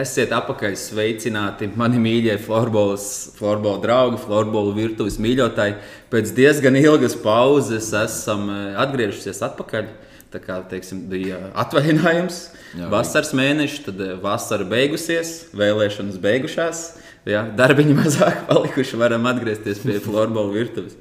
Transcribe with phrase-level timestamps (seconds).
[0.00, 5.76] Esiet apakaļ sveicināti, mani mīļie florbola draugi, florbola virtuves mīļotāji.
[6.12, 9.90] Pēc diezgan ilgas pauzes esam eh, atgriežušies atpakaļ.
[10.30, 12.36] Tā kā teiksim, bija atvaļinājums,
[12.78, 16.84] Jā, vasaras mēnesis, tad eh, vasara beigusies, vēlēšanas beigušās.
[17.28, 20.94] Jā, darbiņi mazāk palikuši, varam atgriezties pie florbola virtuves.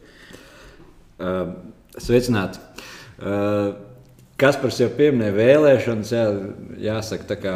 [1.19, 1.53] Uh,
[1.99, 2.59] sveicināti!
[3.19, 3.77] Uh,
[4.39, 6.25] Kaspars jau pieminēja vēlēšanas, jā,
[6.79, 7.55] jāsaka, tā kā,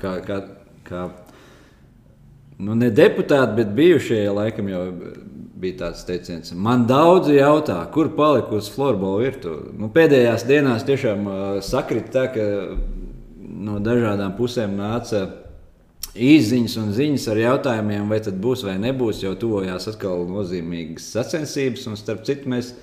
[0.00, 0.38] kā, kā
[0.86, 1.06] kā
[2.62, 4.82] nu, ne deputāti, bet bijušie laikam jau
[5.62, 6.52] bija tāds teiciens.
[6.58, 9.70] Man daudzi jautā, kur palikusi florbola virtuve.
[9.78, 12.46] Nu, pēdējās dienās tiešām uh, sakrita tā, ka
[13.62, 15.26] no dažādām pusēm nāca
[16.12, 19.22] izziņas un ziņas ar jautājumiem, vai tas būs vai nebūs.
[19.24, 22.74] Jau tuvojās atkal nozīmīgas sacensības, un starp citu mēs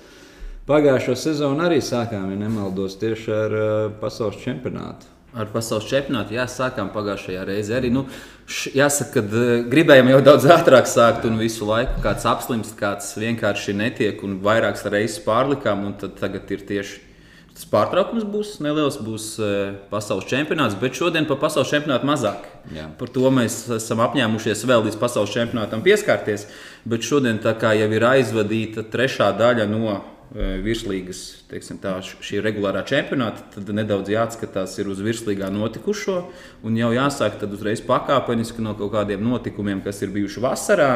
[0.70, 6.34] pagājušo sezonu arī sākām, ja nemaldos, tieši ar uh, pasaules čempionātu ar pasaules čempionātu.
[6.34, 7.90] Jā, sākām pagājušajā reizē arī.
[7.94, 8.06] Nu,
[8.48, 13.12] š, jāsaka, ka uh, gribējām jau daudz ātrāk sākt, un visu laiku kāds apslimst, kāds
[13.20, 15.86] vienkārši netiek, un vairākas reizes pārlikām.
[16.00, 17.06] Tagad ir tieši
[17.50, 22.46] tas pārtraukums, būs neliels, būs uh, pasaules čempionāts, bet šodien par pasaules čempionātu mazāk.
[22.74, 22.86] Jā.
[22.98, 26.46] Par to mēs esam apņēmušies vēl līdz pasaules čempionātam pieskarties.
[26.88, 32.84] Bet šodien, kā jau ir aizvadīta trešā daļa no Eh, virslīgas, teiksim, tā, šī regulārā
[32.86, 36.20] čempionāta, tad nedaudz jāatskatās uz virslīgā notikušo.
[36.62, 40.92] Un jau jāsāk uzreiz pakāpeniski no kaut kādiem notikumiem, kas ir bijuši vasarā.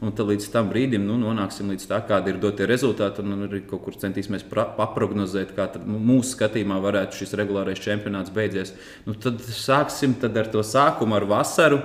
[0.00, 3.20] Un tad līdz tam brīdim nu, nonāksim līdz tā, kāda ir dotie rezultāti.
[3.20, 8.32] Un arī kaut kur centīsimies paprognozēt, kā tad, nu, mūsu skatījumā varētu šis regulārais čempionāts
[8.32, 8.72] beigties.
[9.04, 11.82] Nu, tad sāksim tad ar to sākumu, ar vasaru.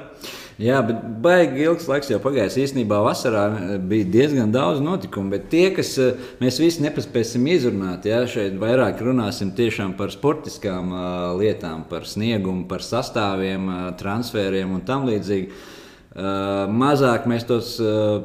[0.55, 2.55] Jā, bet baigi ilgs laiks jau pagājis.
[2.63, 3.41] Īsnībā vasarā
[3.83, 9.01] bija diezgan daudz notikumu, bet tie, kas eh, mēs visi nepaspēsim izrunāt, jā, šeit vairāk
[9.03, 15.49] runāsim tiešām par sportiskām uh, lietām, par sniegumu, par sastāviem, uh, transferiem un tam līdzīgi.
[16.15, 18.21] Uh, mazāk mēs tos uh,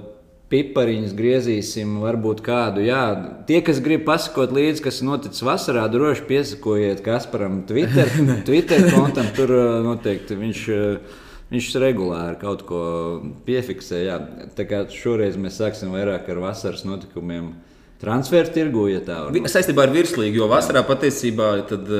[0.54, 2.84] pipariņus griezīsim, varbūt kādu.
[2.86, 3.00] Jā,
[3.48, 8.06] tie, kas grib pasakot līdzi, kas noticis vasarā, droši piesakojiet Kasparam Twitter,
[8.46, 9.32] Twitter kontam.
[9.34, 9.56] Tur
[9.88, 10.62] noteikti viņš.
[11.50, 12.82] Viņš regulāri kaut ko
[13.46, 14.04] piefiksē.
[14.06, 14.20] Jā.
[14.54, 17.50] Tā kā šoreiz mēs sāksim vairāk ar vasaras notikumiem.
[18.00, 19.34] Transferu tirgu, ja tā var.
[19.50, 21.90] Saistībā ar virslīgu, jo vasarā patiesībā tad,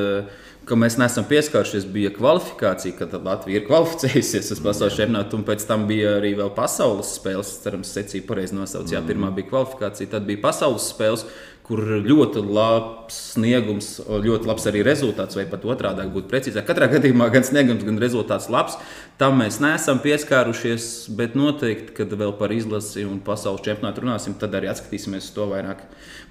[0.65, 5.67] ka mēs neesam pieskārušies, bija kvalifikācija, kad Latvija ir kvalificējusies uz pasaules čempionātu, un pēc
[5.69, 7.53] tam bija arī vēl pasaules spēles.
[7.65, 8.94] Cerams, secīja pareizi nosaukt.
[8.94, 11.27] Jā, pirmā bija kvalifikācija, tad bija pasaules spēles,
[11.70, 16.66] kur ļoti labs sniegums, ļoti labs arī rezultāts, vai pat otrādi būtu precīzāk.
[16.66, 18.75] Katrā gadījumā gan sniegums, gan rezultāts labs.
[19.20, 24.56] Tam mēs neesam pieskārušies, bet noteikti, kad vēl par izlasi un pasaules čempionātu runāsim, tad
[24.58, 25.84] arī atskatīsimies to vairāk.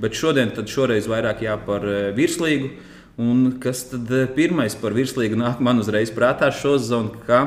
[0.03, 2.73] Bet šodien, tad šoreiz vairāk jā par eh, virslīgu.
[3.23, 7.45] Un kas tad eh, pirmais par virslīgu nāk man uzreiz prātā šo zonu, ka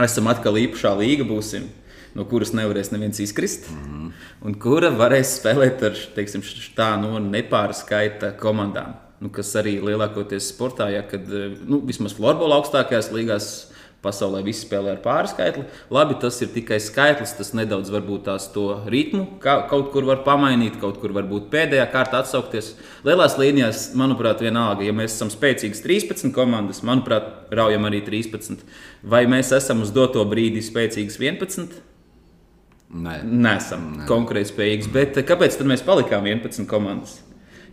[0.00, 1.68] esam atkal īpašā līga būsim,
[2.14, 3.70] no kuras nevarēs neviens izkrist.
[3.70, 4.10] Mm -hmm.
[4.46, 6.42] Un kura varēs spēlēt ar teiksim,
[6.76, 8.94] tā no nepārskaita komandām.
[9.20, 13.74] Nu, kas arī lielākoties sportā, ja kad eh, nu, vismaz florbola augstākajās līgās
[14.04, 15.64] pasaulē visi spēlē ar pārskaitli.
[15.94, 20.20] Labi, tas ir tikai skaitlis, tas nedaudz varbūt tās to ritmu kā, kaut kur var
[20.26, 22.74] pamainīt, kaut kur varbūt pēdējā kārtā atsaukties.
[23.06, 28.66] Lielās līnijās, manuprāt, vienalga, ja mēs esam spēcīgas 13 komandas, manuprāt, raujam arī 13.
[29.02, 31.93] Vai mēs esam uz doto brīdi spēcīgas 11?
[32.94, 34.06] Nē, nesam Nē.
[34.10, 34.90] konkurētspējīgas.
[34.94, 37.18] Bet kāpēc tad mēs palikām 11 komandas?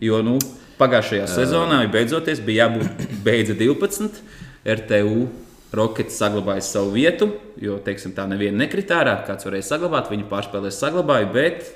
[0.02, 0.38] Jo nu,
[0.80, 4.18] pagājušajā sezonā beidzoties bija jābūt beidza 12.
[4.62, 5.28] RTU
[5.72, 11.30] Rockets saglabāja savu vietu, jo teiksim, tā neviena nekritārā, kāds varēja saglabāt, viņi pārspēlēs, saglabāja,
[11.32, 11.70] bet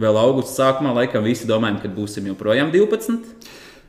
[0.00, 3.28] vēl augusta sākumā laikam visi domājam, ka būsim joprojām 12.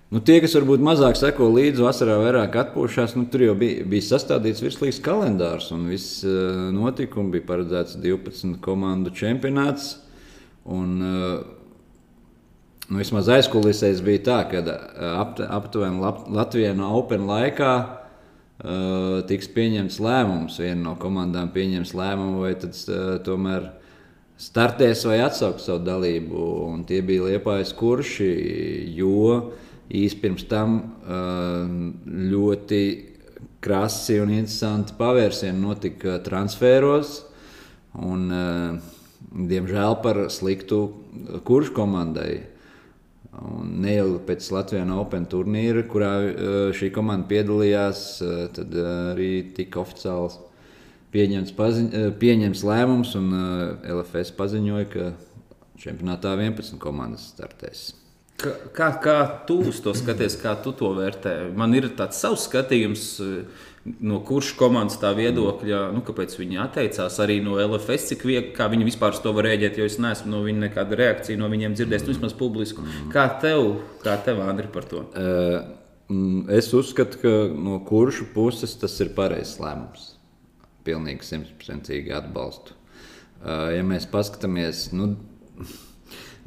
[0.09, 4.07] Nu, tie, kas varbūt mazāk seko līdzi vasarā, vairāk atpūšās, nu, tur jau bija, bija
[4.07, 9.99] sastādīts virslīgs kalendārs, un viss uh, notikumi bija paredzēts 12 komandu čempionāts.
[10.65, 11.35] Un, uh,
[12.87, 16.01] nu, vismaz aizkulisēs bija tā, ka uh, aptuveni
[16.39, 20.57] Latvijā no Open laikā uh, tiks pieņemts lēmums.
[20.57, 22.73] Viena no komandām pieņems lēmumu, vai tad
[23.29, 23.75] tomēr
[24.41, 26.51] startēs vai atsauks savu dalību.
[26.73, 28.33] Un tie bija liepais kurši,
[28.97, 29.51] jo
[29.89, 31.65] īsi pirms tam uh,
[32.05, 32.83] ļoti
[33.63, 37.23] krasi un interesanti pavērsieni notika transferos.
[37.99, 38.95] Un, uh,
[39.29, 40.79] diemžēl par sliktu
[41.45, 42.45] kuršu komandai.
[43.39, 48.01] Un neilgi pēc Latvijas Open turnīra, kurā eh, šī komanda piedalījās,
[48.57, 50.39] tad arī tika oficiāls
[51.13, 51.87] pieņemts, paziņ,
[52.19, 53.31] pieņemts lēmums, un
[53.85, 55.07] LFS paziņoja, ka
[55.79, 57.98] čempionātā 11 komandas startēs.
[58.39, 59.15] Kā, kā,
[59.47, 61.33] tu to skaties, kā tu to vērtē?
[61.59, 63.09] Man ir tāds savs skatījums.
[64.03, 68.67] no kurš komandas tā viedokļa, nu, kāpēc viņi atteicās arī no LFS, cik viegli, kā
[68.69, 71.77] viņi vispār uz to var rēģēt, jo es neesmu no viņiem nekādu reakciju no viņiem
[71.77, 72.85] dzirdējis, nu, vismaz publisku.
[73.13, 75.05] Kā tev, kā tev, Andri, par to?
[75.15, 80.11] Uh, es uzskatu, ka no kuršu puses tas ir pareizs lēmums.
[80.85, 82.75] Pilnīgi simtprocentīgi atbalstu.
[83.39, 85.13] Uh, ja mēs paskatāmies, nu,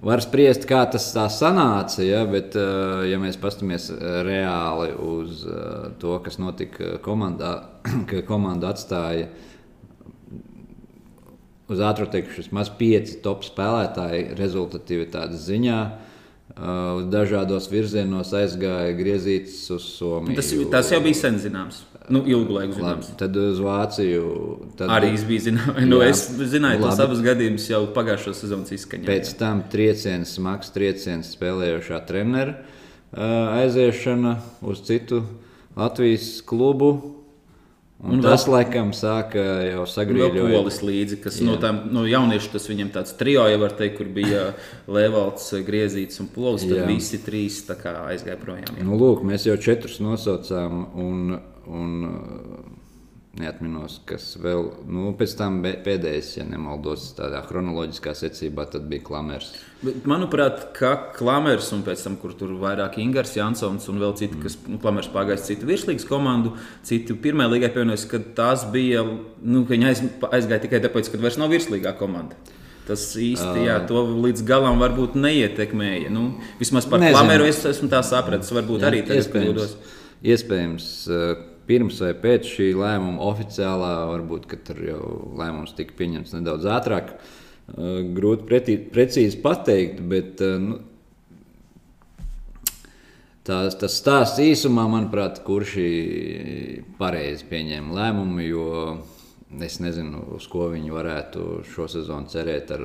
[0.02, 5.44] Var spriest, kā tas tā sanāca, ja, bet, eh, ja mēs paskatāmies eh, reāli uz
[5.46, 7.52] eh, to, kas notika komandā,
[8.10, 9.28] ka komanda atstāja
[11.70, 15.78] uz ātrāk teikšu, vismaz pieci top spēlētāji rezultatīvitātes ziņā.
[16.52, 20.36] Uz dažādos virzienos aizgāja griezītas uz Somiju.
[20.36, 21.78] Tas, tas jau bija sen zināms.
[22.10, 23.08] Nu, ilgu laiku zināms.
[23.12, 24.26] Labi, tad uz Vāciju.
[24.78, 25.80] Tad, arī es biju zināms.
[25.92, 29.06] Nu, es zināju, tos abus gadījumus jau pagājušā sezonas izskaņā.
[29.06, 32.58] Pēc tam trieciens, smags trieciens spēlējošā trenera
[33.12, 35.22] aiziešana uz citu
[35.76, 37.18] Latvijas klubu.
[38.02, 40.34] Un un tas, vēl, laikam, sāka jau sagriezt.
[40.34, 41.44] Polis līdzi, kas jā.
[41.46, 44.48] no tām no jauniešu, tas viņam tāds trijo, ja var teikt, kur bija
[44.96, 46.64] Levalds, Griezīts un Polis.
[46.66, 46.88] Tad jā.
[46.90, 48.74] visi trīs aizgāja projām.
[48.74, 48.88] Jā.
[48.88, 50.82] Nu, lūk, mēs jau četrus nosaucām.
[50.98, 51.36] Un,
[51.70, 52.82] un uh,
[53.38, 59.54] neatminos, kas vēl nu, pēc tam pēdējais, ja nemaldos, tādā chronoloģiskā secībā, tad bija Klamers.
[59.80, 64.36] Bet, manuprāt, ka Klamers un pēc tam, kur tur vairāk Ingūns, Jansons un vēl citi,
[64.36, 64.42] mm.
[64.44, 66.52] kas nu, Klamers pagājis citu virslīgas komandu,
[66.86, 69.04] citu pirmajā līgā pievienojas, ka tās bija,
[69.40, 72.36] nu, ka viņi aiz, aizgāja tikai tāpēc, ka vairs nav virslīgā komanda.
[72.82, 76.10] Tas īsti jā, to līdz galam varbūt neietekmēja.
[76.12, 77.14] Nu, vismaz par Nezinu.
[77.14, 78.50] Klameru es esmu tā sapratis.
[78.52, 79.76] Varbūt jā, arī tas kļūdos.
[80.32, 80.88] Iespējams,
[81.72, 85.04] pirms vai pēc šī lēmuma oficiālā, varbūt tur jau
[85.40, 87.14] lēmums tika pieņemts nedaudz ātrāk.
[87.72, 90.80] Grūti pretī, precīzi pateikt, bet nu,
[93.46, 95.78] tas, tas stāsts īsumā, manuprāt, kurš
[96.98, 98.66] pareizi pieņēma lēmumu, jo
[99.62, 102.84] es nezinu, uz ko viņi varētu šo sezonu cerēt ar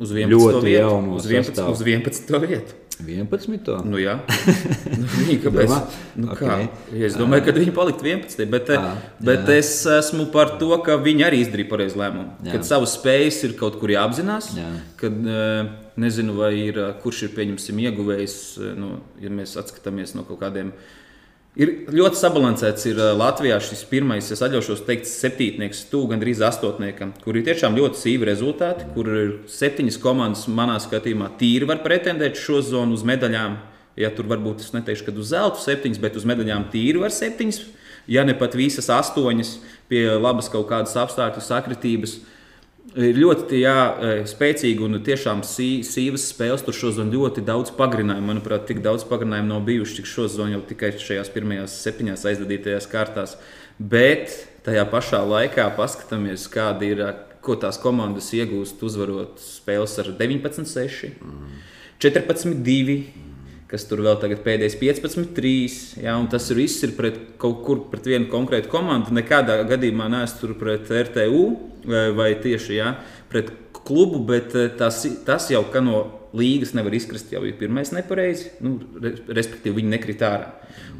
[0.00, 1.76] uz ļoti jaunu uz 11, sastāvu.
[1.76, 2.38] Uz 11.
[2.44, 2.87] vietu.
[3.04, 3.70] 11.
[3.88, 4.18] Nu, jā,
[5.00, 5.74] nu, viņi, kāpēc?
[6.18, 6.68] Nu, okay.
[6.68, 7.00] kā?
[7.08, 8.46] Es domāju, ka viņi paliks 11.
[8.52, 9.58] Bet, à, bet jā.
[9.60, 12.38] es esmu par to, ka viņi arī izdarīja pareizu lēmumu.
[12.46, 12.56] Jā.
[12.56, 14.70] Kad savas spējas ir kaut kur jāapzinās, jā.
[15.00, 15.18] kad
[15.98, 18.38] nezinu, vai ir kurš ir pieņemsim ieguvējis,
[18.78, 20.72] nu, ja mēs atskatāmies no kaut kādiem
[21.58, 27.34] Ir ļoti sabalansēts ir Latvijā šis pirmais, es atļaušos teikt, septītnieks, stūga gandrīz astotniekam, kur
[27.34, 32.60] ir tiešām ļoti sīvi rezultāti, kur ir septiņas komandas, manā skatījumā, tīri var pretendēt šo
[32.62, 33.58] zonu uz medaļām.
[33.98, 37.64] Ja tur varbūt es neteikšu, ka uz zelta septiņas, bet uz medaļām tīri var septiņas,
[38.06, 39.56] ja ne pat visas astoņas
[39.90, 42.20] pie labas kaut kādas apstākļu sakritības.
[42.20, 42.37] Uh,
[42.96, 46.64] ir ļoti jā, e, spēcīgi un tiešām sī, sīvas spēles.
[46.64, 48.30] Tur šodien ļoti daudz pagarinājumu.
[48.32, 53.36] Manuprāt, tik daudz pagarinājumu nav bijuši, cik šodien jau tikai šajās pirmajās septiņās aizdadītajās kārtās.
[53.78, 54.32] Bet
[54.66, 57.04] tajā pašā laikā paskatāmies, kāda ir,
[57.44, 61.12] ko tās komandas iegūst, uzvarot spēles ar 19, 6,
[62.02, 63.27] 14, 2
[63.68, 65.78] kas tur vēl tagad pēdējais 15, 3.
[66.04, 69.12] Ja, tas viss ir pret kaut kur pret vienu konkrētu komandu.
[69.16, 71.42] Nekādā gadījumā neesmu tur pret RTU
[71.84, 72.94] vai, vai tieši ja,
[73.28, 73.52] pret
[73.84, 76.00] klubu, bet eh, tas, tas jau no
[76.36, 77.32] līgas nevar izkrist.
[77.32, 80.48] Jau ir pirmais nepareizi, nu, respektīvi viņi nekrita ārā.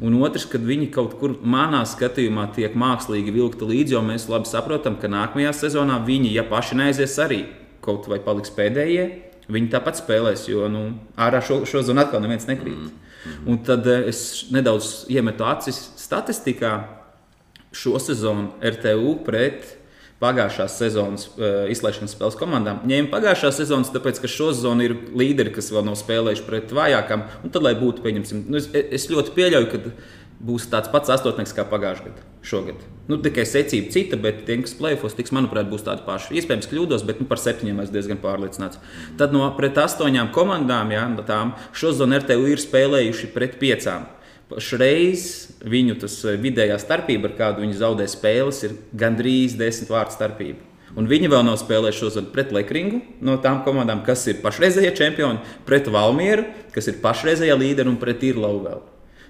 [0.05, 4.49] Un otrs, kad viņi kaut kur manā skatījumā tiek mākslīgi vilkti līdzi, jo mēs labi
[4.49, 7.43] saprotam, ka nākamajā sezonā viņi, ja paši neaizies, arī
[7.85, 10.83] kaut vai paliks pēdējie Viņi tāpat spēlēs, jo nu,
[11.17, 12.77] ārā šo, šo zonu atkal neviens nekrīt.
[12.77, 13.09] Mm.
[13.19, 13.49] Mm.
[13.51, 16.77] Un tad eh, es nedaudz iemetu acis statistikā
[17.75, 19.75] šo sezonu RTU pret
[20.19, 22.81] pagājušās sezonas uh, izslēgšanas spēles komandām.
[22.89, 27.23] Ņēma pagājušā sezonas, tāpēc, ka šo sezonu ir līderi, kas vēl nav spēlējuši pret vājākām.
[27.39, 29.79] Un tad, lai būtu, pieņemsim, nu, es, es ļoti pieļauju, ka
[30.39, 32.25] būs tāds pats astotnieks kā pagājušajā gadā.
[32.45, 32.83] Šogad.
[33.09, 36.37] Nu, tikai secība cita, bet tie, kas plēfos, tiks, manuprāt, būs tādi paši.
[36.39, 38.79] Iespējams, kļūdos, bet nu, par septiņiem esmu diezgan pārliecināts.
[39.19, 44.07] Tad no pret astoņām komandām, jā, no tām šodien RTU ir spēlējuši pret piecām.
[44.57, 45.23] Šreiz
[45.61, 50.65] viņu eh, vidējā starpība, ar kādu viņi zaudē spēles, ir gandrīz desmit vārdu starpība.
[50.97, 55.43] Un viņi vēl nav spēlējuši šodien pret Lekringu no tām komandām, kas ir pašreizējie čempioni,
[55.67, 58.81] pret Valmieru, kas ir pašreizējie līderi un pret Irlau vēl.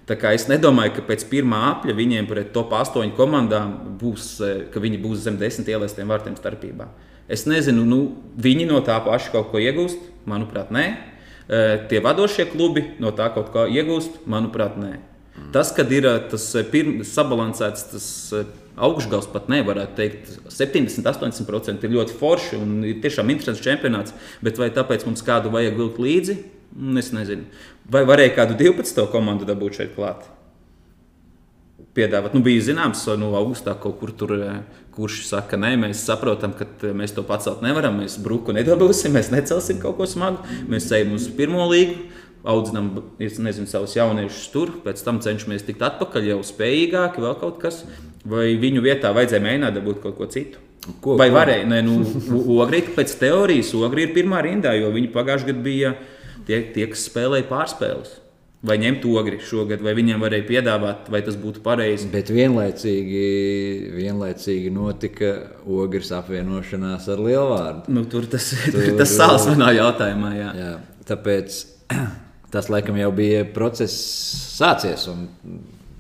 [0.10, 5.02] Es nedomāju, ka pēc pirmā apļa viņiem pret top 8 komandām būs, eh, ka viņi
[5.04, 6.88] būs zem 10 ielaistiem vārtiem starpībā.
[7.30, 10.00] Es nezinu, nu, viņi no tā paša kaut ko iegūst.
[10.26, 10.98] Manuprāt, nē.
[11.50, 14.26] Eh, tie vadošie klubi no tā kaut ko iegūst.
[14.26, 14.98] Manuprāt, nē.
[15.38, 15.52] Mm.
[15.52, 18.34] Tas, kad ir eh, tas pirm, sabalansēts, tas
[18.80, 24.16] augšgals pat nevarētu teikt, 70-80% ir ļoti forši un ir tiešām interesants čempionāts.
[24.42, 26.38] Bet vai tāpēc mums kādu vajag vilkt līdzi?
[27.00, 27.48] Es nezinu.
[27.90, 29.08] Vai varēja kādu 12.
[29.12, 30.28] komandu dabūt šeit klāt?
[32.00, 32.36] piedāvāt.
[32.36, 34.62] Nu, bija zināms, no nu, augustā kaut kur tur, eh,
[34.96, 38.00] kurš saka, nē, mēs saprotam, ka eh, mēs to pacelt nevaram.
[38.02, 40.44] Mēs bruku nedabūsim, mēs necelsim kaut ko smagu.
[40.70, 42.10] Mēs ejam uz pirmo līgu.
[42.40, 47.82] Audzinām, nezinu, savus jauniešus tur, pēc tam cenšamies tikt atpakaļ, jau spējīgāki, vēl kaut kas.
[48.24, 50.62] Vai viņu vietā vajadzēja mēģināt dabūt kaut ko citu?
[51.04, 51.66] Ko, Vai varēja?
[51.68, 51.98] Nē, nu,
[52.56, 55.92] ogri pēc teorijas, ogri ir pirmā rindā, jo viņi pagājušajā gadā bija
[56.50, 58.18] tie, tie, kas spēlēja pārspēles.
[58.60, 62.10] Vai ņemt ogri šogad, vai viņiem varēja piedāvāt, vai tas būtu pareizi.
[62.12, 63.22] Bet vienlaicīgi,
[63.96, 65.30] vienlaicīgi notika
[65.64, 67.96] ogres apvienošanās ar lielvārdu.
[67.96, 70.34] Nu, tur tas ir tas sāls manā jautājumā.
[70.36, 70.52] Jā.
[70.60, 70.74] Jā,
[71.08, 71.62] tāpēc
[72.58, 73.96] tas laikam jau bija process
[74.60, 75.08] sācies.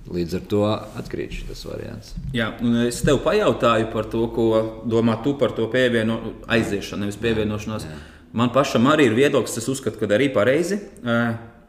[0.10, 0.62] Līdz ar to
[1.00, 2.16] atkrīt šis variants.
[2.36, 2.52] Jā,
[2.90, 4.48] es tev pajautāju par to, ko
[4.90, 6.18] domā tu par to pievieno,
[6.50, 7.86] aiziešanu, nevis pievienošanos.
[7.86, 8.19] Jā, jā.
[8.34, 10.80] Man pašam arī ir viedoklis, es uzskatu, ka arī pareizi.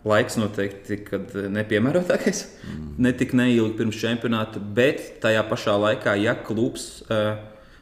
[0.00, 0.96] Laiks noteikti
[1.52, 2.84] nepiemērotākais, mm.
[3.04, 7.02] ne tik neilgi pirms čempionāta, bet tajā pašā laikā, ja klubs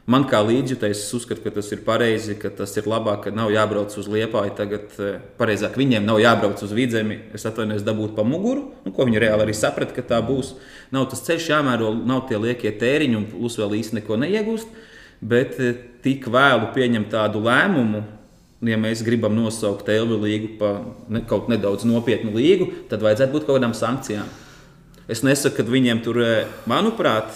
[0.09, 3.95] man kā līdzjutējs uzskata, ka tas ir pareizi, ka tas ir labāk, ka nav jābrauc
[4.01, 4.99] uz Liepāju, tagad
[5.39, 9.47] pareizāk viņiem nav jābrauc uz vidzemi, es atvainojos, dabūt pa muguru, nu, ko viņi reāli
[9.47, 10.55] arī saprata, ka tā būs.
[10.91, 14.79] Nav tas ceļš jāmēro, nav tie liekie tēriņi, un plus vēl īsti neko neiegūst,
[15.23, 15.59] bet
[16.03, 18.03] tik vēlu pieņemt tādu lēmumu
[18.67, 23.47] ja mēs gribam nosaukt Elvi līgu par ne, kaut nedaudz nopietnu līgu, tad vajadzētu būt
[23.47, 24.27] kaut kādām sankcijām.
[25.09, 27.31] Es nesaku, ka viņiem tur, eh, manuprāt,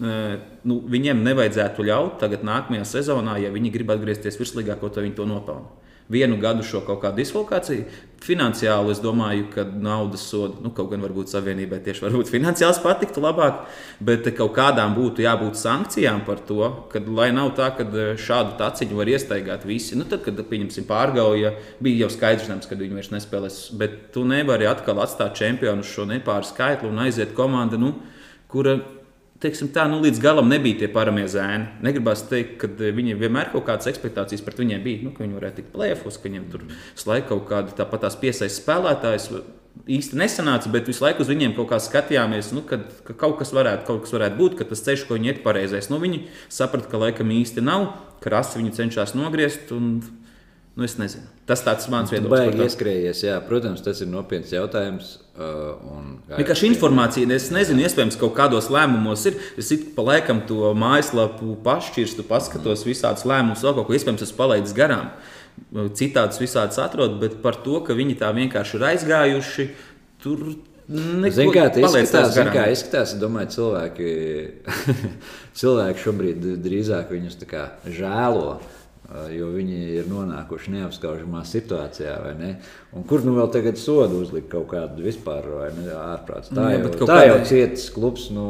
[0.00, 5.16] eh, nu, viņiem nevajadzētu ļaut tagad nākamajā sezonā, ja viņi grib atgriezties virslīgā, ko viņi
[5.16, 7.86] to nopelna vienu gadu šo kaut kādu dislokāciju.
[8.18, 13.22] Finansiāli es domāju, ka naudas soda, nu, kaut gan varbūt savienībai tieši varbūt finansiāls patiktu
[13.22, 13.60] labāk,
[14.02, 18.56] bet kaut kādām būtu jābūt sankcijām par to, ka, lai nav tā, ka e, šādu
[18.58, 19.94] taciņu var iestaigāt visi.
[20.00, 24.66] Nu, tad, kad, pieņemsim, pārgauja, bija jau skaidrs, ka viņi vairs nespēlēs, bet tu nevari
[24.66, 27.94] atkal atstāt čempionu šo nepāru skaitli un aiziet komanda, nu,
[28.50, 28.80] kura
[29.42, 31.68] teiksim, tā, nu, līdz galam nebija tie paramie zēni.
[31.84, 35.04] Negribās teikt, ka eh, viņiem vienmēr kaut kādas expectācijas pret viņiem bija.
[35.06, 36.66] Nu, ka viņi varētu tikt plēfos, ka viņiem tur
[36.98, 39.30] slēdz kaut kāda tāpat tās piesaistes spēlētājs.
[39.88, 43.52] Īsti nesanāca, bet visu laiku uz viņiem kaut kā skatījāmies, nu, kad, ka kaut kas,
[43.54, 45.86] varētu, kaut kas varētu būt, ka tas ceļš, ko viņi iet pareizais.
[45.92, 47.92] Nu, viņi saprata, ka laikam īsti nav,
[48.24, 49.70] ka rasi viņi cenšas nogriezt.
[49.76, 50.00] Un,
[50.78, 51.26] Nu, es nezinu.
[51.48, 52.52] Tas tāds mans viedoklis.
[52.54, 53.22] Ir ieskrējies.
[53.26, 55.16] Jā, protams, tas ir nopietns jautājums.
[55.34, 59.40] Uh, Vienkārši informācija, es nezinu, iespējams, kaut kādos lēmumos ir.
[59.58, 64.76] Es pa laikam to mājaslapu pašķirstu, paskatos visādus lēmumus, vēl kaut ko iespējams esmu palaidis
[64.78, 65.10] garām.
[65.98, 69.70] Citādus visādus atrodu, bet par to, ka viņi tā vienkārši ir aizgājuši,
[70.22, 70.46] tur
[70.88, 73.10] Ziniet, kā tas izskatās, zin, kā izskatās.
[73.12, 74.12] Es domāju, cilvēki,
[75.60, 77.42] cilvēki šobrīd drīzāk viņus
[77.98, 78.54] žēlo.
[79.32, 82.50] Jo viņi ir nonākuši neapskaužamā situācijā, vai ne?
[82.92, 85.46] Un kur nu vēl tagad sodu uzlikt kaut kādu vispār?
[85.96, 86.52] Ārprāts.
[86.52, 87.22] Tā, Jā, jau, tā kādai...
[87.30, 88.26] jau cietas klubs.
[88.36, 88.48] Nu...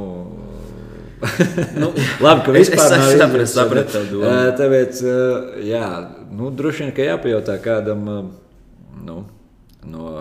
[1.78, 1.92] nu,
[2.24, 5.86] Labi, ka vispār es, es sapratu, sapratu uh, tāpēc, uh, jā,
[6.34, 8.04] nu, droši vien, ka jāpajautā kādam
[9.06, 9.22] nu,
[9.86, 10.12] no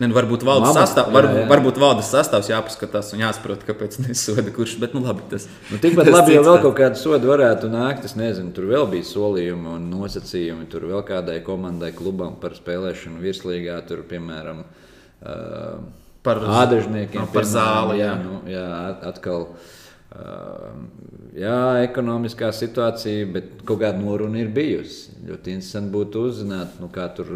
[0.00, 1.48] Ne, nu, varbūt valdes sastāvs, var, jā, jā.
[1.50, 4.74] varbūt valdes sastāvs jāpaskatās un jāsaprot, kāpēc nesoda kurš.
[4.82, 8.08] Bet, nu, labi, tas, nu, tikpat labi, ja vēl kaut kāda soda varētu nākt.
[8.08, 10.66] Es nezinu, tur vēl bija solījumi un nosacījumi.
[10.72, 15.78] Tur vēl kādai komandai, klubam par spēlēšanu virslīgā, tur, piemēram, uh,
[16.26, 18.02] par ādažniekiem, no, par piemēram, zāli.
[18.02, 18.68] Jā, nu, jā
[19.12, 19.48] atkal.
[20.12, 20.82] Uh,
[21.36, 25.14] jā, ekonomiskā situācija, bet kaut kāda noruna ir bijusi.
[25.28, 27.30] Ļoti interesanti būtu uzzināt, nu, kā tur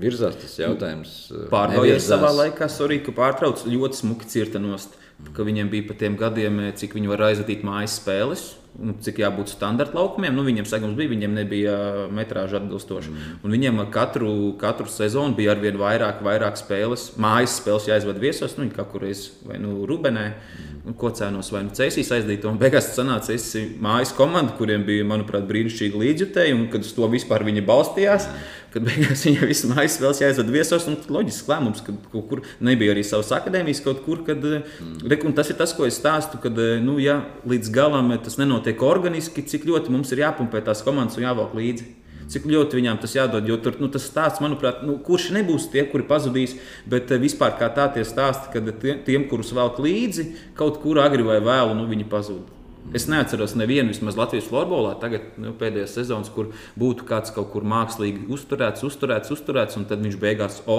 [0.00, 1.16] virzās tas jautājums.
[1.32, 4.96] Eh, Pārgājies savā laikā, sorry, ka pārtrauc ļoti smuki cirta nost.
[5.32, 9.16] Ka viņiem bija pa tiem gadiem, eh, cik viņi var aizvadīt mājas spēles, nu, cik
[9.16, 10.34] jābūt standarta laukumiem.
[10.34, 11.76] Nu, viņiem segums bija, viņiem nebija
[12.12, 13.08] metrāža atbilstoša.
[13.08, 13.38] Mm.
[13.42, 17.16] Un viņiem katru, katru sezonu bija arvien vairāk, vairāk spēles.
[17.16, 20.34] Mājas spēles jāizvada viesos, nu, kā kurreiz vai nu Rubenē.
[20.34, 20.94] Mm.
[21.00, 22.44] Ko cēnos vai nu Cēsīs aizdīt.
[22.44, 27.08] Un beigās sanāca, es mājas komanda, kuriem bija, manuprāt, brīnišķīgi līdzjutēji, un kad uz to
[27.08, 28.28] vispār viņi balstījās.
[28.28, 30.86] Mm kad beigās viņa visu mājas vēl jāizved viesos.
[31.08, 34.22] Loģisks lēmums, ka kaut kur nebija arī savas akadēmijas, kaut kur.
[34.26, 35.36] Kad, mm.
[35.36, 39.64] Tas ir tas, ko es stāstu, kad nu, ja, līdz galam tas nenotiek organiski, cik
[39.68, 41.88] ļoti mums ir jāpumpē tās komandas un jāvelk līdzi.
[42.26, 45.84] Cik ļoti viņām tas jādod, jo tur nu, tas stāsts, manuprāt, nu, kurš nebūs tie,
[45.86, 46.56] kuri pazudīs,
[46.90, 48.72] bet vispār kā tā tie stāsti, kad
[49.06, 50.26] tiem, kurus velk līdzi,
[50.58, 52.55] kaut kur agri vai vēlu, nu, viņi pazūd.
[52.94, 57.66] Es neatceros nevienu vismaz Latvijas florbolā, tagad nu, pēdējās sezonas, kur būtu kāds kaut kur
[57.66, 60.78] mākslīgi uzturēts, uzturēts, uzturēts, un tad viņš beigās o,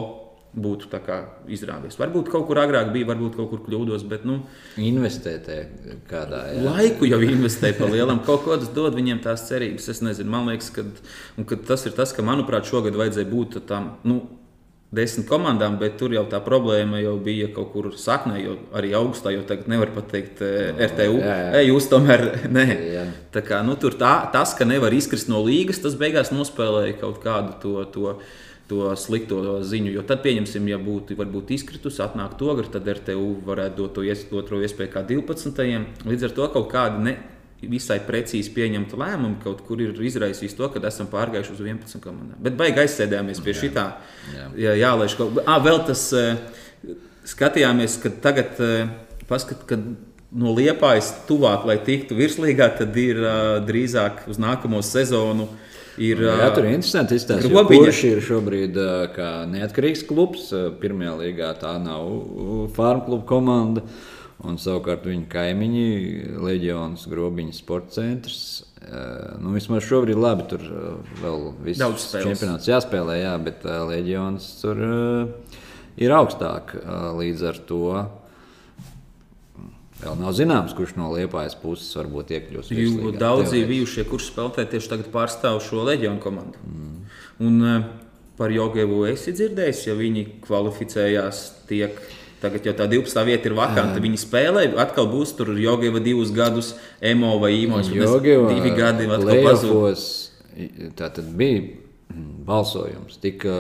[0.58, 0.90] būtu
[1.54, 1.98] izrāvies.
[2.00, 4.26] Varbūt kaut kur agrāk bija, varbūt kaut kur kļūdos, bet.
[4.26, 4.40] Nu,
[4.82, 5.50] Investēt
[6.10, 6.64] kādā jā.
[6.66, 8.24] laiku jau investē pa lielam.
[8.26, 9.90] Kaut ko tas dod viņiem tās cerības.
[9.94, 10.86] Es nezinu, man liekas, ka,
[11.48, 13.96] ka tas ir tas, ka, manuprāt, šogad vajadzēja būt tam.
[14.08, 14.22] Nu,
[14.92, 19.34] desmit komandām, bet tur jau tā problēma jau bija kaut kur saknē, jo arī augstā
[19.36, 21.20] jau tagad nevar pateikt eh, RTU.
[21.20, 21.54] jā, jā.
[21.60, 22.24] Ei, jūs tomēr
[22.58, 22.66] nē.
[22.94, 23.06] Jā.
[23.36, 27.24] Tā kā, nu, tur tā, tas, ka nevar izkrist no līgas, tas beigās nospēlēja kaut
[27.24, 27.80] kādu to.
[27.94, 28.20] to
[28.68, 33.30] To slikto ziņu, jo tad, pieņemsim, ja būtu varbūt izkritusi, atnāk to gadu, tad RTU
[33.48, 35.86] varētu dot to ies, otro iespēju kā 12.
[36.04, 37.14] Līdz ar to kaut kādi ne,
[37.62, 42.38] visai precīzi pieņemti lēmumi kaut kur ir izraisījis to, ka esam pārgājuši uz 11 komandām.
[42.44, 43.88] Bet baigi aizsēdāmies pie šī tā.
[44.36, 44.50] Jā.
[44.68, 45.58] Jā, jālaiž kaut kā.
[45.66, 46.04] Vēl tas
[47.28, 48.60] skatījāmies, ka tagad
[49.28, 49.84] paskat, kad
[50.38, 53.22] no liepājas tuvāk, lai tiktu virslīgā, tad ir
[53.68, 55.50] drīzāk uz nākamo sezonu.
[55.98, 57.18] Ir, Jā, tur ir interesanti
[57.50, 57.88] Grobiņa.
[57.88, 58.76] kurš ir šobrīd
[59.50, 60.52] neatkarīgs klubs.
[60.78, 63.82] Pirmajā līgā tā nav ā, farm kluba komanda.
[64.46, 65.86] Un savukārt viņa kaimiņi,
[66.46, 68.42] Leģionas Grobiņas sporta centrs.
[69.42, 70.62] Nu, vismaz šobrīd labi, tur
[71.24, 74.84] vēl viss čempionāts jāspēlē, jā, bet ā, Leģionas tur
[75.98, 76.76] ir augstāk
[77.18, 77.82] līdz ar to.
[79.98, 82.70] Vēl nav zināms, kurš no liepājas puses varbūt iekļūs.
[82.78, 86.62] Jo daudzi bijušie, kurš spēlē tieši tagad pārstāv šo leģionu komandu.
[86.62, 87.00] Mm.
[87.42, 87.88] Un
[88.38, 91.98] par Jogevu esi dzirdējis, ja viņi kvalificējās tiek.
[92.38, 93.24] Tagad jau tā 12.
[93.26, 94.02] vieta ir vakanta.
[94.04, 99.42] Viņi spēlē, atkal būs tur Jogeva divus gadus, Emo vai nezinu, Jogeva Divi gadi atkal
[99.48, 100.04] pazūd.
[100.98, 103.18] Tā tad bija mm, balsojums.
[103.22, 103.56] Tika,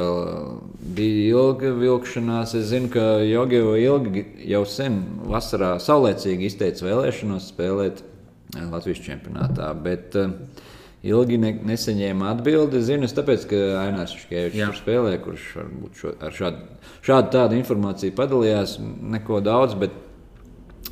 [0.98, 2.54] bija ilga vilkšanās.
[2.58, 9.74] Es zinu, ka Jogeva ilgi jau sen vasarā saulēcīgi izteica vēlēšanos spēlēt eh, Latvijas čempionātā.
[9.82, 10.66] Bet, eh,
[11.08, 12.82] Ilgi ne, nesaņēma atbildi.
[12.84, 17.60] Zinu, es tāpēc, ka Ainārs Škēvičs tur spēlē, kurš varbūt šo, ar šādu, šādu tādu
[17.60, 18.78] informāciju padalījās.
[19.16, 19.96] Neko daudz, bet,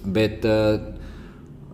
[0.06, 0.78] bet uh,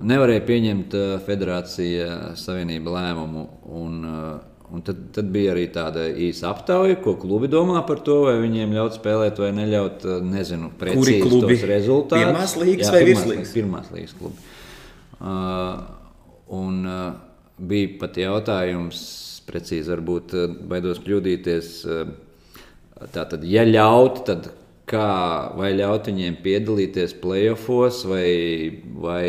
[0.01, 2.07] nevarēja pieņemt uh, federācija
[2.39, 3.45] savienība lēmumu.
[3.77, 8.23] Un, uh, un tad, tad bija arī tāda īsa aptauja, ko klubi domā par to,
[8.29, 10.07] vai viņiem ļaut spēlēt vai neļaut.
[10.25, 11.57] Nezinu, precīzi klubi?
[11.59, 12.25] tos rezultātus.
[12.25, 13.35] Pirmās līgas Jā, vai virslīgas?
[13.35, 13.57] līgas?
[13.59, 14.47] Pirmās līgas klubi.
[15.21, 15.83] Uh,
[16.57, 17.11] un uh,
[17.61, 19.03] bija pat jautājums,
[19.47, 21.71] precīzi varbūt uh, baidos kļūdīties.
[21.85, 22.11] Uh,
[23.13, 24.51] tātad, ja ļaut, tad
[24.91, 25.07] kā
[25.57, 28.27] vai ļaut viņiem piedalīties playoffs vai,
[29.01, 29.25] vai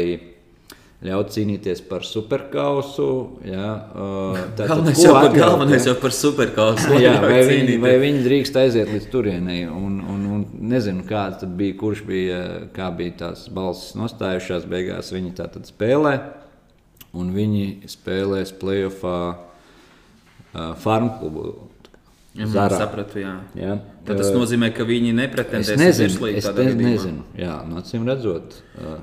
[1.02, 3.06] ļaut cīnīties par superkausu.
[3.46, 6.92] Jā, uh, tātad, Galvenais ko jau, par, galvenais jau par superkausu.
[7.02, 9.64] Jā, vai, viņi, vai viņi drīkst aiziet līdz turienei?
[9.66, 12.42] Un, un, un nezinu, kāds tad bija, kurš bija,
[12.74, 14.68] kā bija tās balsis nostājušās.
[14.70, 16.16] Beigās viņi tā tad spēlē,
[17.12, 21.68] un viņi spēlēs playoffā uh, farm klubu.
[22.32, 22.78] Ja, Zarā.
[22.80, 23.34] sapratu, jā.
[23.58, 23.74] Ja?
[24.08, 26.92] Tad tas nozīmē, ka viņi Es nepretendēs uz nezinu, virslīgu es tādā ne, gadījumā.
[26.94, 27.24] nezinu.
[27.36, 28.56] Jā, no acīm redzot.
[28.80, 28.94] Uh,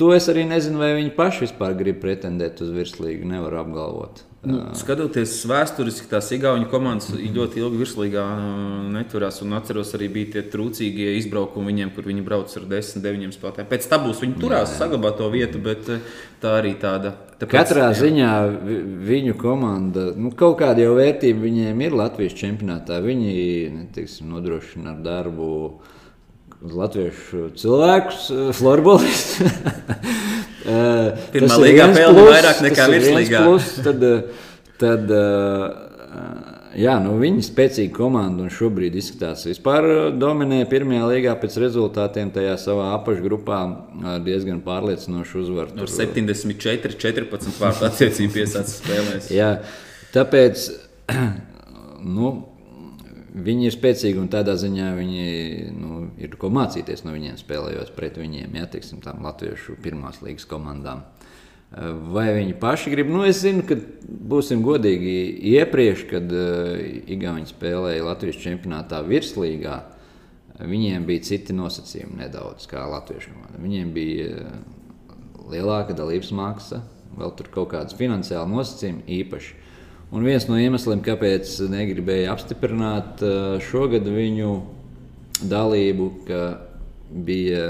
[0.00, 3.28] to es arī nezinu, vai viņi paši vispār grib pretendēt uz virslīgu.
[3.30, 4.24] Nevaru apgalvot.
[4.46, 9.40] Nu, skatoties vēsturiski, tās Igaunijas komandas ļoti ilgi virslīgā uh, neturās.
[9.42, 13.68] Un atceros, arī bija tie trūcīgie izbraukumi viņiem, kur viņi brauc ar 10, 9 spēlētājiem.
[13.72, 15.98] Pēc tam būs viņi turās, saglabā to vietu, bet uh,
[16.38, 17.16] tā arī tāda.
[17.40, 17.98] Tāpēc, Katrā jā.
[18.04, 18.30] ziņā
[18.62, 23.02] vi- viņu komanda, nu, kaut kāda jau vērtība viņiem ir Latvijas čempionātā.
[23.02, 23.34] Viņi
[23.74, 25.50] ne, teiksim, nodrošina ar darbu
[26.62, 29.42] latviešu cilvēkus, eh, florbolistus.
[30.68, 33.38] Eh, Pirmā viens pelna vairāk nekā virslīgā.
[33.46, 34.42] pluss, Tad, eh,
[34.76, 35.06] tad,
[36.76, 42.58] jā, nu, viņi spēcīga komanda un šobrīd izskatās vispār dominē pirmajā līgā pēc rezultātiem tajā
[42.60, 43.60] savā apakšgrupā
[44.12, 45.72] ar diezgan pārliecinošu uzvaru.
[45.72, 49.32] Ar Tur- 74, 14 vārtu attiecību piesācis spēlēs.
[49.32, 49.54] Jā,
[50.12, 50.68] tāpēc
[52.18, 52.34] nu,
[53.44, 55.26] viņi ir spēcīgi un tādā ziņā viņi
[55.76, 60.48] nu, ir ko mācīties no viņiem, spēlējot pret viņiem, ja teiksim, tām latviešu pirmās līgas
[60.48, 61.04] komandām.
[61.68, 63.10] Vai viņi paši grib?
[63.12, 63.76] Nu, es zinu, ka
[64.08, 65.10] būsim godīgi.
[65.50, 66.78] Iepriekš, kad uh,
[67.12, 69.74] Igauni spēlēja Latvijas čempionātā virslīgā,
[70.64, 73.60] viņiem bija citi nosacījumi nedaudz kā latviešu komandai.
[73.66, 74.56] Viņiem bija uh,
[75.52, 76.80] lielāka dalības maksa,
[77.20, 79.67] vēl tur kaut kādas finansiāli nosacījumi īpaši.
[80.08, 84.52] Un viens no iemesliem, kāpēc negribēja apstiprināt uh, šogad viņu
[85.50, 86.38] dalību, ka
[87.12, 87.66] bija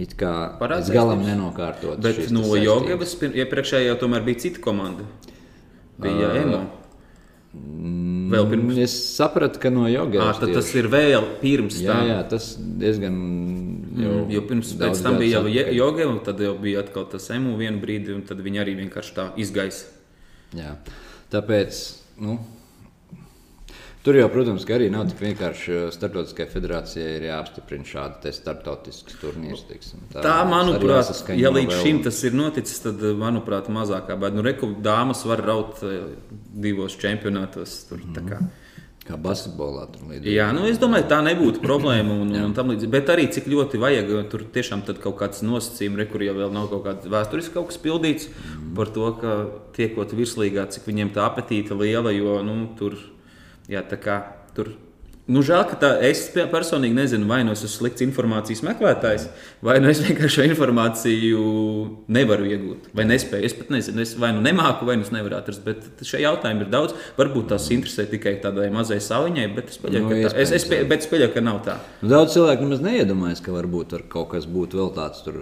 [0.00, 2.00] it kā līdz galam nenokārtot.
[2.02, 2.46] Bet šīs no
[3.20, 5.04] pir- iepriekšējā jau tomēr bija cita komanda.
[6.00, 6.62] Bija uh, Emo.
[8.32, 8.78] Vēl pirms.
[8.82, 12.08] Es sapratu, ka no À, Jogevas tad tas ir vēl pirms Jā, tam.
[12.08, 13.18] jā, tas diezgan.
[13.94, 14.72] Jau Jo pirms
[15.04, 15.44] tam bija jau
[16.10, 19.28] un tad jau bija atkal tas emu vienu brīdi, un tad viņi arī vienkārši tā
[19.38, 19.86] izgaisa.
[20.56, 20.72] Jā.
[21.34, 21.78] Tāpēc
[22.22, 22.36] nu,
[24.06, 25.78] tur jau, protams, arī nav tik vienkārši.
[25.94, 28.20] Startautiskajai federācijai ir jāapstiprina šādi
[29.22, 29.64] turnīrs.
[29.70, 30.04] Teiksim.
[30.12, 31.80] Tā, arī manuprāt, ja līdz vēl.
[31.82, 34.18] šim tas ir noticis, tad, manuprāt, mazākā.
[34.20, 36.12] Bet, nu, reku, dāmas var raut eh,
[36.66, 37.80] divos čempionātos.
[37.88, 38.52] Tur, mm -hmm.
[39.04, 39.82] Kā basketbolā.
[40.24, 42.14] Jā, nu es domāju, tā nebūtu problēma.
[42.24, 42.92] Un, un tam līdzīgi.
[42.94, 46.86] Bet arī cik ļoti vajag tur tiešām kaut kāds nosacījums, re, kur jau nav kaut
[46.86, 48.70] kāds vēsturisks kaut kas pildīts mm.
[48.78, 49.34] par to, ka
[49.76, 52.96] tiekot virslīgā, cik viņiem tā apetīte liela, jo nu, tur,
[53.68, 54.22] jā, kā,
[54.56, 54.72] tur
[55.24, 59.22] Nu, žēl, ka tā, es personīgi nezinu, vai nu es esmu slikts informācijas meklētājs,
[59.64, 61.44] vai nu es vienkārši šo informāciju
[62.12, 63.48] nevaru iegūt, vai nespēju.
[63.48, 65.64] Es pat nezinu, es vai nu nemāku, vai nu es nevaru atrast.
[65.64, 66.92] Bet šie jautājumi ir daudz.
[67.16, 70.68] Varbūt tās interesē tikai tādai mazai saliņai, bet es pieļauju, nu, ka, tā, es, es,
[70.68, 71.80] pie, bet es pieļauju, ka nav tā.
[72.02, 75.24] Nu, daudz cilvēku nemaz neiedomājas, ka varbūt kaut kas būtu vēl tāds.
[75.24, 75.40] Tur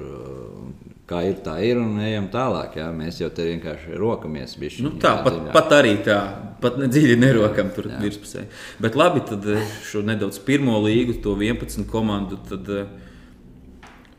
[1.13, 2.79] kā ir, tā ir un ejam tālāk.
[2.81, 2.89] Jā.
[2.97, 4.57] Mēs jau te vienkārši rokamies.
[4.61, 6.19] Bišķi, nu, tā pat, pat arī tā,
[6.63, 8.49] pat dziļi nerokam tur virspusē.
[8.83, 12.41] Bet labi, tad eh, šo nedaudz pirmo līgu, to 11 komandu.
[12.49, 13.01] Tad, eh,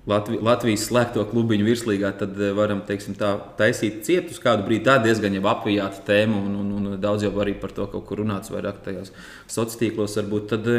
[0.03, 4.83] Latvi, Latvijas slēgto klubiņu virslīgā, tad eh, varam teiksim, tā, taisīt cietu uz kādu brīdi.
[4.89, 8.21] Tā diezgan jau apvijāta tēma, un, un, un daudz jau arī par to kaut kur
[8.21, 9.13] runāts vairāk tajos
[9.47, 10.19] sociālos tīklos.
[10.19, 10.71] Varbūt tad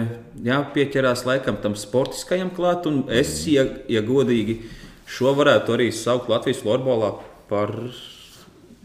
[0.45, 4.61] jāpieķerās laikam tam sportiskajam klāt, un es, ja, ja godīgi,
[5.05, 7.13] Šo varētu arī saukt Latvijas florbolā
[7.51, 7.75] par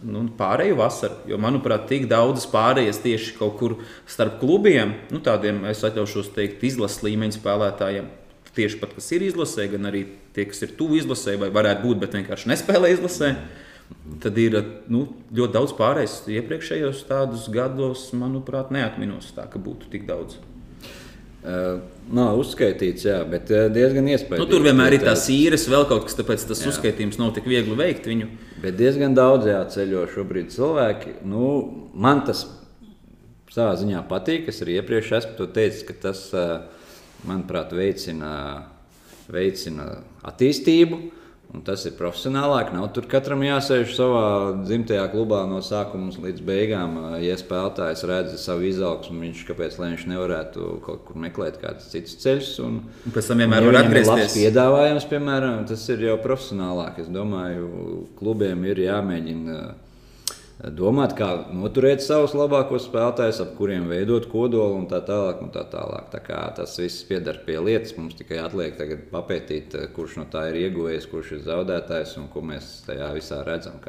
[0.03, 1.19] nu, pārēju vasaru.
[1.29, 3.77] Jo, manuprāt, tik daudzas pārējas tieši kaut kur
[4.10, 8.12] starp klubiem, nu, tādiem, es atļaušos teikt, izlases līmeņa spēlētājiem.
[8.55, 10.03] Tieši pat kas ir izlasē, gan arī
[10.36, 13.34] tie, kas ir tuvu izlasē, vai varētu būt, bet vienkārši nespēlē izlasē.
[14.21, 14.58] Tad ir
[14.91, 16.19] nu, ļoti daudz pārējais.
[16.34, 20.38] Iepriekšējos tādus gados, manuprāt, neatminos tā, ka būtu tik daudz.
[21.39, 21.80] Uh,
[22.12, 24.41] nav uzskaitīts, jā, bet diezgan iespējams.
[24.41, 26.73] Nu, tur vienmēr ir tās īres, vēl kaut kas, tāpēc tas jā.
[26.73, 28.28] uzskaitījums nav tik viegli veikt viņu.
[28.60, 31.19] Bet diezgan daudz jāceļo šobrīd cilvēki.
[31.30, 31.52] Nu,
[31.95, 32.43] man tas
[33.54, 34.49] savā ziņā patīk.
[34.52, 36.25] Es arī iepriekš esmu teicis, ka tas,
[37.28, 38.34] manuprāt, veicina,
[39.32, 39.89] veicina
[40.28, 41.02] attīstību.
[41.49, 42.69] Un tas ir profesionālāk.
[42.75, 44.25] Nav tur katram jāsēž savā
[44.59, 46.99] dzimtajā klubā no sākuma līdz beigām.
[47.23, 52.51] Ja spēlētājs redz savu izaugsmu, viņš kāpēc viņš nevarētu kaut kur meklēt kādus citus ceļus.
[52.67, 54.38] Un, un pēc tam vienmēr var atgriezties.
[54.38, 57.01] Piedāvājums, piemēram, tas ir jau profesionālāk.
[57.01, 59.62] Es domāju, klubiem ir jāmēģina
[60.60, 65.39] domāt, kā noturēt savus labākos spēlētājus, ap kuriem veidot kodolu un tā tālāk.
[65.45, 66.10] Un tā tālāk.
[66.12, 68.78] Tā kā tas viss pieder pie lietas, mums tikai atliek
[69.13, 73.80] papētīt, kurš no tā ir ieguvējis, kurš ir zaudētājs un ko mēs tajā visā redzam,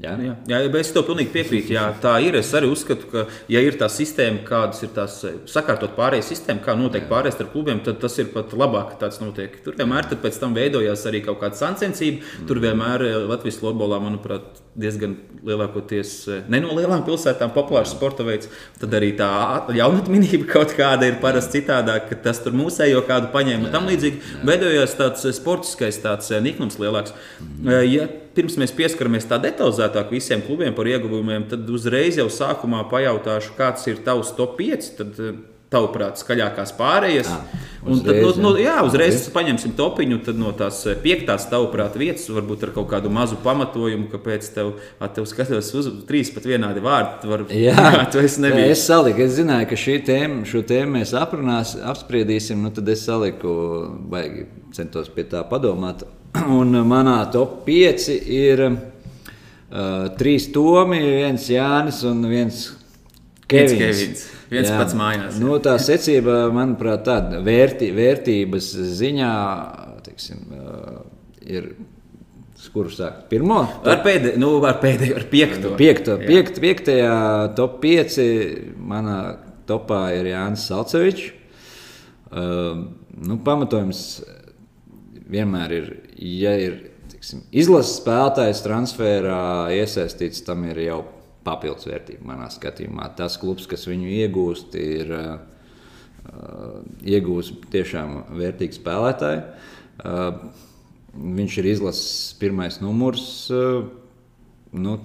[0.00, 1.74] Jā, jā, jā es tev pilnīgi piekrītu.
[1.74, 2.38] Jā, tā ir.
[2.38, 6.62] Es arī uzskatu, ka, ja ir tā sistēma, kādas ir tās eh, sakārtot pārējais sistēma,
[6.64, 9.58] kā notiek pārējais starp klubiem, tad tas ir pat labāk, ka tāds notiek.
[9.64, 12.22] Tur vienmēr pēc tam veidojās arī kaut kāda sacensība.
[12.22, 12.48] Mm.
[12.48, 18.24] Tur vienmēr eh, Latvijas futbolā, manuprāt, diezgan lielākoties eh, ne no lielām pilsētām populārs sporta
[18.26, 18.50] veids.
[18.80, 19.30] Tad arī tā
[19.74, 24.40] jaunatnība kaut kāda ir parasti citādāk, ka tas tur mūsējo kādu paņēma un tam līdzīgi.
[24.46, 27.16] Veidojās tāds sportiskais tāds niknums lielāks.
[27.66, 28.06] Ja
[28.36, 33.86] pirms mēs pieskaramies tā detalizētāk visiem klubiem par ieguvumiem, tad uzreiz jau sākumā pajautāšu, kāds
[33.90, 34.90] ir tavs top 5.
[35.00, 37.28] Tad, eh, Tavuprāt, skaļākās pārējas.
[37.30, 39.30] Jā, uzreiz, tad, no, no, jā, uzreiz jā.
[39.36, 44.48] paņemsim topiņu no tās eh, piektās, tavuprāt, vietas, varbūt ar kaut kādu mazu pamatojumu, kāpēc
[44.56, 44.72] tev,
[45.14, 47.30] tev skatos uz trīs pat vienādi vārdi.
[47.30, 48.72] Var, jā, jā esi nebija.
[48.74, 53.06] Es saliku, es zināju, ka šī tēma, šo tēmu mēs aprunās, apspriedīsim, nu tad es
[53.06, 53.54] saliku,
[54.10, 56.02] baigi centos pie tā padomāt.
[56.58, 62.66] Un manā top 5 ir uh, trīs Tomi, viens Jānis un viens
[63.46, 63.78] Kevins.
[63.78, 64.28] Viens, Kevins.
[64.50, 64.76] Viens jā.
[64.78, 65.38] pats mājās.
[65.42, 69.32] Nu, tā secība, manuprāt, tāda vērtī, vērtības ziņā
[70.06, 70.44] teiksim,
[71.46, 71.72] ir.
[72.70, 73.22] Kurš sāk?
[73.30, 73.62] Pirmo?
[73.88, 75.70] Ar pēdējo, nu, ar pēdējo, ar piekto.
[75.80, 77.14] Piekto, piekt, piektajā
[77.56, 78.18] top 5
[78.84, 79.16] manā
[79.66, 81.30] topā ir Jānis Salcevičs.
[82.30, 82.84] Uh,
[83.16, 84.02] nu, pamatojums
[85.30, 85.88] vienmēr ir,
[86.20, 86.76] ja ir
[87.10, 89.40] tiksim, izlases spēlētājs transferā
[89.74, 91.00] iesaistīts, tam ir jau
[91.46, 93.10] papildus vērtība manā skatījumā.
[93.18, 95.30] Tas klubs, kas viņu iegūst, ir uh,
[97.06, 99.46] iegūst tiešām vērtīgu spēlētāju.
[100.00, 100.28] Uh,
[101.14, 103.24] viņš ir izlases pirmais numurs.
[103.52, 103.88] Uh,
[104.72, 104.98] nu,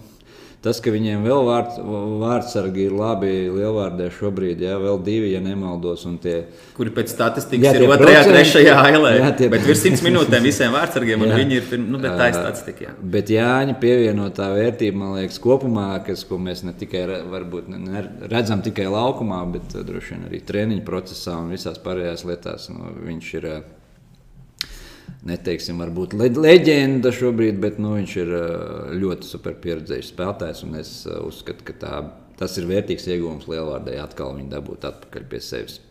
[0.66, 1.76] Tas, ka viņiem vēl vārds,
[2.24, 6.08] vārdsargi ir labi lielvārdē šobrīd, jā, vēl divi, ja nemaldos.
[6.24, 6.34] Tie,
[6.74, 9.12] Kuri pēc statistikas jā, ir otrajā, trešajā ailē.
[9.20, 11.38] Jā, tie, bet virs simts minūtēm visiem vārdsargiem, un jā.
[11.44, 12.88] viņi ir, nu, bet tā ir statistika.
[12.88, 12.96] Jā.
[13.14, 18.66] Bet Jāņa pievienotā vērtība, man liekas, kopumā, kas, ko mēs ne tikai varbūt, ne, redzam
[18.66, 23.52] tikai laukumā, bet droši vien arī treniņu procesā un visās pārējās lietās, nu, viņš ir
[25.26, 28.36] neteiksim, varbūt leģenda šobrīd, bet nu, viņš ir
[29.02, 30.64] ļoti super pieredzējis spēlētājs.
[30.82, 31.98] Es uzskatu, ka tā,
[32.40, 35.82] tas ir vērtīgs iegūms Lielvārdai atkal viņu dabūt atpakaļ pie sevis.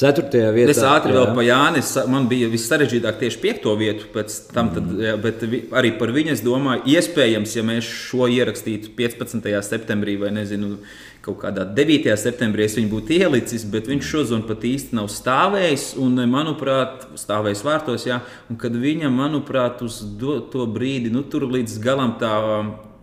[0.00, 0.72] Ceturtajā vietā.
[0.72, 1.90] Es ātri vēl par Jānis.
[2.08, 4.06] Man bija vissarežģītāk tieši piekto vietu,
[4.54, 5.02] tam, tad, mm.
[5.04, 5.44] jā, bet
[5.76, 9.50] arī par viņu es domāju, iespējams, ja mēs šo ierakstītu 15.
[9.68, 10.78] septembrī vai nezinu.
[11.22, 12.08] Kaut kādā 9.
[12.18, 15.92] septembrī es viņu būtu ielicis, bet viņš šodien pat īsti nav stāvējis.
[16.02, 18.18] Un, manuprāt, stāvējis vārtos, jā,
[18.50, 22.34] un kad viņam, manuprāt, uz do, to brīdi, nu, tur līdz galam tā,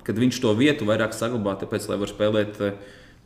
[0.03, 2.75] kad viņš to vietu vairāk saglabā, tāpēc, lai var spēlēt uh,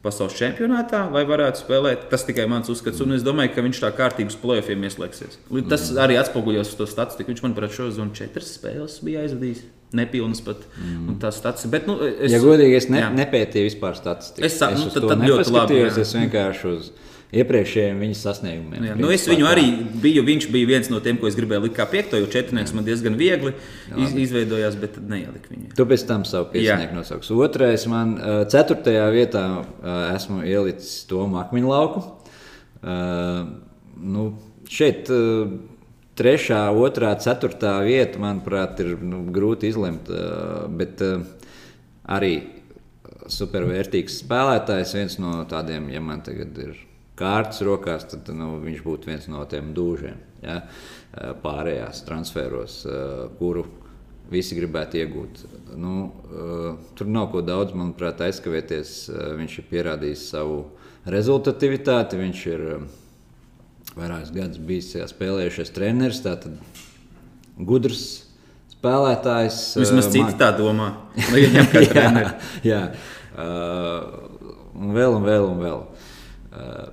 [0.04, 2.08] pasaules čempionātā, lai varētu spēlēt.
[2.12, 5.40] Tas tikai mans uzskats, un es domāju, ka viņš tā kārtības plēsoņiem ieslēgsies.
[5.72, 6.02] Tas mm.
[6.04, 7.32] arī atspoguļos uz to statistiku.
[7.32, 9.64] Viņš, manuprāt, šo zonu četras spēles bija aizvadījis.
[9.98, 10.66] Nepilnas pat.
[10.80, 11.16] Mm.
[11.22, 14.46] Tas stats, bet, nu, es, ja godīgi, es ne, nepētīju vispār statistiku.
[14.48, 15.82] Es, es nu, tad, tad ļoti labi.
[15.90, 16.92] Es vienkārši uz
[17.34, 18.88] iepriekšējiem viņa sasniegumiem.
[18.90, 19.66] Jā, nu es viņu arī
[20.04, 20.22] biju.
[20.28, 23.18] Viņš bija viens no tiem, ko es gribēju likt kā piekto, jo četrnieks man diezgan
[23.18, 23.56] viegli
[23.90, 25.72] iz, izveidojās, bet tad neieliku viņu.
[25.78, 27.32] Tu pēc tam savu piecinieku nosauks.
[27.34, 28.16] Otrais man
[28.54, 29.44] ceturtajā vietā
[30.14, 32.06] esmu ielicis Tomu Akmeņlauku.
[34.14, 34.28] Nu,
[34.70, 35.10] šeit
[36.20, 40.10] trešā, otrā, ceturtā vieta, manuprāt, ir nu, grūti izlemt.
[40.78, 41.04] Bet
[42.04, 42.34] arī
[43.32, 46.76] supervērtīgs spēlētājs, viens no tādiem, ja man tagad ir
[47.20, 50.20] kārtas rokās, tad nu, viņš būtu viens no tiem dūžiem.
[50.44, 50.60] Ja?
[51.44, 52.82] Pārējās transferos,
[53.40, 53.68] kuru
[54.34, 55.44] visi gribētu iegūt.
[55.78, 56.10] Nu,
[56.98, 58.96] tur nav ko daudz, manuprāt, aizkavēties.
[59.40, 60.64] Viņš ir pierādījis savu
[61.14, 62.20] rezultatīvitāti.
[62.20, 62.66] Viņš ir
[63.98, 66.58] vairākus gadus bijis spēlējušies treneris, tātad
[67.58, 68.06] gudrs
[68.74, 69.60] spēlētājs.
[69.80, 70.90] Vismaz citi tā domā.
[71.36, 72.50] Viņam kā treneris.
[72.66, 72.84] jā, jā.
[73.34, 74.44] Uh,
[74.78, 75.80] un vēl un vēl un vēl.
[76.54, 76.92] Uh,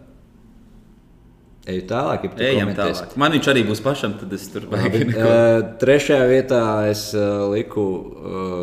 [1.70, 3.12] Eju tālāk, ja Ejam tālāk.
[3.20, 5.10] Man viņš arī būs pašam, tad es tur baigšu.
[5.12, 8.62] Uh, trešajā vietā es uh, liku uh,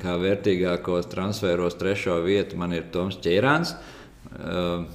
[0.00, 2.58] kā vērtīgākos transferos trešo vietu.
[2.60, 3.76] Man ir Toms Čērāns.
[4.36, 4.88] Uh,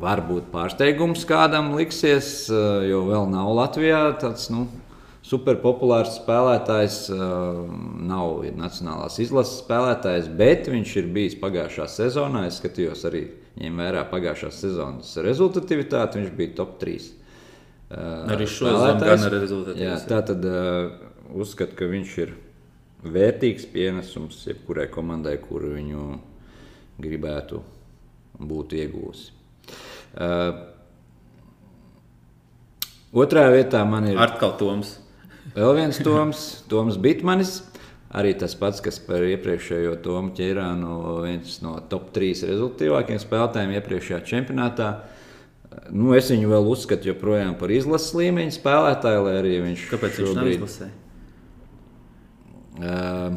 [0.00, 4.66] varbūt pārsteigums kādam liksies, uh, jo vēl nav Latvijā tāds nu,
[5.26, 6.98] superpopulārs spēlētājs.
[7.12, 7.66] Uh,
[8.08, 12.46] nav nacionālās izlases spēlētājs, bet viņš ir bijis pagājušā sezonā.
[12.48, 13.26] Es skatījos arī
[13.58, 16.98] ņem vērā pagājušās sezonas rezultatīvitāti, viņš bija top 3.
[17.88, 18.02] Uh,
[18.34, 19.88] arī šodien gan ar rezultātu.
[20.08, 20.44] Tā tad
[21.38, 22.36] uzskatu, ka viņš ir
[23.04, 26.04] vērtīgs pienesums jebkurai komandai, kuru viņu
[26.98, 27.62] gribētu
[28.38, 29.37] būt iegūsi.
[30.18, 30.56] Uh,
[33.14, 34.96] otrā vietā man ir Artkal Toms.
[35.54, 37.60] Vēl viens Toms, Toms Bitmanis.
[38.08, 40.92] Arī tas pats, kas par iepriekšējo Tomu ķērānu,
[41.26, 44.88] viens no top 3 rezultātīvākajiem spēlētājiem iepriekšējā čempionātā.
[45.92, 49.84] Nu, es viņu vēl uzskatu joprojām par izlases līmeņa spēlētāju, lai arī viņš.
[49.92, 50.32] Kāpēc šobrīd...
[50.32, 50.88] viņš nav izlasē?
[52.78, 53.36] Uh,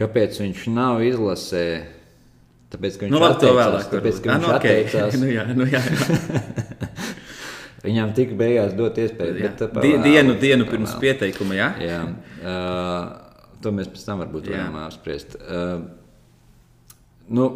[0.00, 1.66] kāpēc viņš nav izlasē?
[2.72, 4.84] Tāpēc, ka viņš nu, labi, atteicās, tāpēc, ka ah, viņš nu, okay.
[4.84, 5.18] atteicās.
[5.22, 6.42] nu, jā, nu, jā, jā.
[7.86, 9.50] Viņam tika beigās dot iespēju.
[9.58, 11.68] Bet, dienu, dienu pirms pieteikuma, jā?
[11.82, 11.98] jā.
[12.38, 13.22] Uh,
[13.62, 15.36] To mēs pēc tam varbūt varam apspriest.
[15.38, 15.84] Uh,
[17.30, 17.48] nu,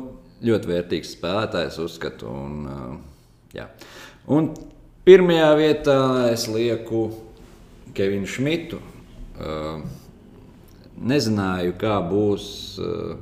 [0.46, 2.30] ļoti vērtīgs spēlētājs, uzskatu.
[2.30, 3.66] Un, uh, jā.
[4.30, 4.52] un
[5.06, 5.98] pirmajā vietā
[6.30, 7.08] es lieku
[7.96, 8.78] Kevinu Šmitu.
[9.36, 9.82] Uh,
[10.96, 12.46] nezināju, kā būs.
[12.78, 13.16] Uh,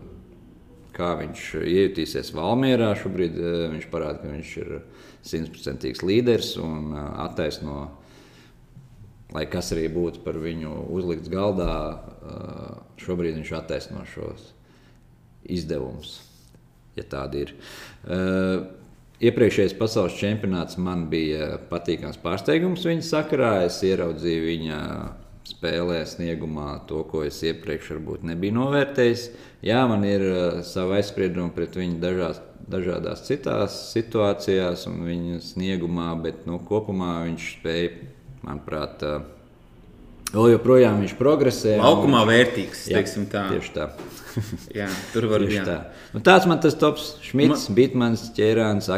[0.94, 2.92] Kā viņš iejutīsies Valmjerā.
[3.00, 4.72] Šobrīd uh, viņš parāda, ka viņš ir
[5.24, 7.92] simtprocentīgs līderis un uh, attaisno uh,
[9.35, 11.74] lai kas arī būtu par viņu uzlikts galdā,
[13.02, 14.52] šobrīd viņš attaisno šos
[15.50, 16.16] izdevumus,
[16.96, 17.54] ja tādi ir.
[19.24, 23.52] Iepriekšējais pasaules čempionāts man bija patīkams pārsteigums viņa sakarā.
[23.68, 24.78] Es ieraudzīju viņa
[25.64, 29.29] spēlē, sniegumā to, ko es iepriekš varbūt nebiju novērtējis.
[29.64, 36.11] Jā, man ir uh, sava aizsprieduma pret viņu dažās, dažādās citās situācijās un viņa sniegumā,
[36.20, 37.94] bet nu, kopumā viņš spēja
[38.44, 39.05] manuprāt,
[40.35, 41.79] vēl joprojām viņš progresē.
[41.81, 43.46] Laukumā viņš, vērtīgs, jā, teiksim tā.
[43.55, 43.88] Tieši tā.
[44.83, 45.62] jā, tur var būt.
[45.64, 45.79] Tā.
[46.12, 47.14] Nu, tāds man tas tops.
[47.24, 47.79] Šmits, man...
[47.79, 48.90] Bitmans, Ķērāns,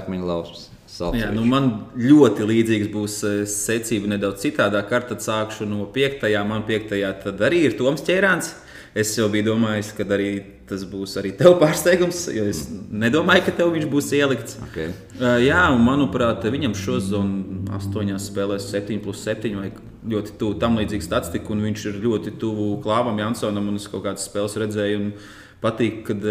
[1.00, 1.22] Akmeņlaups.
[1.22, 3.16] Jā, nu man ļoti līdzīgs būs
[3.52, 4.84] secība nedaudz citādā.
[4.88, 6.44] Tad sākšu no piektajā.
[6.48, 7.12] Man piektajā
[7.46, 8.54] arī ir Toms Ķērāns.
[8.96, 10.30] Es jau biju domājis, ka arī
[10.66, 14.56] tas būs arī tev pārsteigums, jo es nedomāju, ka tev viņš būs ielikts.
[14.70, 14.94] Okay.
[15.18, 19.68] Uh, jā, un manuprāt, viņam šo zonu astoņās spēlēs, 7 plus 7 vai
[20.08, 24.06] ļoti tuvu tam līdzīga statistika, un viņš ir ļoti tuvu Klāvam Jansonam, un es kaut
[24.06, 25.12] kādas spēles redzēju, un
[25.60, 26.24] patīk, kad,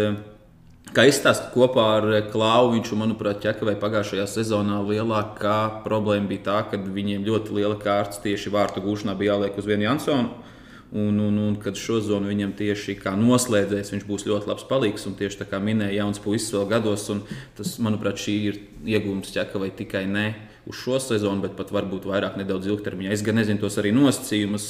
[0.94, 6.80] kā izstāst kopā ar Klāvu, viņš, manuprāt, ķekavēja pagājušajā sezonā lielākā problēma bija tā, ka
[6.80, 10.46] viņiem ļoti liela kārtas tieši vārtu gūšanā bija jāliek uz vienu Jansonu.
[10.96, 15.08] Un, un, un kad šo zonu viņam tieši kā noslēdzējs, viņš būs ļoti labs palīgs.
[15.10, 17.08] Un tieši tā kā minēja, jauns puisis vēl gados.
[17.58, 18.60] Tas, manuprāt, šī ir
[18.94, 20.28] iegūms ķekavai tikai ne
[20.66, 23.12] uz šo sezonu, bet pat varbūt vairāk nedaudz ilgtermiņā.
[23.14, 24.66] Es gan nezinu tos arī nosacījumus,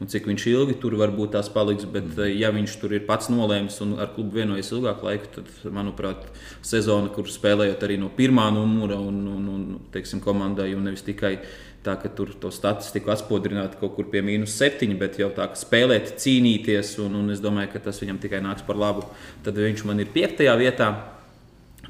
[0.00, 1.84] un cik viņš ilgi tur varbūt tās paliks.
[1.90, 6.24] Bet, ja viņš tur ir pats nolēmis un ar klubu vienojas ilgāku laiku, tad, manuprāt,
[6.64, 11.36] sezona, kur spēlējot arī no pirmā numura un, un, un teiksim, komandai, un nevis tikai
[11.84, 15.60] tā, ka tur to statistiku atspodrinātu kaut kur pie mīnus septiņi, bet jau tā, ka
[15.60, 19.04] spēlēt, cīnīties, un, un es domāju, ka tas viņam tikai nāks par labu.
[19.44, 20.94] Tad viņš man ir piektajā vietā.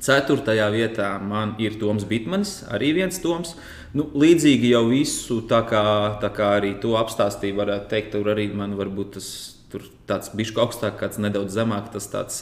[0.02, 3.54] Ceturtajā vietā man ir Toms Bitmanis, arī viens Toms.
[3.94, 5.85] Nu, līdzīgi jau visu, tā kā,
[6.22, 9.28] tā kā arī to apstāstīju, varētu teikt, tur arī man varbūt tas
[9.74, 11.88] Tur tāds bišķi augstāk, kāds nedaudz zemāk.
[11.90, 12.37] Tas tāds,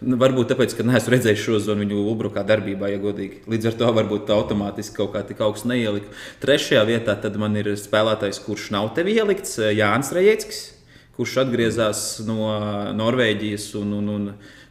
[0.00, 3.42] nu, varbūt tāpēc, ka neesmu redzējis šo zonu viņu ubrukā darbībā, ja godīgi.
[3.52, 6.08] Līdz ar to varbūt tā automātiski kaut kā tik augsts neielika.
[6.40, 10.62] Trešajā vietā man ir spēlētājs, kurš nav tev ielikts, Jānis Rejeckis,
[11.18, 12.48] kurš atgriezās no
[12.96, 14.26] Norvēģijas un, un, un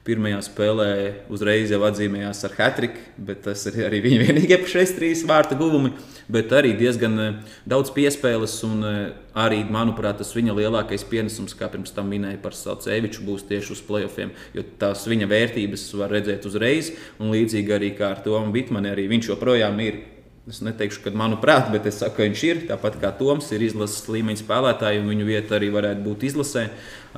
[0.08, 0.92] Pirmajā spēlē
[1.36, 5.92] uzreiz jau atzīmējās ar hatriku, bet tas ir arī viņa vienīgie pašais trīs vārtu guvumi.
[6.32, 9.00] Bet arī diezgan eh, daudz piespēles, un eh,
[9.36, 13.82] arī, manuprāt, tas viņa lielākais pienesums, kā pirms tam minēja par Salceviču, būs tieši uz
[13.88, 14.32] playoffiem.
[14.56, 19.10] Jo tās viņa vērtības var redzēt uzreiz, un līdzīgi arī kā ar Tomu Bitmanu, arī
[19.12, 20.06] viņš joprojām ir
[20.48, 22.60] Es neteikšu, ka manuprāt, bet es saku, ka viņš ir.
[22.70, 26.70] Tāpat kā Toms ir izlases līmeņa spēlētājs, un viņu vieta arī varētu būt izlasē.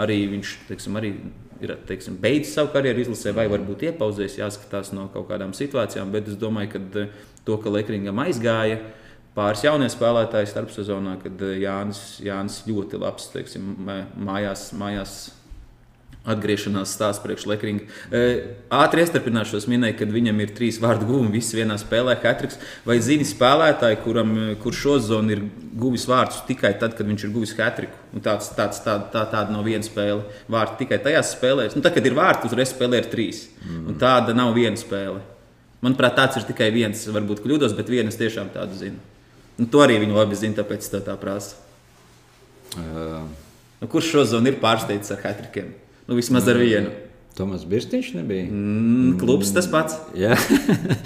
[0.02, 1.12] Arī viņš teiksim, arī
[1.64, 6.12] ir teiksim, beidzis savu karjeru izlasē, vai varbūt iepauzējis, jāskatās no kaut kādām situācijām.
[6.14, 7.12] Bet es domāju, ka eh,
[7.48, 8.80] to, ka Lekringam aizgāja
[9.36, 13.76] pāris jaunie spēlētāji starpsezonā, kad eh, Jānis, Jānis ļoti labs teiksim,
[14.16, 14.70] mājās.
[14.78, 15.20] mājās
[16.28, 17.86] atgriešanās stāsts priekš Lekringa.
[18.76, 22.60] Ātri iestarpināšos, minēju, ka viņam ir trīs vārdu guvumi, visi vienā spēlē, hatriks.
[22.88, 25.46] Vai zini spēlētāju, kuram, kurš šo zonu ir
[25.80, 27.96] guvis vārdus tikai tad, kad viņš ir guvis hatriku?
[28.14, 30.28] Un tāds, tāds, tā, tā, tāda nav viena spēle.
[30.52, 31.78] Vārti tikai tajās spēlēs.
[31.78, 33.46] Nu, tad, kad ir vārti, uzreiz spēlē ar trīs.
[33.64, 33.84] Mm.
[33.90, 35.24] Un tāda nav viena spēle.
[35.86, 37.08] Manuprāt, tāds ir tikai viens.
[37.08, 39.00] Varbūt kļūdos, bet viens tiešām tādu zinu.
[39.60, 41.56] Nu, to arī viņi labi zina, tāpēc tā, tā prasa.
[42.76, 43.24] Uh.
[43.80, 45.72] Nu, kurš šo zonu ir pārsteidzis ar hatrikiem?
[46.10, 46.90] Nu, vismaz ar vienu.
[47.38, 48.48] Tomas Birstīņš nebija.
[48.50, 50.00] Mm, klubs tas pats.
[50.18, 50.34] Jā.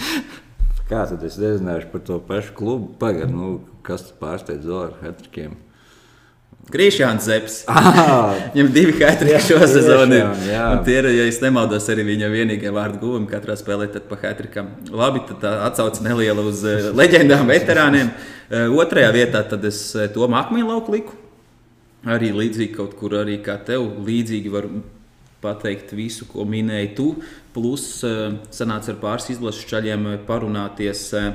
[0.89, 2.93] Kā tad es nezināšu par to pašu klubu?
[3.01, 5.57] Pagaidā, nu, kas pārsteidz Zoru Hatrikiem?
[6.71, 7.65] Krišjāns Zepsi.
[7.73, 8.31] Ah.
[8.53, 10.21] Viņam divi hatriki šo sezonu.
[10.87, 14.71] Tie ir, ja es nemaldos, arī viņa vienīgie vārdu guvumi katrā spēlē pa hatrikam.
[14.87, 18.15] Labi, tad atsauc neliela uz eh, leģendām, veterāniem.
[18.47, 21.19] Eh, otrajā vietā tad es eh, to Makmīnu lauku liku.
[22.07, 24.67] Arī līdzīgi kaut kur arī kā tev, līdzīgi var
[25.43, 27.07] pateikt visu, ko minēji tu.
[27.55, 31.09] Plus eh, sanāca ar pāris izlases čaļiem eh, parunāties.
[31.19, 31.33] Eh,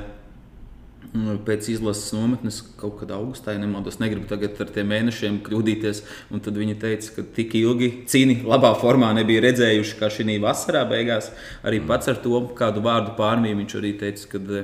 [1.45, 6.03] pēc izlases nometnes kaut kad augustā, ja nemaldos, negribu tagad ar tiem mēnešiem kļūdīties.
[6.45, 11.31] Tad viņi teica, ka tik ilgi cīni labā formā nebija redzējuši, kā šī vasarā beigās.
[11.65, 14.61] Arī pats ar to kādu vārdu pārmīju viņš arī teica, ka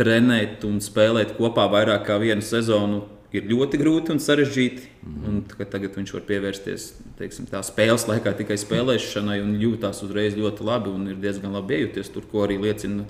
[0.00, 3.04] trenēt un spēlēt kopā vairāk kā vienu sezonu
[3.36, 4.86] ir ļoti grūti un sarežģīti.
[5.06, 5.26] Mm.
[5.30, 6.86] Un, tagad viņš var pievērsties
[7.20, 11.78] teiksim, tā spēles laikā tikai spēlēšanai un jūtas uzreiz ļoti labi un ir diezgan labi
[11.78, 13.06] iejuties tur, ko arī liecina.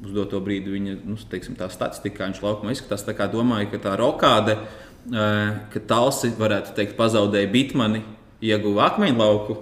[0.00, 3.04] Uz doto brīdi viņa nu, teiksim, statistika, viņš laukumā izskatās.
[3.04, 4.54] Tā kā domāju, ka tā rokāde,
[5.10, 8.04] ka Talsi varētu teikt, pazaudēja Bitmani,
[8.40, 9.58] ieguva akmeņu lauku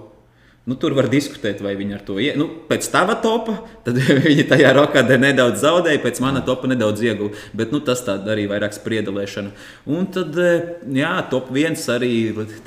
[0.67, 2.35] Nu, tur var diskutēt, vai viņi ar to ir.
[2.37, 3.95] Nu, pēc tava topa, tad
[4.27, 7.31] viņi tajā rokādē nedaudz zaudēja, pēc mana topa nedaudz ieguva.
[7.57, 9.53] Bet nu, tas arī vairāk spriedelēšana.
[9.89, 10.67] Un tad, eh,
[10.99, 12.11] jā, top viens arī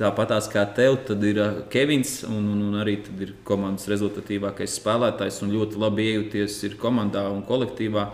[0.01, 5.43] tāpatās kā tev, tad ir eh, Kevins, un, un, un arī ir komandas rezultatīvākais spēlētājs,
[5.45, 8.09] un ļoti labi iejuties ir komandā un kolektīvā.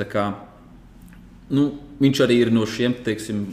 [0.00, 0.30] Tā kā,
[1.50, 1.68] nu,
[2.00, 3.48] viņš arī ir no šiem, teiksim,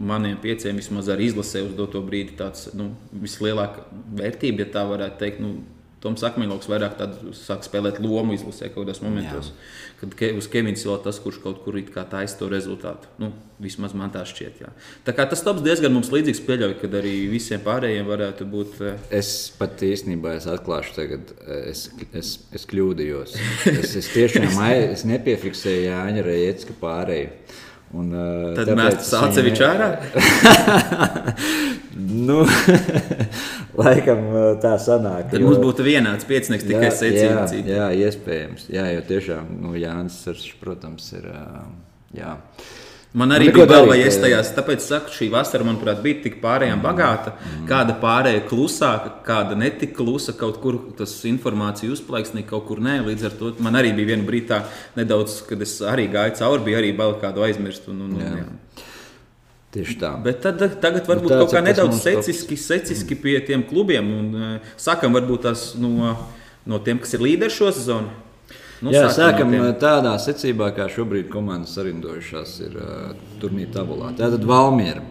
[0.00, 3.84] maniem pieciem vismaz arī izlasē uz doto brīdi tāds nu, vislielākā
[4.20, 5.44] vērtība, ja tā varētu teikt.
[5.44, 5.58] Nu,
[6.00, 6.94] Toms Akmeņoks vairāk
[7.36, 9.50] sāk spēlēt lomu izlasē kaut kādos momentos.
[9.50, 9.98] Jā.
[10.00, 13.10] Kad ke, uz Kevins vēl tas, kurš kaut kur taisa to rezultātu.
[13.20, 13.28] Nu,
[13.60, 14.62] vismaz man tā šķiet.
[14.64, 14.72] Jā.
[15.04, 18.80] Tā kā tas tops diezgan mums līdzīgs pieļauj, kad arī visiem pārējiem varētu būt.
[18.80, 23.36] Eh, es pat īstenībā es atklāšu tagad, eh, es, es, es kļūdījos.
[23.68, 27.34] Es, es tiešām es nepiefiksēju Jāņa Reitska pārēju.
[27.90, 29.88] Un, uh, Tad mēs tam atsevišķi ārā.
[32.28, 32.44] nu,
[33.82, 34.28] laikam
[34.62, 35.30] tā sanāk.
[35.32, 35.48] Tad jo...
[35.48, 37.72] mums būtu vienāds piecinieks, tikai secīgi.
[37.74, 38.68] Jā, jā, iespējams.
[38.70, 40.20] Jā, jo tiešām nu, Jānis,
[40.62, 41.26] protams, ir.
[42.14, 42.36] Jā.
[43.12, 46.36] Man arī nu, bija galva, ja es tajās, tāpēc saku, šī vasara, manuprāt, bija tik
[46.42, 46.84] pārējām mm.
[46.84, 47.32] bagāta.
[47.34, 47.64] Mm.
[47.66, 53.00] Kāda pārējā klusāka, kāda netika klusa, kaut kur tas informācija uzplaiksnīja, kaut kur nē.
[53.08, 54.60] Līdz ar to man arī bija viena brīdī,
[55.00, 57.90] nedaudz, kad es arī gāju cauri, bija arī bail kādu aizmirst.
[57.90, 58.30] Un, un, jā.
[58.44, 58.86] Jā.
[59.74, 60.14] Tieši tā.
[60.22, 64.06] Bet tad, tagad varbūt tāds kaut kā nedaudz secīgi, secīgi pie tiem klubiem.
[64.22, 66.14] Un, uh, sākam varbūt tās no,
[66.66, 68.29] no tiem, kas ir līderi šo sezonu.
[68.80, 69.74] Nu, Jā, sākam no tiem.
[69.76, 73.10] tādā secībā, kā šobrīd komandas sarindojušās ir uh,
[73.42, 74.14] turnīra tabulā.
[74.16, 75.02] Tātad Valmiera.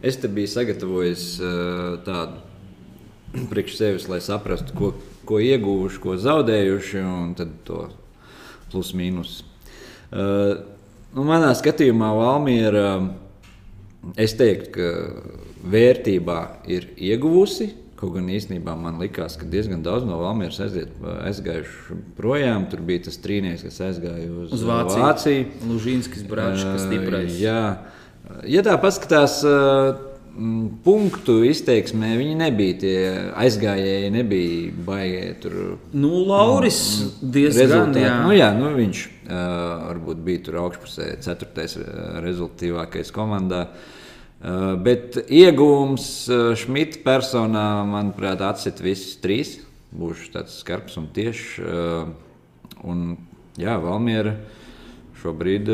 [0.00, 2.40] Es te biju sagatavojis uh, tādu
[3.52, 4.94] priekš sevis, lai saprastu, ko,
[5.28, 7.84] ko ieguvuši, ko zaudējuši, un tad to
[8.72, 9.42] plus mīnus.
[10.08, 10.64] Uh,
[11.12, 12.86] nu, manā skatījumā Valmiera,
[14.16, 16.40] es teiktu, ka vērtībā
[16.72, 17.74] ir ieguvusi.
[18.02, 20.90] Kaut gan īstenībā man likās, ka diezgan daudz no Valmieras aiziet,
[21.22, 22.64] aizgājuši projām.
[22.72, 25.04] Tur bija tas trīnieks, kas aizgāja uz, Uz Vāciju.
[25.04, 25.44] Vāciju.
[25.70, 27.36] Lužīnskis, Bračs, stiprais.
[27.38, 27.60] Jā,
[28.50, 29.38] ja tā paskatās.
[29.46, 30.08] uh,
[30.82, 33.00] Punktu izteiksmē viņi nebija tie
[33.36, 35.56] aizgājēji, nebija baigti tur
[35.92, 36.78] Nu, Lauris
[37.20, 38.06] diezgan, rezultāti.
[38.06, 38.14] jā.
[38.24, 39.34] Nu, jā, nu, viņš uh,
[39.90, 41.84] varbūt bija tur augšpusē, ceturtais uh,
[42.24, 43.66] rezultātīvākais komandā.
[43.68, 44.01] Uh,
[44.82, 49.56] bet iegūms uh, Šmita personā, manuprāt, atsit visus trīs.
[49.92, 51.48] Būšu tāds skarbs un tiešs.
[51.62, 52.12] Uh,
[52.88, 53.04] un,
[53.60, 54.34] jā, Valmiera
[55.22, 55.68] šobrīd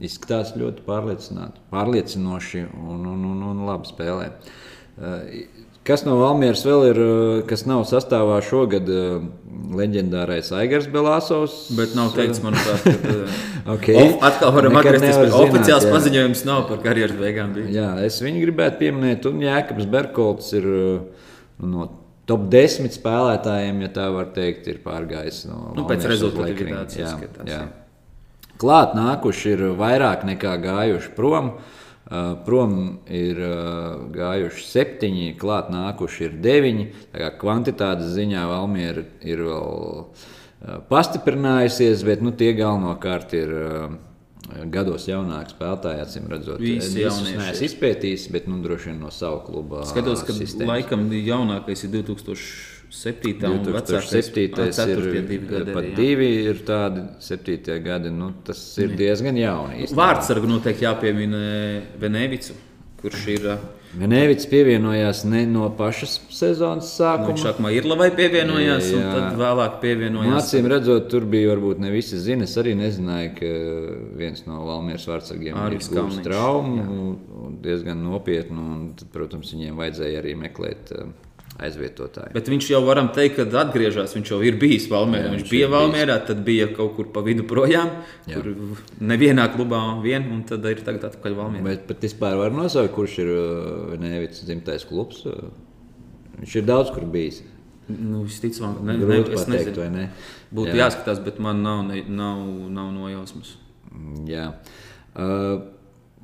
[0.00, 4.28] izskatās ļoti pārliecinoši un, un, un, un labi spēlē.
[5.88, 9.22] Kas no Valmieras vēl ir, uh, kas nav sastāvā šogad, uh,
[9.78, 11.70] leģendārais Aigars Belāsovs.
[11.76, 13.38] Bet nav teikts, manuprāt, ka uh,
[13.70, 13.94] Okay.
[13.96, 15.94] of, atkal varam atgriezties pie oficiāls jā.
[15.94, 16.44] paziņojums.
[16.48, 17.54] Nav par karjeras beigām.
[17.56, 17.72] Bija.
[17.72, 20.68] Jā, es viņu gribētu pieminēt, un Jēkabs Berkolts ir
[21.60, 21.88] no
[22.28, 26.08] top 10 spēlētājiem, ja tā var teikt, ir pārgājis no Nu, pēc
[27.48, 27.60] jā.
[28.60, 31.54] Klāt nākuši ir vairāk nekā gājuši prom.
[31.54, 31.79] Uh,
[32.44, 32.76] Prom
[33.06, 36.86] ir uh, gājuši septiņi, klāt nākuši ir deviņi.
[37.38, 40.30] Kvantitātes ziņā Valmiera ir vēl uh,
[40.90, 43.54] pastiprinājusies, bet nu, tie galvenokārt ir
[44.72, 46.02] gados jaunāki spēlētāji.
[46.04, 47.38] Acīm redzot, Visi jaunieši.
[47.38, 49.84] neesmu izpētījis, bet nu, droši vien no sava kluba.
[49.88, 50.72] Skatos, ka sistēmas.
[50.74, 52.79] laikam jaunākais ir 2007.
[52.90, 54.60] Un vecākais 2007.
[54.60, 55.96] ā, ir ceturtie divi gadi pat jā.
[55.96, 57.76] divi, ir tādi 7.
[57.84, 58.14] gadi.
[58.14, 59.86] Nu, tas ir diezgan jauni.
[59.96, 61.44] Vārdsargu noteikti jāpiemina
[62.02, 62.56] Venevicu,
[63.02, 63.52] kurš ir.
[63.54, 63.58] ā,
[63.90, 67.32] Venēvits pievienojās ne no pašas sezonas Nu, sākuma.
[67.32, 69.14] viņš sākumā ir labai pievienojās, un Jā.
[69.16, 70.30] tad vēlāk pievienojās.
[70.36, 72.46] Mācīm redzot, tur bija varbūt ne visi zina.
[72.46, 73.50] Es arī nezināju, ka
[74.20, 78.68] viens no Valmieras vārdsargiem ir Kalniņš, traumu un diezgan nopietnu.
[78.76, 81.10] Un, tad, protams, viņiem vajadzēja arī meklēt uh,
[81.58, 82.32] aizvietotāju.
[82.34, 84.14] Bet viņš jau varam teikt, ka atgriežas.
[84.16, 85.26] Viņš jau ir bijis Valmērā.
[85.26, 87.90] Jā, Viņš viņš bija Valmērā, tad bija kaut kur pa vidu projām,
[88.30, 88.38] Jā.
[88.40, 91.64] kur nevienā klubā vien, un tad ir tagad atpakaļ Valmērā.
[91.66, 93.32] Bet pat vispār var nosaukt, kurš ir
[93.94, 95.24] Venēvits dzimtais klubs.
[95.26, 95.50] Uh,
[96.40, 97.42] Viņš ir daudz kur bijis.
[97.90, 99.80] Nu, visticamāk, ne, ne, es pateikt, nezinu.
[99.82, 100.04] vai ne?
[100.54, 100.86] Būtu Jā.
[100.86, 102.38] jāskatās, bet man nav, ne, nav,
[102.70, 103.56] nav nojausmas.
[104.30, 104.46] Jā.
[105.12, 105.66] Uh,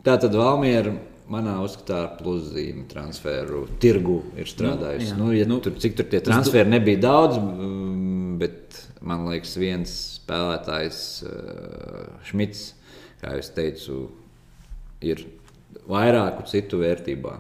[0.07, 0.93] Tā tad Valmiera
[1.33, 5.11] manā uzskatā pluszīme transferu tirgu ir strādājusi.
[5.12, 5.18] jā.
[5.18, 9.93] Nu, ja Nu, tur, cik tur tie transferi nebija daudz, mm, bet man liekas, viens
[10.20, 12.68] spēlētājs, uh, Šmits,
[13.22, 13.99] kā jau teicu,
[15.01, 15.27] ir
[15.87, 17.37] vairāku citu vērtībā.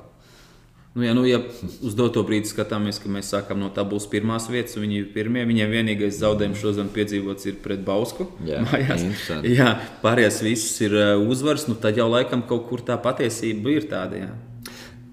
[0.96, 1.42] Nu, jā, nu, ja
[1.84, 5.42] uz doto brīdi skatāmies, ka mēs sākam no tabulas pirmās vietas, un viņi ir pirmie,
[5.44, 8.30] viņiem vienīgais zaudējums šodien piedzīvots ir pret Bausku.
[8.48, 9.04] Jā, mājās.
[9.44, 13.90] jā pārējās visas ir uh, uzvaras, nu tad jau laikam kaut kur tā patiesība ir
[13.90, 14.22] tāda.
[14.24, 14.32] Jā.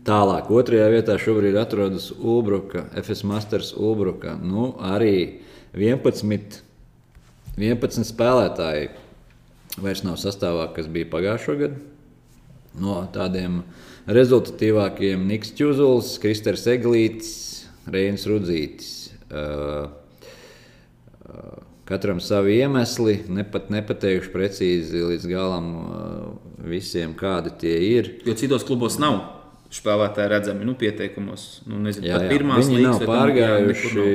[0.07, 4.38] Tālāk, otrajā vietā šobrīd atrodas Ulbruka, FS Masters Ulbruka.
[4.39, 5.43] Nu, arī
[5.75, 6.61] 11,
[7.59, 8.89] 11 spēlētāji
[9.84, 11.84] vairs nav sastāvā, kas bija pagājušo gadu.
[12.79, 13.65] No tādiem
[14.07, 17.29] rezultatīvākiem Niks Čuzuls, Kristers Eglīts,
[17.91, 18.89] Reinis Rudzītis.
[19.29, 19.91] Uh,
[21.27, 25.65] uh, Katram savi iemesli, ne pat nepateikšu precīzi līdz galam
[26.63, 28.13] visiem, kādi tie ir.
[28.23, 29.17] Jo citos klubos nav
[29.73, 31.63] spēlētāji redzami nu, pieteikumos.
[31.67, 32.29] Nu, nezinu, Jā, jā.
[32.31, 34.05] pirmās Viņi līgas nav pārgājuši.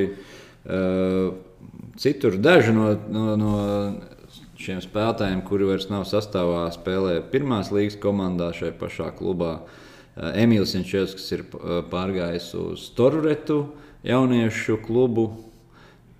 [0.65, 1.37] nav.
[1.99, 3.53] Citur daži no, no, no
[4.59, 9.53] šiem spēlētājiem, kuri vairs nav sastāvā, spēlē pirmās līgas komandā šajā pašā klubā.
[9.59, 13.61] Uh, Emīls Jančevskis ir uh, pārgājis uz Toruretu
[14.07, 15.29] jauniešu klubu.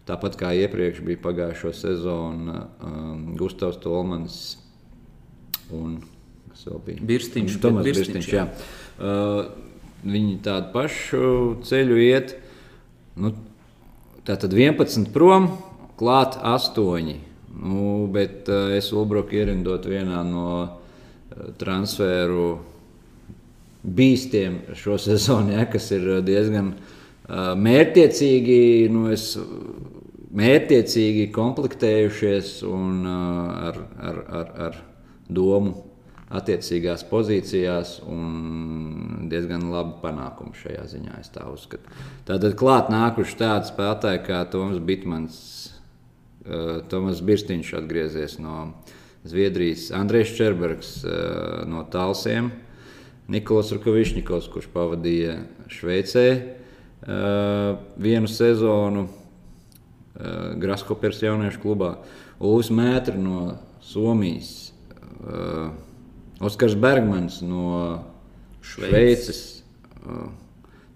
[0.07, 4.39] Tāpat kā iepriekš bija pagājušo sezonu, um, Gustavs Tolmans
[5.75, 5.99] un
[6.49, 6.65] kas?
[6.87, 8.47] Birstiņš, bet Birstiņš, Birstiņš, jā.
[8.97, 9.51] Uh,
[10.07, 11.23] viņi tādu pašu
[11.67, 12.37] ceļu iet.
[13.19, 13.35] Nu,
[14.27, 15.51] tā tad 11 prom,
[15.99, 17.28] klāt 8.
[17.59, 20.69] Nu, bet uh, es Ulbroku ierindot vienā no uh,
[21.59, 22.51] transferu
[23.83, 26.73] bīstiem šo sezonu, ja, kas ir uh, diezgan
[27.29, 28.61] mērķiecīgi.
[28.89, 29.35] Nu, es,
[30.39, 33.79] mērķiecīgi komplektējušies un uh, ar,
[34.09, 34.81] ar, ar, ar
[35.29, 35.75] domu
[36.29, 41.21] attiecīgās pozīcijās un diezgan labi panākumi šajā ziņā.
[42.27, 45.39] Tātad klāt nākuši tādi spēlētāji kā Toms Bitmans,
[46.89, 48.71] Tomas Birstīņš atgriezies no
[49.27, 51.11] Zviedrijas, Andrēs Čerbergs uh,
[51.69, 52.51] no Talsiem,
[53.29, 55.35] Nikolais Rukovičņikovs, kurš pavadīja
[55.69, 59.07] Šveicē uh, vienu sezonu
[60.59, 61.93] Graskopers jauniešu klubā,
[62.43, 64.73] Ulus Mētra no Somijas.
[66.43, 68.03] Oskars Bergmans no
[68.61, 69.63] Šveices,
[70.03, 70.27] uh,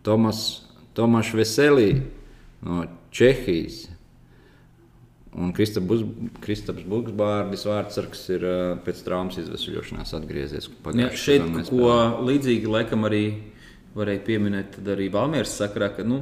[0.04, 2.04] Tomas, Tomas Veselī
[2.64, 3.93] no Čehijas.
[5.34, 8.46] Un Kristaps Buksbārdis vārdsargs ir
[8.86, 10.70] pēc traumas izvesaļošanās atgriezies.
[11.00, 11.90] Ja, šeit, ko
[12.28, 13.26] līdzīgi laikam arī
[13.98, 16.22] varēja pieminēt, tad arī Valmieras sakarā, ka nu,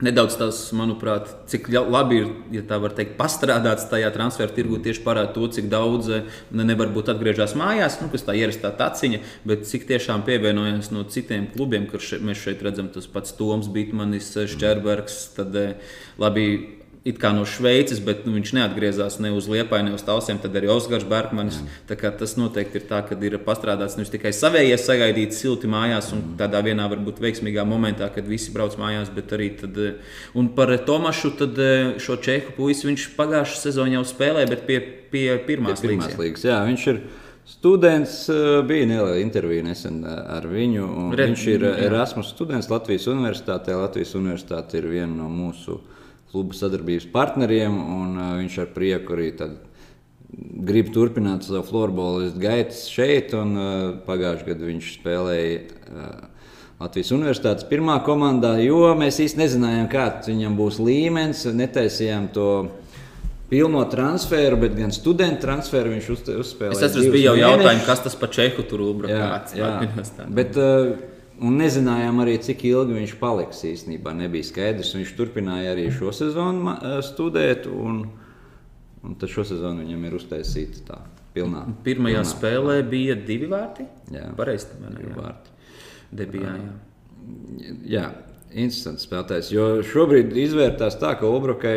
[0.00, 5.02] Nedaudz tas, manuprāt, cik labi ir, ja tā var teikt, pastrādāts tajā transferu tirgu, tieši
[5.04, 9.68] parāda to, cik daudz eh, nevar būt atgriežas mājās, nu, kas tā ierastā taciņa, bet
[9.68, 14.32] cik tiešām pievienojas no citiem klubiem, kur še, mēs šeit redzam, tas pats Toms Bitmanis,
[14.54, 15.60] Šķērbergs, tad
[16.20, 16.46] labi
[17.04, 20.40] it kā no Šveices, bet nu, viņš neatgriezās ne uz Liepāju, ne uz Tausiem.
[20.42, 21.60] Tad arī Oskars Bergmanis.
[21.88, 26.60] Tas noteikti ir tā, ka ir pastrādāts nevis tikai savējie sagaidīt silti mājās un tādā
[26.66, 29.80] vienā varbūt veiksmīgā momentā, kad visi brauc mājās, bet arī tad,
[30.36, 31.62] un par Tomašu, tad
[32.02, 34.78] šo čehu puisi viņš pagājušā sezonā jau spēlēja, bet pie,
[35.12, 36.20] pie pirmās, pie pirmās līgas.
[36.20, 36.46] līgas.
[36.50, 37.02] Jā, viņš ir.
[37.50, 38.12] Students
[38.68, 40.84] bija neliela intervija nesen ar viņu.
[41.18, 43.74] Red, viņš ir Erasmus students Latvijas Universitātē.
[43.74, 45.96] Latvijas Universitāte ir viena no mūsu uh,
[46.30, 49.30] kluba sadarbības partneriem, un uh, viņš ar prieku arī
[50.66, 53.34] grib turpināt savu floorbola gaitas šeit.
[53.36, 56.28] Un, uh, Pagājušajā gadā viņš spēlēja uh,
[56.80, 61.44] Latvijas Universitātes pirmā komandā, jo mēs īsti nezinājām, kāds viņam būs līmenis.
[61.52, 62.46] Netaisījām to
[63.50, 66.78] pilno transferu, bet gan studentu transferu viņš uz, uzspēlēja.
[66.78, 68.86] Es atceros, bija jau jautājums, kas tas par Čehu tur
[69.58, 70.28] jā.
[70.38, 71.09] Bet, uh,
[71.40, 73.62] Un nezinājām arī, cik ilgi viņš paliks.
[73.64, 74.92] Īstenībā nebija skaidrs.
[74.96, 78.02] Viņš turpināja arī šo sezonu eh, studēt, un,
[79.00, 80.98] un tad šo sezonu viņam ir uztaisīta tā
[81.32, 81.64] pilnā.
[81.86, 82.32] Pirmajā pilnā.
[82.34, 83.86] spēlē bija divi vārti.
[84.12, 84.68] Jā, pareizi.
[84.84, 85.56] Divi vārti.
[86.20, 87.74] Debijā, jā.
[87.86, 88.04] jā,
[88.50, 89.52] interesants spēlētājs.
[89.54, 91.76] Jo šobrīd izvērtās tā, ka Obrokai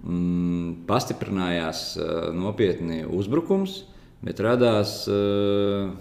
[0.00, 3.82] mm, pastiprinājās uh, nopietni uzbrukums,
[4.24, 5.02] bet radās.
[5.06, 5.92] Uh,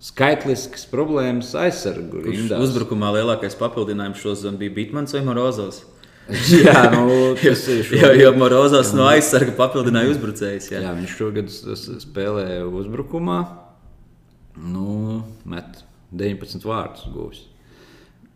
[0.00, 2.62] skaitliskas problēmas aizsargu rindās.
[2.64, 5.82] Uzbrukumā lielākais papildinājums šodien bija Bitmans vai Morozovs.
[6.64, 8.02] jā, nu, tas ir šogad.
[8.04, 10.70] jo, jo Morozovs no aizsarga papildināja uzbrucējs.
[10.72, 10.82] Jā.
[10.86, 11.52] jā, viņš šogad
[12.06, 13.40] spēlēja uzbrukumā.
[14.60, 15.84] Nu, met
[16.16, 17.46] 19 vārdus gūs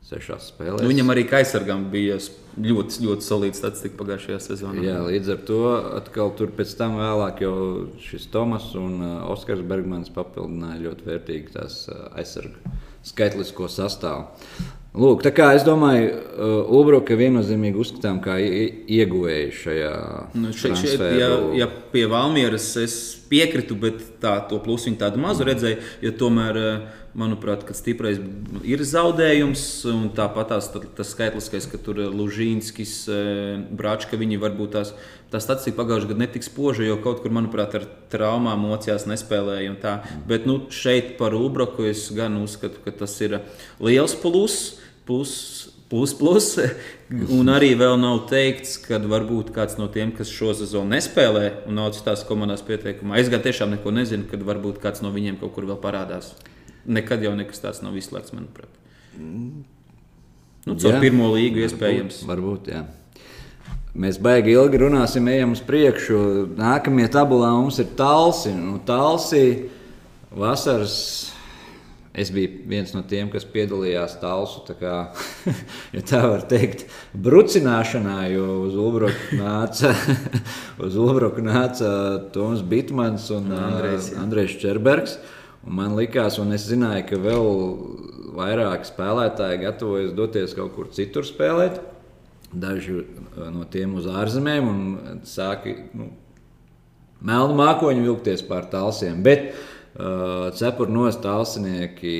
[0.05, 0.83] sešās spēlēs.
[0.83, 2.19] Nu, viņam arī aizsargam bija
[2.61, 4.85] ļoti, ļoti solīts statistika pagājušajā sezonā.
[4.85, 5.61] Jā, līdz ar to
[5.97, 7.57] atkal tur pēc tam vēlāk jau
[8.05, 12.75] šis Tomas un uh, Oskars Bergmans papildināja ļoti vērtīgi tās uh, aizsargu
[13.05, 14.29] skaitlisko sastāvu.
[14.95, 19.95] Lūk, tā kā es domāju, uh, Ulbroka viennozīmīgi uzskatām kā ieguvēju šajā
[20.39, 22.95] nu, šeit, šeit, ja, ja pie Valmieras es
[23.27, 28.21] piekritu, bet tā, to plusu viņi tādu mazu redzēja, jo tomēr, uh, manuprāt, kad stiprais
[28.67, 34.95] ir zaudējums, un tāpat tās, tas skaitliskais, ka tur Lužīnskis, uh, Bračka, viņi varbūt tās,
[35.33, 40.01] tā statistika pagājušajā gadā netika spoža, jo kaut kur, manuprāt, ar traumām mocījās nespēlēja.
[40.31, 43.41] Bet nu, šeit par Ulbroku es gan uzskatu, ka tas ir
[43.83, 46.59] liels pluss plus, plus, plus.
[47.39, 51.79] Un arī vēl nav teikts, ka varbūt kāds no tiem, kas šo sezonu nespēlē un
[51.79, 53.21] nav citās komandās pieteikumā.
[53.21, 56.33] Es gan tiešām neko nezinu, kad varbūt kāds no viņiem kaut kur vēl parādās.
[56.87, 58.71] Nekad jau nekas tāds nav izslēgts, manuprāt.
[60.65, 62.23] Nu, caur jā, pirmo līgu iespējams.
[62.29, 62.85] Varbūt, varbūt jā.
[63.95, 66.19] Mēs baigi ilgi runāsim, ejam uz priekšu.
[66.59, 68.51] Nākamie tabulā mums ir talsi.
[68.57, 69.45] Nu, talsi
[70.35, 70.97] vasaras
[72.15, 74.93] Es biju viens no tiem, kas piedalījās Talsu, tā kā,
[75.97, 79.91] ja tā var teikt, brucināšanā, jo uz Ulbroku nāca,
[80.79, 81.89] uz Ulbroku nāca
[82.37, 85.17] Toms Bitmans un Andrejs, Andrejs Čerbergs.
[85.65, 87.51] Un man likās, un es zināju, ka vēl
[88.37, 91.81] vairāk spēlētāji gatavojas doties kaut kur citur spēlēt.
[92.55, 93.01] Daži
[93.35, 94.83] no tiem uz ārzemēm un
[95.27, 96.11] sāka nu,
[97.25, 99.23] melnu mākoņu vilkties pār talsiem.
[99.25, 102.19] Bet, uh, uh, cepurnos tālsinieki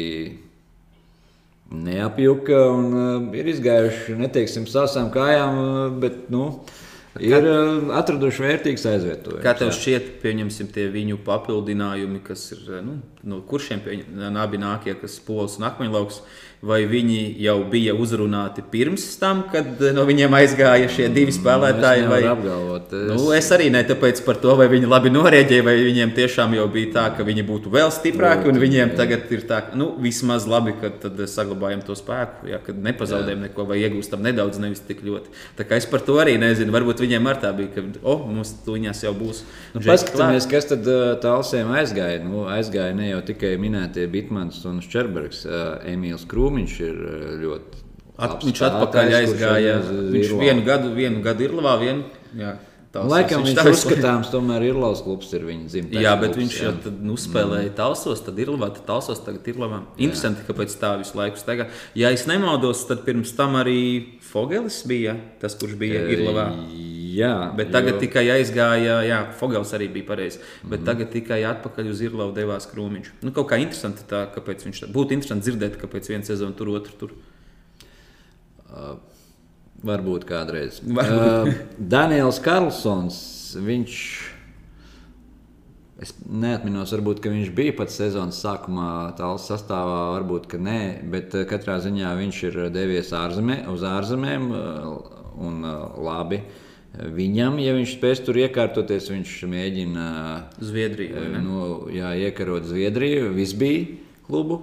[1.75, 6.47] neapjuka un uh, ir izgājuši, neteiksim, sasām kājām, bet, nu,
[7.23, 9.43] ir uh, atraduši vērtīgs aizvietojums.
[9.45, 13.81] Kā tev šķiet, pieņemsim tie viņu papildinājumi, kas ir, nu, no kuršiem
[14.37, 16.23] abi nākie, kas pols un akmeņlauks,
[16.65, 22.05] vai viņi jau bija uzrunāti pirms tam, kad no viņiem aizgāja šie divi spēlētāji?
[22.07, 22.21] Mm, Es Vai...
[22.31, 22.93] apgalvot.
[22.95, 26.55] Es- Nu, es arī ne tāpēc par to, vai viņi labi norēģēja, vai viņiem tiešām
[26.57, 28.97] jau bija tā, ka viņi būtu vēl stiprāki, un viņiem jā.
[28.97, 33.67] tagad ir tā, nu, vismaz labi, ka tad saglabājam to spēku, ja, kad nepazaudējam neko
[33.69, 35.35] vai iegūstam nedaudz, nevis tik ļoti.
[35.61, 36.73] Tā kā es par to arī nezinu.
[36.73, 39.45] Varbūt viņiem ar tā bija, ka, oh, mums tuņās jau būs.
[39.77, 42.25] Nu, paskatāmies, kas tad uh, tālsiem aizgāja.
[42.25, 45.45] Nu, aizgāja ne jau tikai minētie Bitmans un Ščerbergs.
[45.47, 47.01] Uh, Emīls Krūmiņš ir
[47.47, 47.83] ļoti.
[48.19, 49.81] At, viņš atpakaļ aizgāja.
[50.15, 51.73] Viņš vienu gadu, vienu gadu ir Lavā.
[51.81, 52.05] Vienu,
[52.39, 52.53] jā,
[52.95, 55.99] tās- Laikam viņš visu- uzskatāms, tomēr ir Latvijas klubs, ir viņa dzimtais.
[56.05, 59.49] Jā, bet klubs, viņš jau tad, nu, spēlēja Talsos, tad ir Lavā, tad Talsos tagad
[59.51, 59.81] ir Lavā.
[59.99, 61.67] Interesanti, ka pēc tā visu laiku staigā.
[61.99, 63.81] Ja es nemaldos, tad pirms tam arī
[64.23, 66.53] Fogelis bija tas, kurš bija Irlavā.
[67.15, 70.41] Jā, Bet tagad tikai aizgāja, jā, Fogels arī bija pareizi.
[70.65, 70.87] Bet mm.
[70.89, 73.13] tagad tikai atpakaļ uz Irlavu devās Krūmiņš.
[73.23, 74.91] Nu, kaut kā interesanti tā, kāpēc viņš tā.
[74.95, 77.17] Būtu interesanti dzirdēt, kāpēc viena sezona tur, otru tur.
[79.85, 80.81] Varbūt kādreiz.
[80.99, 81.51] Varbūt.
[81.51, 83.19] Uh, Daniels Karlsons,
[83.61, 83.99] viņš.
[86.05, 90.79] Es neatceros, varbūt ka viņš bija pat sezonas sākumā tālāk sastāvā, varbūt nē,
[91.13, 94.49] bet eh, katrā ziņā viņš ir devies ārzemē, uz ārzemēm.
[94.59, 96.37] eh, Un eh, labi
[96.95, 100.07] viņam, ja viņš spēs tur iekārtoties, viņš mēģina
[100.63, 101.19] Zviedrija.
[101.19, 101.43] vai ne?
[101.45, 103.33] nu, jā, iekarot Zviedriju.
[103.37, 104.61] Viss bija klubu.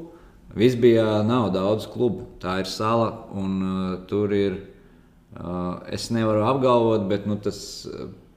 [0.56, 2.28] Viss bija, nav daudz klubu.
[2.42, 4.60] Tā ir sala un uh, tur ir.
[5.32, 7.62] Uh, es nevaru apgalvot, bet nu, tas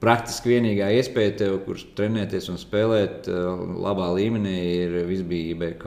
[0.04, 5.86] praktiski vienīgā iespēja tev, kurš trenēties un spēlēt uh, labā līmenī, ir visbija IBK,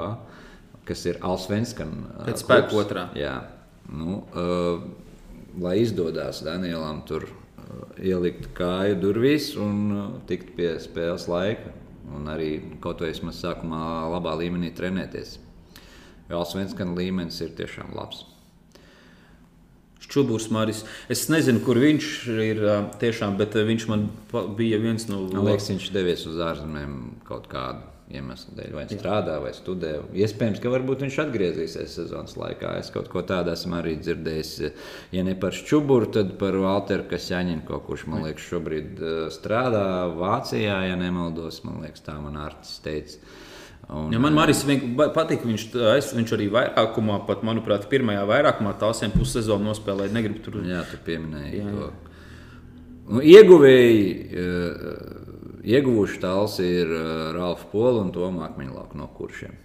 [0.87, 1.93] kas ir Alsvenskan.
[2.09, 2.85] Uh, Pēc spēka klubs.
[2.85, 3.05] otrā.
[3.15, 3.37] Jā.
[3.87, 4.83] Nu, uh,
[5.63, 7.29] lai izdodas Danielam tur
[7.99, 11.73] ielikt kāju durvīs un uh, tikt pie spēles laika.
[12.15, 13.81] Un arī kaut vai vismaz sākumā
[14.13, 15.35] labā līmenī trenēties.
[16.29, 18.23] Jo Alsvenskan līmenis ir tiešām labs.
[20.07, 20.85] Čuburs Maris.
[21.11, 22.07] Es nezinu, kur viņš
[22.39, 24.07] ir ā, tiešām, bet ā, viņš man
[24.55, 26.93] bija viens no Man liekas, viņš devies uz ārzemēm
[27.27, 28.69] kaut kādu iemeslu dēļ.
[28.75, 29.93] Vai viņš strādā, vai studē.
[30.15, 30.71] Iespējams, ka
[31.03, 32.75] viņš atgriezīsies sezonas laikā.
[32.79, 34.53] Es kaut ko tādu esmu arī dzirdējis.
[35.15, 39.83] Ja ne par Čuburu, tad par Walteru Kasjaņinu, kurš man liekas šobrīd uh, strādā
[40.15, 41.59] Vācijā, ja nemaldos.
[41.67, 43.19] Man liekas, tā man Artis teica.
[43.87, 44.35] Un, Ja man
[44.67, 50.11] vien- ba- patīk, viņš, es, viņš arī vairākumā, pat manuprāt, pirmajā vairākumā tālsiem pussezonu nospēlēja.
[50.15, 51.91] Negribu tur Jā, tu pieminēji Jā, to.
[53.07, 54.01] Nu, ieguvēji,
[54.35, 55.16] eh,
[55.67, 59.63] ieguvuši tāls ir eh, Ralfa Pola un Tomā Akmeņlāka no kuršiem.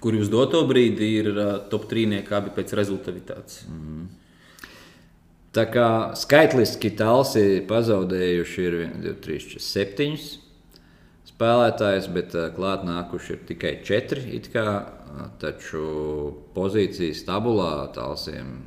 [0.00, 3.66] kur uz doto brīdi ir ā, top trīnieki abi pēc rezultātivitātes.
[5.52, 10.16] Tā kā skaitliski tāls ir pazaudējuši ir 1, 2, 3, 4, 7
[11.30, 14.26] spēlētājus, bet eh, klāt nākuši ir tikai 4.
[14.36, 15.84] it Kā, eh, taču
[16.56, 18.58] pozīcijas tabulā tālsiem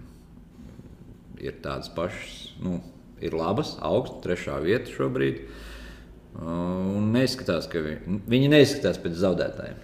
[1.43, 2.79] ir tādas pašas, nu,
[3.23, 5.43] ir labas, augstas, trešā vieta šobrīd.
[6.33, 9.75] Un neizskatās, ka viņi, viņi neizskatās pēc zaudētājiem.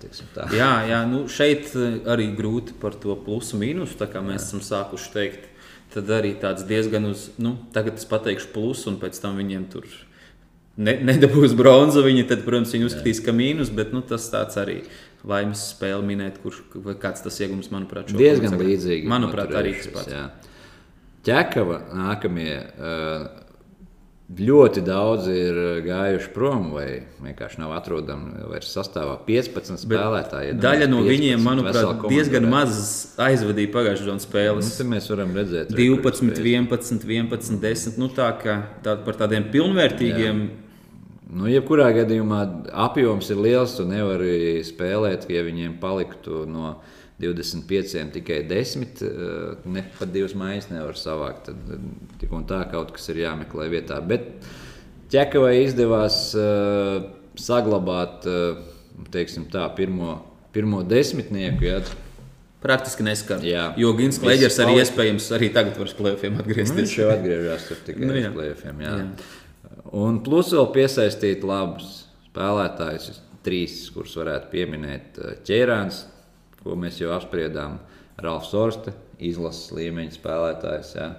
[0.57, 5.45] Jā, jā nu šeit ā, arī grūti par to plusu mīnusu, mēs esam sākuši teikt.
[5.93, 9.85] Tad arī tāds diezgan uz, nu, tagad es pateikšu plusu, un pēc tam viņiem tur
[10.77, 12.03] ne, nedabūs bronzu.
[12.05, 14.83] Viņi tad, protams, viņi uzskatīs, ka mīnus, bet nu, tas tāds arī
[15.29, 16.61] laimes spēle minēt, kurš
[17.01, 19.09] kāds tas iegums, manuprāt, šobrīd Diezgan sagad- līdzīgi.
[19.09, 20.13] Manuprāt, arī tas pats.
[20.13, 20.27] jā.
[21.29, 23.25] Ķekava nākamie eh,
[24.29, 30.53] ļoti daudz ir eh, gājuši prom, vai vienkārši nav atrodami vairs sastāvā 15 spēlētāji.
[30.61, 32.77] Daļa no 15, viņiem, manuprāt, diezgan maz
[33.17, 34.71] aizvadīja pagājušā gada Nu, spēles.
[34.77, 37.97] te mēs varam redzēt, 12, 11, 11, 10.
[37.97, 40.43] Nu, tā kā tā, par tādiem pilnvērtīgiem.
[41.29, 42.39] Nu, jebkurā gadījumā
[42.85, 43.75] apjoms ir liels.
[43.77, 46.79] Tu nevari spēlēt, ja viņiem paliktu no
[47.19, 49.01] 25 tikai 10.
[49.03, 51.49] eh, Ne pat divas maiņas nevar savākt.
[51.49, 51.85] Tad eh,
[52.21, 53.99] tik un tā kaut kas ir jāmeklē vietā.
[54.05, 54.29] Bet
[55.11, 57.01] ķekavai izdevās uh,
[57.39, 58.59] saglabāt uh,
[59.11, 60.19] teiksim, tā, pirmo,
[60.53, 61.65] pirmo desmitnieku.
[61.65, 61.79] Ja?
[62.61, 63.39] Praktiski neskar.
[63.47, 63.69] Jā.
[63.79, 64.85] Jo Gins Klēģers arī palika.
[64.85, 66.75] iespējams arī tagad var uz plēsoņiem Nu, atgriezties.
[66.77, 68.29] viņš jau atgriežas tikai Nu, jā.
[68.29, 68.81] uz plēsoņiem.
[68.83, 68.91] Jā.
[68.91, 68.97] Jā.
[68.99, 69.83] Jā.
[70.03, 71.87] Un plus vēl piesaistīt labus
[72.29, 75.17] spēlētājus, trīs, kurus varētu pieminēt.
[75.47, 76.01] Ķērāns,
[76.63, 77.79] ko mēs jau apspriedām,
[78.19, 80.95] Ralfs Orste, izlases līmeņa spēlētājs.
[80.97, 81.09] Jā.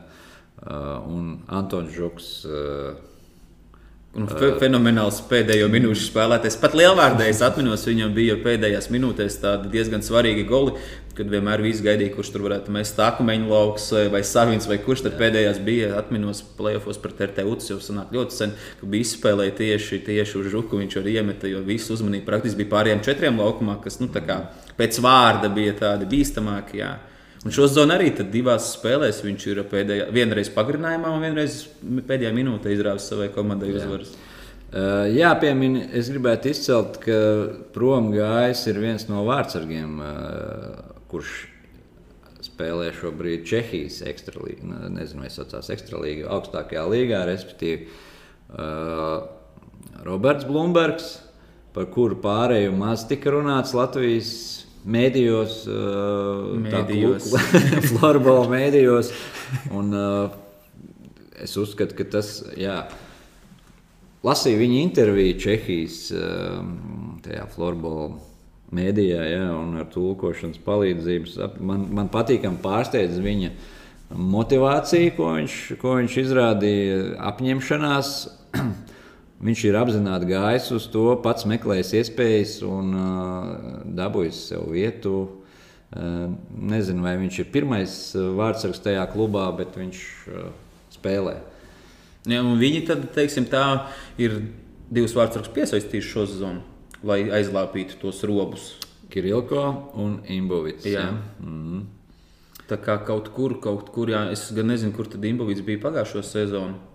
[0.60, 2.98] Uh, Un Antons Žuks, uh,
[4.18, 6.56] Un fe fenomenāls pēdējo minūšu spēlētājs.
[6.58, 9.36] Pat lielvārdējs atminos, viņam bija pēdējās minūtēs
[9.70, 10.72] diezgan svarīgi goli,
[11.14, 15.14] kad vienmēr viss gaidīja, kurš tur varētu mest akmeņu lauks vai savins, vai kurš tad
[15.20, 15.92] pēdējās bija.
[16.00, 20.80] Atminos plēsofos pret RTU, jau sanāk ļoti sen, ka bija izspēlēja tieši, tieši uz žuku,
[20.82, 24.40] viņš arī iemeta, jo visu uzmanību praktiski bija pārējiem četriem laukumā, kas nu, kā,
[24.80, 26.82] pēc vārda bija tādi bīstamāki.
[27.40, 32.74] Un šo zonu arī divās spēlēs viņš ir pēdējā, vienreiz pagarinājumā, un vienreiz pēdējā minūtē
[32.74, 34.10] izrāvis savai komandai uzvaras.
[34.12, 37.16] Uh, Jā, piemini, es gribētu izcelt, ka
[37.74, 41.32] prom gājis ir viens no vārdsargiem, uh, kurš
[42.44, 49.24] spēlē šobrīd Čehijas ekstralīgā, nu, nezinu, vai saucās ekstralīgā, augstākajā līgā, respektīvi uh,
[50.04, 51.10] Roberts Blūmbergs,
[51.74, 54.30] par kuru pārēju maz tika runāts Latvijas
[54.84, 55.60] mēdījos,
[56.66, 57.28] mēdījos.
[57.90, 59.12] florbola mēdījos.
[59.76, 60.38] Un, uh,
[61.40, 62.82] es uzskatu, ka tas, jā,
[64.26, 66.00] lasīju viņa interviju Čehijas
[67.24, 68.10] tajā florbola
[68.76, 71.36] mēdījā, jā, un ar tulkošanas palīdzības.
[71.58, 73.50] Man, man patīkami pārsteidz viņa
[74.10, 77.02] motivācija, ko viņš, ko viņš izrādīja,
[77.32, 78.14] apņemšanās.
[79.40, 83.52] Viņš ir apzināti gājis uz to, pats meklējis iespējas un uh,
[83.96, 85.14] dabūjis sev vietu.
[85.90, 90.50] Uh, nezinu, vai viņš ir pirmais vārdsargs tajā klubā, bet viņš uh,
[90.92, 91.38] spēlē.
[92.28, 93.64] Ja, viņi tad, teiksim, tā
[94.20, 94.42] ir
[94.92, 96.60] divus vārdsargus piesaistījuši šo zonu,
[97.06, 98.74] lai aizlāpītu tos robus.
[99.10, 99.64] Kirilko
[99.98, 100.84] un Imbovits.
[100.84, 101.00] Jā.
[101.00, 101.10] Ja?
[101.40, 101.82] Mm -hmm.
[102.68, 106.22] Tā kā kaut kur, kaut kur, jā, es gan nezinu, kur tad Imbovits bija pagājušo
[106.22, 106.89] sezonu.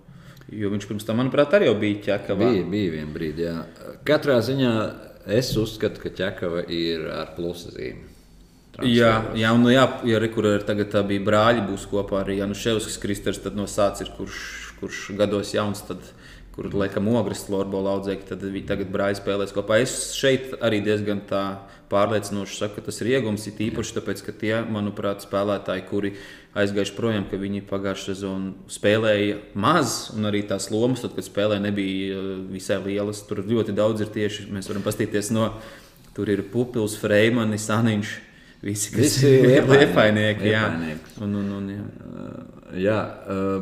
[0.53, 2.51] Jo viņš pirms tam, manuprāt, arī bija ķekava.
[2.51, 3.47] Bija, bija viena brīdi.
[3.47, 3.55] Jā.
[4.05, 4.73] Katrā ziņā
[5.33, 8.11] es uzskatu, ka ķekava ir ar plusu zīmi.
[8.83, 12.99] Jā, jā, un, nu jā, ja re, kur tagad bija brāļi, būs kopā arī Januševskis,
[12.99, 14.39] Kristers, tad no sācis ir kurš,
[14.81, 15.85] kurš gados jauns.
[15.87, 16.03] Tad,
[16.55, 19.79] kur laikam ogres florbola audzēkļi, tad viņi tagad brāļi spēlēs kopā.
[19.83, 21.23] Es šeit arī diezgan
[21.91, 26.11] pārliecinoši saku, ka tas ir iegums, it īpaši tāpēc, ka tie, manuprāt, spēlētāji, kuri
[26.57, 31.59] aizgājuši projām, ka viņi pagājušā sezonā spēlēja maz, un arī tās lomas, tad, kad spēlē
[31.63, 33.23] nebija uh, visai lielas.
[33.27, 35.51] Tur ļoti daudz ir tieši, mēs varam pastīties no,
[36.15, 38.15] tur ir Pupils, Freimanis, Aniņš.
[38.65, 40.47] Visi, kas Visi ir liepainieki.
[40.49, 40.67] Jā,
[41.21, 41.87] un, un, un, jā.
[42.05, 43.59] Uh, jā uh,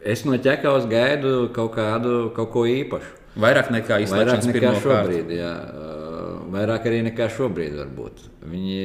[0.00, 3.16] es no ķekavas gaidu kaut, kādu, kaut ko īpašu.
[3.40, 5.30] Vairāk nekā Vairāk nekā šobrīd.
[5.38, 5.52] Jā.
[6.50, 8.24] Vairāk arī nekā šobrīd varbūt.
[8.50, 8.82] Viņi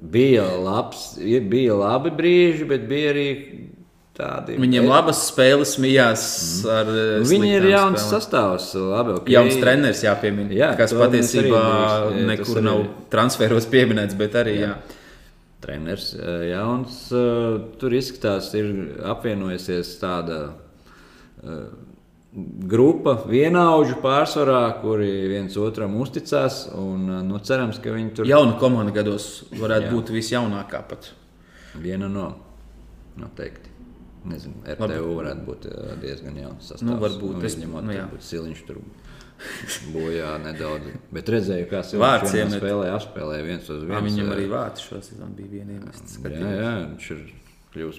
[0.00, 3.28] bija, labs, bija labi brīži, bet bija arī
[4.16, 4.56] tādi.
[4.60, 6.22] Viņiem ir labas spēles, mijās
[6.62, 6.70] mm.
[6.76, 6.92] ar.
[6.92, 8.14] Nu, viņi ir jauns spēlēm.
[8.14, 9.18] sastāvs, labi.
[9.20, 9.34] Okay.
[9.36, 10.56] Jauns treneris jāpiemina.
[10.56, 14.56] Jā, kas patiesībā arī, nekur nav transferos pieminēts, bet arī.
[14.62, 14.72] Jā.
[14.72, 14.98] Jā.
[15.60, 16.14] Treneris
[16.48, 17.00] jauns.
[17.76, 18.70] Tur izskatās, ir
[19.12, 20.38] apvienojusies tāda
[22.70, 26.62] grupa vienaudžu pārsvarā, kuri viens otram uzticās.
[26.78, 28.30] Un, nu, cerams, ka viņi tur.
[28.30, 29.96] Jauna komanda gados varētu Jā.
[29.96, 31.10] būt visjaunākā pat.
[31.80, 32.30] Viena no
[33.18, 33.68] noteikti.
[34.30, 35.14] Nezinu, RTU Labi.
[35.16, 35.66] varētu būt
[36.02, 36.84] diezgan jauns sastāvs.
[36.84, 38.82] Nu, varbūt nu, es ņemot, nu, varbūt Siliņš tur
[39.94, 40.90] bojā nedaudz.
[41.16, 44.02] Bet redzēju, kā Siliņš spēlēja, apspēlēja viens uz vienu.
[44.10, 46.18] Viņam arī vārds šo sezonu bija vienīgais.
[46.20, 47.24] Jā, jā, viņš ir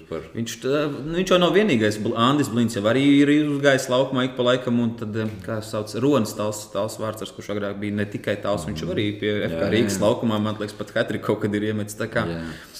[0.04, 0.24] par.
[0.36, 1.96] Viņš, tā, nu, viņš jau nav vienīgais.
[2.20, 4.80] Andris Blīns jau arī ir uzgājis laukumā ik pa laikam.
[4.84, 8.66] Un tad, eh, kā sauc, Ronas tāls, tāls vārds, kurš agrāk bija ne tikai tāls,
[8.68, 11.96] viņš arī pie FK Rīgas laukumā, man liekas, pat Hatri kaut kad ir iemetis.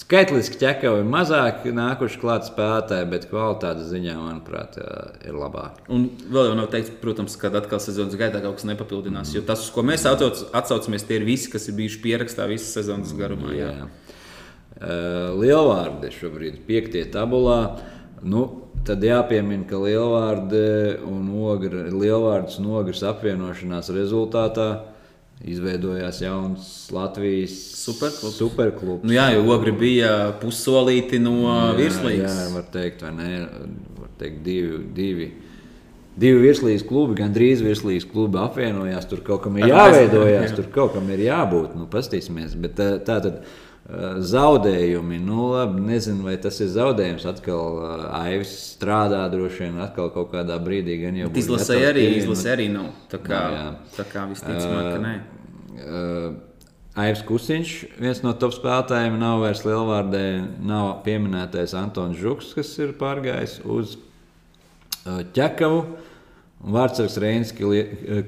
[0.03, 4.76] Skaitliski ķekavi ir mazāk nākuši klāt spēlētāji, bet kvalitātes ziņā, manuprāt,
[5.24, 5.80] ir labāk.
[5.88, 9.30] Un vēl jau nav teikts, protams, ka atkal sezonas gaitā kaut kas nepapildinās.
[9.30, 9.36] Mm.
[9.38, 13.14] Jo tas, uz ko mēs atsaucamies, tie ir visi, kas ir bijuši pierakstā visas sezonas
[13.16, 13.55] garumā.
[13.57, 13.70] Jā.
[13.78, 14.11] Jā.
[14.83, 17.76] Eh, lielvārdi šobrīd piektie tabulā.
[18.26, 18.41] Nu,
[18.87, 20.62] tad jāpiemina, ka lielvārdi
[21.07, 24.66] un ogre, lielvārds un ogres apvienošanās rezultātā
[25.47, 28.41] izveidojās jauns Latvijas superklubs.
[28.41, 29.07] superklubs.
[29.07, 30.12] Nu jā, jo ogri bija
[30.43, 31.39] pussolīti no
[31.78, 32.43] virslīgas.
[32.43, 33.33] Jā, var teikt, vai ne?
[34.03, 34.85] Var teikt, divi.
[34.99, 35.33] divi.
[36.12, 39.07] Divi virslīgas klubi, gan drīz virslīgas klubi apvienojās.
[39.09, 41.76] Tur kaut kam ir jāveidojās, tur kaut kam ir jābūt.
[41.78, 42.59] Nu, Pastīsimies.
[42.59, 45.18] Bet tā, tā tad Eh, zaudējumi.
[45.22, 47.26] Nu, labi, nezinu, vai tas ir zaudējums.
[47.28, 51.01] Atkal uh, Aivis strādā droši vien atkal kaut kādā brīdī.
[51.03, 52.93] Gan jau izlasē arī, izlasē arī nav.
[53.12, 55.14] Tā kā, no, tā kā visticamāk, ka nē.
[55.83, 56.30] Uh,
[57.03, 57.74] Aivs Kusiņš,
[58.05, 60.24] viens no top spēlētājiem, nav vairs lielvārdē,
[60.68, 65.85] nav pieminētais Antons Žuks, kas ir pārgājis uz uh, ķekavu.
[65.87, 66.09] Uh,
[66.62, 67.50] Vārtsargs Reinis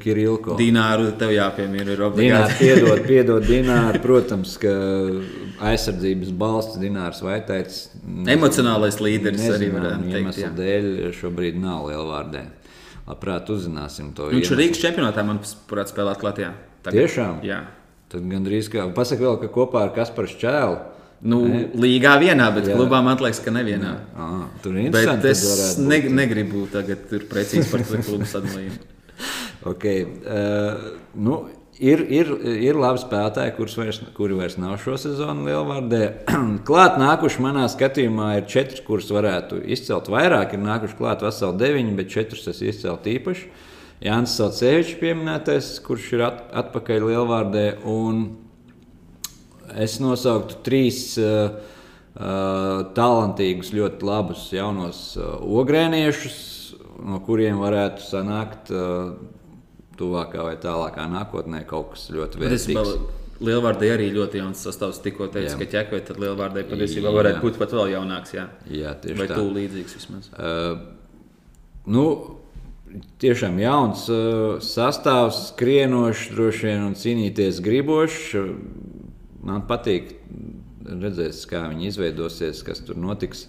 [0.03, 0.57] Kirilko.
[0.59, 1.95] Dināru tev jāpiemina.
[1.95, 2.57] Ir obligāti.
[2.59, 4.01] Dināru piedod, piedod Dināru.
[4.03, 4.72] Protams, ka
[5.70, 7.85] aizsardzības balsts Dinārs Vaitaits.
[8.35, 10.41] Emocionālais līderis nezinu, arī varētu teikt.
[10.43, 10.51] Jā.
[10.59, 12.43] dēļ šobrīd nav liela vārdē.
[13.07, 14.26] labprāt uzzināsim to.
[14.32, 14.61] Viņš ir iemeslu.
[14.64, 16.51] Rīgas čempionātā, manuprāt, spēlēt Latvijā.
[16.82, 16.99] Tagad.
[17.05, 17.39] Tiešām?
[17.47, 17.61] Jā.
[18.12, 18.89] Tad gandrīz kā.
[18.97, 20.76] Pasaka vēl, ka kopā ar Kasparu Čēlu.
[21.25, 21.41] Nu,
[21.81, 22.75] līgā vienā, bet Jā.
[22.77, 23.95] klubā man liekas, ka nevienā.
[24.12, 25.31] Ah, tur ir Bet interesanti.
[25.31, 26.17] es ne, būt.
[26.19, 28.81] negribu tagad tur precīzi par to klubu sadalījumu.
[29.65, 30.03] Okay.
[30.05, 31.39] Uh, nu,
[31.81, 32.29] ir, ir,
[32.67, 36.03] ir labi spēlētāji, vairs, kuri vairs nav šo sezonu Lielvārdē.
[36.69, 40.53] klāt nākuši manā skatījumā ir četri, kurus varētu izcelt vairāk.
[40.53, 43.49] Ir nākuši klāt veseli deviņi, bet četrus es izcelt īpaši.
[44.05, 44.37] Jānis
[45.01, 47.67] pieminētais, kurš ir at, atpakaļ Lielvārdē.
[47.89, 48.27] Un
[49.81, 51.57] es nosauktu trīs uh,
[52.14, 56.39] uh, talantīgus, ļoti labus jaunos uh, ogrēniešus,
[57.05, 59.14] no kuriem varētu sanākt uh,
[59.99, 62.97] tuvākā vai tālākā nākotnē kaut kas ļoti vērtīgs.
[63.45, 65.01] Lielvārdē arī ļoti jauns sastāvs.
[65.03, 65.59] Tikko teicu, Jā.
[65.59, 67.14] ka ķekvē tad Lielvārdē patiesībā Jā.
[67.16, 68.35] varētu būt pat vēl jaunāks.
[68.37, 68.45] Jā.
[68.70, 69.39] Jā, tieši Vai tā.
[69.41, 70.29] tu līdzīgs vismaz?
[71.91, 72.05] Nu,
[73.20, 78.22] tiešām jauns uh, sastāvs, skrienošs, droši vien un cīnīties gribošs.
[79.45, 80.16] Man patīk
[80.84, 83.47] redzēt, kā viņi izveidosies, kas tur notiks.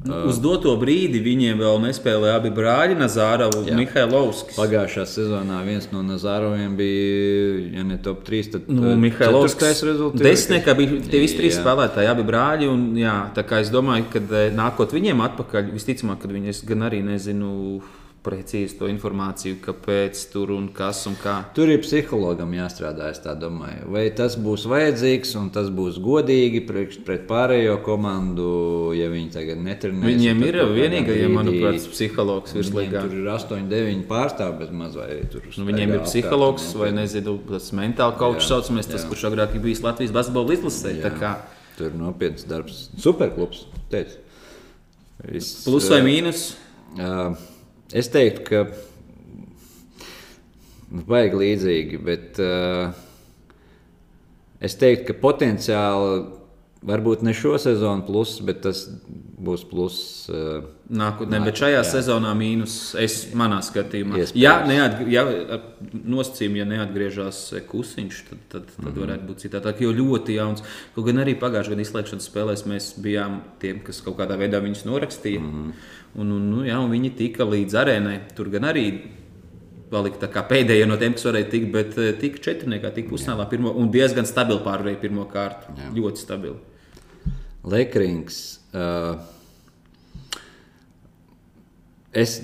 [0.00, 3.66] Uz doto brīdi viņiem vēl nespēlēja abi brāļi, Nazāra un.
[3.76, 4.56] Mihailovskis.
[4.56, 10.24] Pagājušā sezonā viens no Nazaroviem bija, ja ne top 3, tad Nu, Mihailovskis rezultāts.
[10.24, 12.70] Desmitniekā bija tie visi trīs spēlētāji, abi brāļi.
[12.72, 14.24] Un, jā, tā kā es domāju, ka
[14.56, 17.82] nākot viņiem atpakaļ, visticamāk, ka viņi es gan arī nezinu
[18.24, 21.38] precīzi to informāciju, kāpēc tur un kas un kā.
[21.56, 23.86] Tur ir psihologam jāstrādā, es tā domāju.
[23.94, 29.62] Vai tas būs vajadzīgs un tas būs godīgi priekš- pret pārējo komandu, ja viņi tagad
[29.64, 30.04] netrenēs.
[30.04, 33.04] Viņiem ir kaut vienīgais, brīdī- manuprāt, psihologs virslīgā.
[33.08, 35.42] Tur ir 8, 9 pārstāvji bez maz vai tur.
[35.56, 39.08] Nu, viņiem ir psihologs vai nezinu, tas mentāli kaučs Jā, saucamies, tas, jā.
[39.08, 40.96] kurš agrāk ir bijis Latvijas basketbola izlasē.
[41.76, 42.90] Tur ir nopietns darbs.
[42.98, 43.64] Superklubs.
[43.88, 44.18] teicu.
[45.64, 46.54] Plus vai eh, mīnus?
[46.98, 47.36] Uh,
[47.92, 48.64] es teiktu, ka
[50.90, 52.90] baigi līdzīgi, bet uh,
[54.60, 56.40] es teiktu, ka potenciāli
[56.80, 58.86] varbūt ne šo sezonu plus, bet tas
[59.40, 59.96] būs plus.
[60.32, 61.84] Uh, Nākotnē, Nā, bet šajā jā.
[61.86, 64.16] sezonā mīnus es manā skatījumā.
[64.16, 64.40] Iespējams.
[64.40, 65.24] Ja, neatg ja
[65.92, 69.00] nosacījumi, ja neatgriežas kusiņš, tad, tad, tad mm -hmm.
[69.04, 69.84] varētu būt citādāk.
[69.84, 70.64] Jo ļoti jauns.
[70.96, 74.86] Kaut gan arī pagājušajā gada izslēgšanas spēlēs mēs bijām tiem, kas kaut kādā veidā viņus
[74.88, 75.40] norakstīja.
[75.40, 75.52] Mm.
[75.52, 75.98] -hmm.
[76.16, 78.18] Un, un, nu, jā, un viņi tika līdz arēnai.
[78.36, 78.86] Tur gan arī
[79.90, 83.90] palika pēdējie no tiem, kas varēja tikt, bet eh, tika četrniekā, tika pusnālā pirmo un
[83.92, 85.74] diezgan stabili pārvarēja pirmo kārtu.
[85.78, 85.90] Jā.
[85.96, 86.58] Ļoti stabili.
[87.70, 88.38] Lekrings.
[88.72, 89.18] Uh,
[92.16, 92.38] es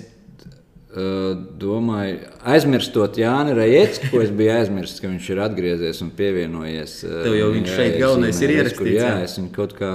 [0.91, 2.19] uh, domāju,
[2.51, 6.99] aizmirstot Jāni Rajecku, ko es biju aizmirsis, ka viņš ir atgriezies un pievienojies.
[7.07, 9.25] uh, Tev jau viņš šeit galvenais ir ierakstīts, Jā, jā.
[9.25, 9.91] es viņu kaut kā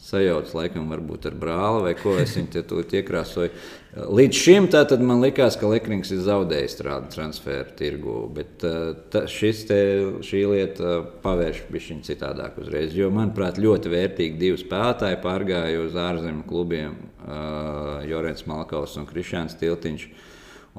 [0.00, 2.14] sajaucu, laikam, varbūt ar brāli vai ko.
[2.20, 3.50] Es viņu tūlīt iekrāsoju.
[3.90, 4.68] Līdz šim
[5.06, 9.80] man likās, ka Lekrings ir zaudējis strādu transferu tirgu, bet uh, ta, te,
[10.26, 12.94] šī lieta pavērš bišķiņ citādāk uzreiz.
[12.96, 19.58] Jo, manuprāt, ļoti vērtīgi divi spēlētāji pārgāja uz ārzemju klubiem uh, Jorens Malkaus un Krišāns
[19.60, 20.06] Tiltiņš.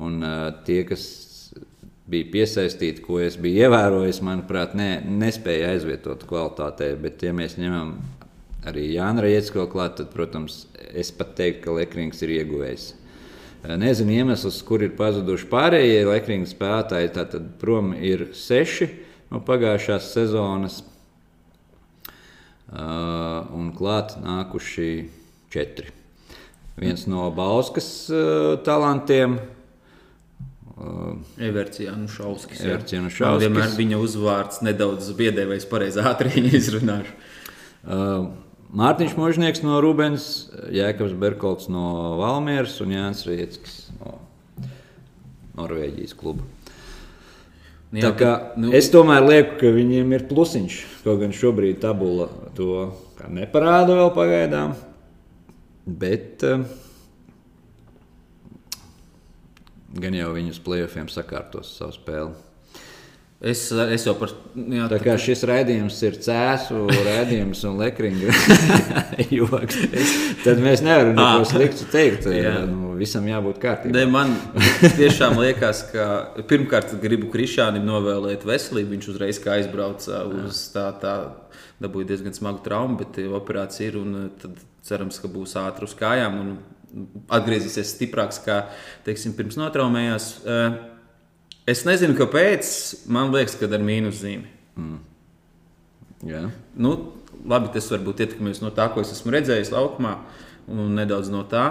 [0.01, 0.23] Un
[0.65, 1.03] tie, kas
[2.11, 6.93] bija piesaistīti, ko es biju ievērojis, manuprāt, ne, nespēja aizvietot kvalitātē.
[7.01, 7.97] Bet, ja mēs ņemam
[8.67, 12.91] arī Jānu Rietsko klāt, tad, protams, es pat teiktu, ka Lekrings ir ieguvējis.
[13.77, 17.11] Nezinu iemeslus, kur ir pazuduši pārējie Lekrings spēlētāji.
[17.13, 18.87] Tātad prom ir seši
[19.31, 20.79] no pagājušās sezonas,
[22.71, 24.91] un klāt nākuši
[25.53, 25.91] četri.
[26.81, 28.09] Viens no Bauskas
[28.65, 29.37] talantiem.
[31.37, 32.63] Everts Janušovskis.
[32.63, 32.71] jā.
[32.71, 33.27] Everts Janušovskis.
[33.29, 37.13] Man Vienmēr viņa uzvārds nedaudz biedē, vai es pareizi ātri izrunāšu.
[37.81, 38.31] Uh,
[38.71, 40.25] Mārtiņš Možnieks no Rūbens,
[40.71, 44.15] Jēkabs Berkolts no Valmieras un Jānis Rieckis no
[45.59, 46.45] Norvēģijas kluba.
[47.91, 50.77] Nu, Tā jā, kā, nu, es tomēr lieku, ka viņiem ir plusiņš.
[51.03, 52.85] Kaut gan šobrīd tabula to
[53.27, 54.77] neparāda vēl pagaidām.
[55.83, 56.63] Bet uh,
[59.99, 62.50] gan jau viņus plēsoņiem sakārtos savu spēli.
[63.41, 68.33] Es, es jau par jā, Tā kā šis raidījums ir cēsu raidījums un lekringa
[69.37, 69.79] joks,
[70.45, 72.29] tad mēs nevaram neko sliktu teikt.
[72.31, 72.59] Jā.
[72.69, 73.95] Nu, visam jābūt kārtībā.
[73.95, 74.35] Ne, man
[74.99, 76.07] tiešām liekas, ka
[76.49, 78.95] pirmkārt gribu Krišānam novēlēt veselību.
[78.95, 81.15] Viņš uzreiz kā aizbrauca uz tā, tā
[81.81, 85.87] dabūja diezgan smagu traumu, bet eh, operācija ir un eh, tad cerams, ka būs ātri
[85.87, 86.53] uz kājām un
[87.31, 88.65] atgriezīsies stiprāks, kā
[89.05, 90.31] teiksim, pirms notraumējās.
[90.43, 90.79] Eh,
[91.69, 92.67] Es nezinu, kāpēc.
[93.11, 94.49] Man liekas, ka ar mīnuszīmi.
[96.25, 96.47] Jā.
[96.77, 96.95] Nu,
[97.49, 100.17] labi, tas varbūt ietekmēs no tā, ko es esmu redzējis laukumā,
[100.71, 101.69] un nedaudz no tā.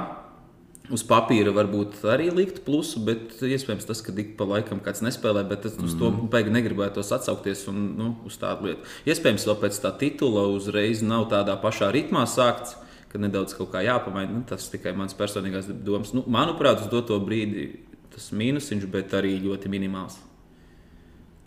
[0.91, 5.45] Uz papīra varbūt arī likt plusu, bet iespējams tas, ka ik pa laikam kāds nespēlē,
[5.47, 8.89] bet tas, uz to baigi negribētos atsaukties un nu, uz tādu lietu.
[9.07, 12.75] Iespējams, vēl pēc tā titula uzreiz nav tādā pašā ritmā sākts,
[13.13, 14.35] kad nedaudz kaut kā jāpamaina.
[14.35, 16.11] Nu, tas tikai mans personīgās domas.
[16.17, 17.69] Nu, manuprāt, uz doto brīdi
[18.15, 20.19] tas mīnusiņš, bet arī ļoti minimāls.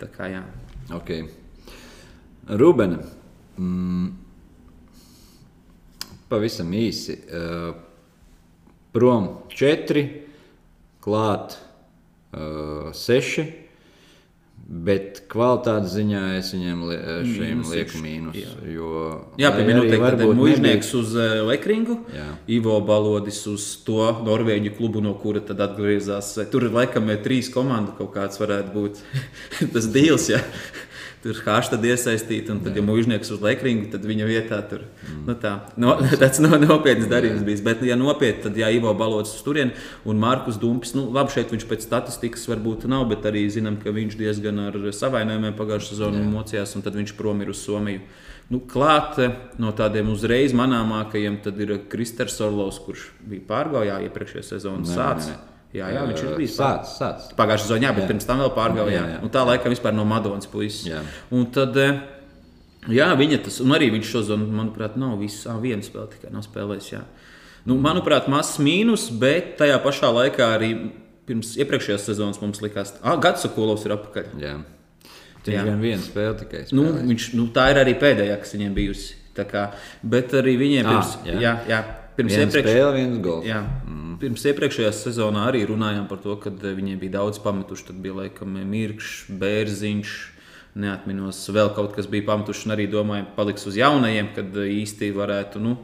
[0.01, 0.43] Tā kā jā.
[0.97, 1.27] Okay.
[2.49, 2.99] Rūbene.
[3.55, 4.09] Mm,
[6.31, 7.19] pavisam īsi.
[7.29, 7.75] Uh,
[8.93, 10.05] prom četri,
[11.03, 13.45] klāt uh, seši.
[14.73, 16.95] Bet kvalitātes ziņā es viņiem li
[17.29, 18.37] šiem Mīnus lieku mīnus.
[18.39, 18.53] jā.
[18.73, 18.93] Jo,
[19.37, 22.25] Jā, lai pie arī minūtes varbūt tam mužnieks uz uh, Lekringu, Jā.
[22.55, 26.31] Ivo Balodis uz to Norvēģu klubu, no kura tad atgriezās.
[26.49, 29.03] Tur laikam ir trīs komandu kaut kāds varētu būt
[29.75, 30.25] tas deals.
[30.33, 30.41] Ja?
[31.23, 35.21] Tur hāžta iesaistīta, un tad, ja mūžnieks uz Lekringu, tad viņa vietā tur mm.
[35.29, 37.61] nu, tā, no, tāds no, nopietns darījums bijis.
[37.63, 39.71] Bet, ja nopietni, tad jā, Ivo Balodis uz turieni
[40.03, 40.91] un Markus Dumpis.
[40.97, 44.75] Nu, labi, šeit viņš pēc statistikas varbūt nav, bet arī zinām, ka viņš diezgan ar
[44.91, 48.03] savainojumiem pagājušā sezonā mocījās, un tad viņš prom ir uz Somiju.
[48.51, 54.75] Nu, klāt eh, no tādiem uzreiz manāmākajiem tad ir Kristers Orlovs, kurš bija pārgājā iepriekšējā
[54.83, 55.39] nē, nē.
[55.73, 56.97] Jā, jā, viņš ir bijis sācis.
[57.01, 57.31] sācis.
[57.37, 58.09] Pagājušā sezonā, bet Jā.
[58.11, 58.85] pirms tam vēl pārgāja.
[58.91, 59.13] Jā, Jā, jā.
[59.15, 59.21] jā.
[59.25, 60.85] Un tā laikam vispār no Madonas puses.
[61.33, 61.99] Un tad, eh,
[62.93, 66.43] jā, viņa tas, un arī viņš šodien, manuprāt, nav viss, ah, viena spēle tikai nav
[66.45, 66.91] spēlējis.
[66.93, 67.01] Jā.
[67.65, 70.69] Nu, manuprāt, mazs mīnus, bet tajā pašā laikā arī
[71.25, 74.25] pirms iepriekšējās sezonas mums likās, ka Gats Sokolovs ir apakaļ.
[74.43, 74.57] Jā.
[75.43, 77.07] Viņš gan vienu spēli tikai Nu, spēlēja.
[77.09, 79.15] viņš, nu, tā ir arī pēdējā, kas viņiem bijusi.
[79.33, 79.63] Tā Kā,
[80.05, 81.39] bet arī viņiem pirms, jā.
[81.41, 81.79] jā, jā,
[82.15, 83.45] pirms Viena iepriekš, spēle, viens gols.
[83.49, 83.63] Jā.
[83.87, 84.02] Mm.
[84.23, 87.89] Pirms iepriekšējā sezonā arī runājām par to, ka viņiem bija daudz pametuši.
[87.89, 90.13] Tad bija laikam Mirkšs, Bērziņš.
[90.79, 95.59] Neatminos, vēl kaut kas bija pametuši, un arī domājām, paliks uz jaunajiem, kad īsti varētu
[95.61, 95.75] nu,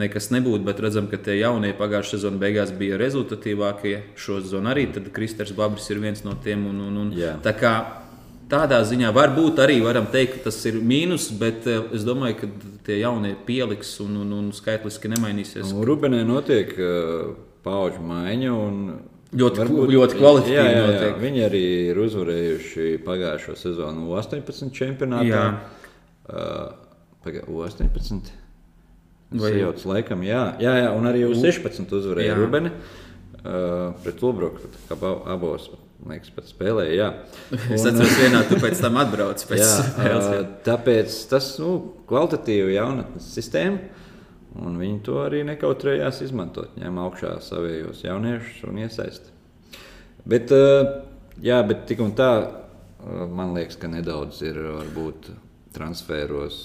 [0.00, 0.64] nekas nebūt.
[0.64, 3.98] Bet redzam, ka tie jaunie pagājušā sezona beigās bija rezultatīvākie.
[4.16, 6.64] Šo sezonu arī Kristers Babris ir viens no tiem.
[6.72, 7.36] Un, un, un, Jā.
[7.44, 7.76] tā kā
[8.48, 12.52] tādā ziņā varbūt arī varam teikt, ka tas ir mīnus, bet eh, es domāju, ka
[12.88, 15.68] tie jaunie pieliks un, un, un skaitliski nemainīsies.
[15.68, 16.72] Nu, Rubenē notiek
[17.64, 18.52] pauģu maiņa.
[18.54, 18.78] un
[19.34, 21.14] Ļoti kl- ļoti kvalitatīvi jā, jā, jā.
[21.18, 25.24] Viņi arī ir uzvarējuši pagājušo sezonu U18 čempionātā.
[25.26, 25.46] Jā.
[26.28, 26.68] Uh,
[27.24, 28.30] paga- U18.
[29.34, 32.36] Vai- Vai jau tas laikam, jā, jā, jā, un arī U16 uzvarēja Jā.
[32.38, 34.20] Rubeni uh, pret
[35.00, 35.70] ba- abos,
[36.06, 36.94] liekas, pat spēlēja.
[36.94, 37.08] Jā.
[37.74, 40.28] Es atceros, vienā tu pēc tam atbrauc pēc Jā, spēles.
[40.30, 41.72] ā, tāpēc tas nu,
[42.06, 43.80] kvalitatīvi jaunatnes sistēma.
[44.62, 46.76] Un viņi to arī nekautrējās izmantot.
[46.78, 49.32] Ņem augšā savējos jauniešus un iesaist.
[50.24, 51.00] Bet, ā,
[51.42, 55.32] jā, bet tik un tā, ā, man liekas, ka nedaudz ir varbūt
[55.74, 56.56] transferos.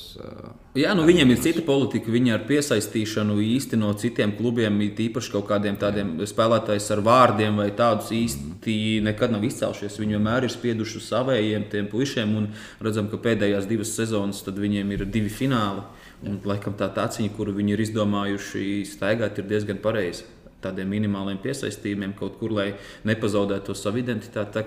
[0.78, 2.12] Jā, nu viņiem ir cita politika.
[2.14, 7.70] Viņi ar piesaistīšanu īsti no citiem klubiem, īpaši kaut kādiem tādiem spēlētājiem ar vārdiem vai
[7.76, 8.76] tādus īsti
[9.08, 9.98] nekad nav izcēlušies.
[10.02, 12.52] Viņi vienmēr ir spieduši savējiem tiem puišiem, un
[12.86, 15.88] redzam, ka pēdējās divas sezonas viņiem ir divi fināli.
[16.20, 20.26] Un, laikam tā tāciņa, kuru viņi ir izdomājuši staigāt, ir diezgan pareiza.
[20.60, 22.74] Tādiem minimāliem piesaistījumiem kaut kur, lai
[23.08, 24.66] nepazaudētu to savu identitāti.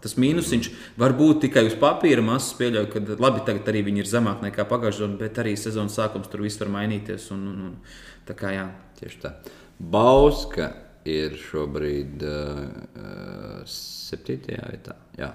[0.00, 2.24] Tas mīnusiņš var būt tikai uz papīra.
[2.24, 5.98] Mazs pieļauju, ka labi, tagad arī viņi ir zemāk nekā pagājušajā sezonā, bet arī sezonas
[6.00, 7.28] sākums tur viss var mainīties.
[7.36, 8.64] Un, un, un, tā kā jā.
[9.02, 9.34] Tieši tā.
[9.76, 10.70] Bauska
[11.04, 14.96] ir šobrīd uh, septītajā vietā.
[15.20, 15.34] Jā.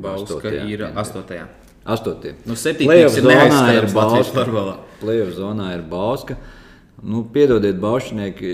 [0.00, 0.94] Bauska Astotajā, ir jā.
[0.96, 1.50] astotajā.
[1.84, 2.36] Astotie.
[2.46, 4.44] Nu, Playoff ir zonā ir Bauska.
[5.00, 6.36] Playoff zonā ir Bauska.
[7.02, 8.52] Nu, piedodiet, Baušnieki.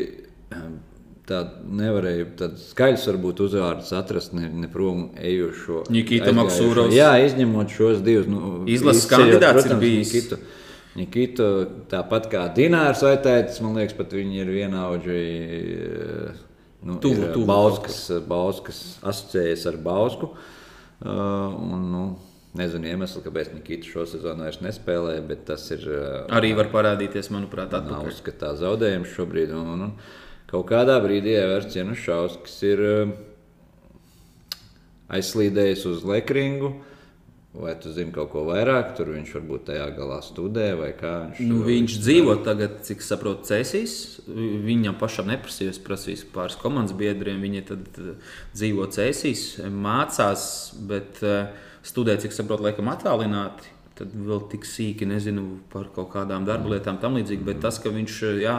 [1.29, 5.83] Tāda nevarēja, tāds skaļs varbūt uzvārds atrast ne, ne prom ejušo.
[5.93, 6.33] Nikita.
[6.33, 6.95] Maksūrovs.
[6.97, 8.31] Jā, izņemot šos divus.
[8.33, 10.15] Nu, Izlases kandidāts ir protams, bijis.
[10.15, 10.39] Nikitu.
[10.97, 11.49] Nikitu,
[11.93, 15.19] tāpat kā Dinārs Vaitētis, man liekas, pat viņi ir vienaudži.
[16.89, 20.31] Nu, Tuvu, ir tuvu Bauskas, Bauskas asociējas ar Bausku.
[20.99, 22.03] Uh, un, nu,
[22.57, 26.07] nezinu iemeslu, kāpēc Nikita šo sezonu vairs nespēlē, bet tas ir uh,
[26.39, 28.13] Arī var parādīties, manuprāt, nav atpakaļ.
[28.13, 29.53] uzskatā zaudējums šobrīd.
[29.59, 33.17] Un, un, un kaut kādā brīdī Everts Janušauskas ir uh,
[35.19, 36.77] aizslīdējis uz Lekringu.
[37.59, 38.93] Vai tu zini kaut ko vairāk?
[38.95, 41.39] Tur viņš varbūt tajā galā studē vai kā viņš.
[41.49, 43.95] Nu, viņš dzīvo tagad, cik saprotu, Cēsīs.
[44.29, 47.41] Viņam pašam neprasījis, prasījis pāris komandas biedriem.
[47.43, 50.45] Viņi tad eh, dzīvo Cēsīs, mācās,
[50.93, 51.49] bet eh,
[51.89, 53.75] studē, cik saprotu, laikam attālināti.
[53.99, 57.43] Tad vēl tik sīki nezinu par kaut kādām darba lietām, tam līdzīgi.
[57.49, 58.53] Bet tas, ka viņš jā,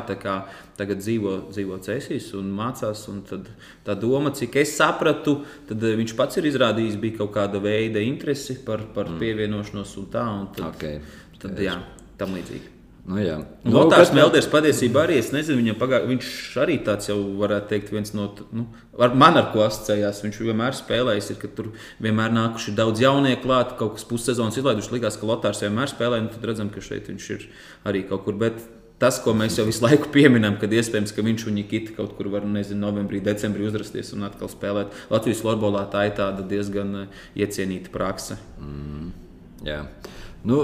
[0.75, 3.47] tagad dzīvo, dzīvo Cēsīs un mācās, un tad
[3.87, 5.37] tā doma, cik es sapratu,
[5.69, 10.11] tad eh, viņš pats ir izrādījis, bija kaut kāda veida interesi par, par pievienošanos un
[10.11, 10.25] tā.
[10.41, 10.99] Un tad, Okay.
[11.39, 11.77] tad, jā,
[12.19, 12.78] tam līdzīgi.
[13.09, 13.39] Nu, jā.
[13.65, 16.27] Lotārs kas- Melders patiesībā arī, es nezinu, viņam pagā, viņš
[16.61, 18.67] arī tāds jau varētu teikt, viens no, nu,
[19.01, 20.19] ar man ar ko asociējās.
[20.27, 21.71] Viņš vienmēr spēlējis, ir, ka tur
[22.05, 24.93] vienmēr nākuši daudz jaunieku klāt, kaut kas pussezonas izlaiduši.
[24.93, 27.47] Likās, ka Lotārs vienmēr spēlē, nu tad redzam, ka šeit viņš ir
[27.89, 28.37] arī kaut kur.
[28.37, 28.61] Bet
[29.01, 32.29] tas, ko mēs jau visu laiku pieminam, kad iespējams, ka viņš un Nikita kaut kur
[32.29, 34.93] var, nezinu, novembrī, decembrī uzrasties un atkal spēlēt.
[35.09, 38.37] Latvijas florbolā tā ir tāda diezgan eh, iecienīta praksa.
[39.65, 39.81] Jā.
[40.45, 40.59] Nu,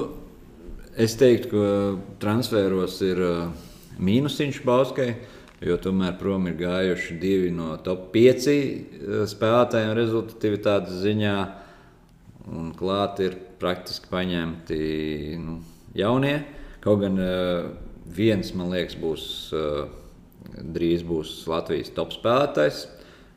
[0.97, 1.65] es teiktu, ka
[2.21, 3.47] transferos ir uh,
[3.99, 5.09] mīnusiņš Bauskai,
[5.65, 8.47] jo tomēr prom ir gājuši divi no top 5
[9.31, 11.35] spēlētājiem rezultatīvitātes ziņā.
[12.45, 14.79] Un klāt ir praktiski paņemti
[15.41, 15.59] nu,
[15.97, 16.35] jaunie.
[16.83, 17.69] Kaut gan uh,
[18.05, 19.23] viens, man liekas, būs
[19.57, 19.87] uh,
[20.53, 22.85] drīz būs Latvijas top spēlētājs,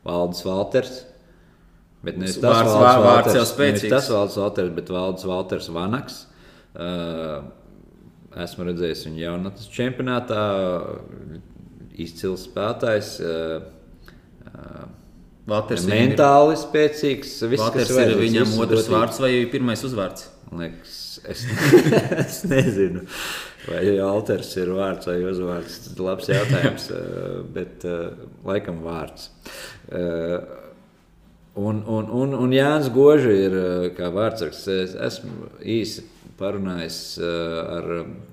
[0.07, 0.99] Valdis Valters.
[2.05, 3.93] Bet nevis tas Vārds- Valdis vārds jau Valters, spēcīgs.
[3.95, 6.19] tas Valdis Valters, bet Valdis Valters Vanaks.
[8.39, 10.43] Esmu redzējis viņu jaunatnes čempionātā.
[11.99, 13.12] Izcils spēlētājs.
[15.49, 17.33] Valters viņam ir- mentāli spēcīgs.
[17.49, 18.93] Viss, Valters kas ir vajadzīgs, viņam otrs dotības.
[18.95, 20.26] vārds vai pirmais uzvārds?
[20.59, 20.99] Liekas,
[21.29, 21.43] es,
[22.22, 23.03] es nezinu,
[23.68, 25.81] vai Alters ir vārds vai uzvārds.
[25.85, 26.87] Tas ir labs jautājums,
[27.57, 27.85] bet
[28.49, 29.31] laikam vārds.
[31.59, 33.57] Un, un, un, un Jānis Gožs ir
[33.97, 34.62] kā vārdsargs.
[34.85, 36.05] Es esmu īsi
[36.39, 37.89] parunājis eh, ar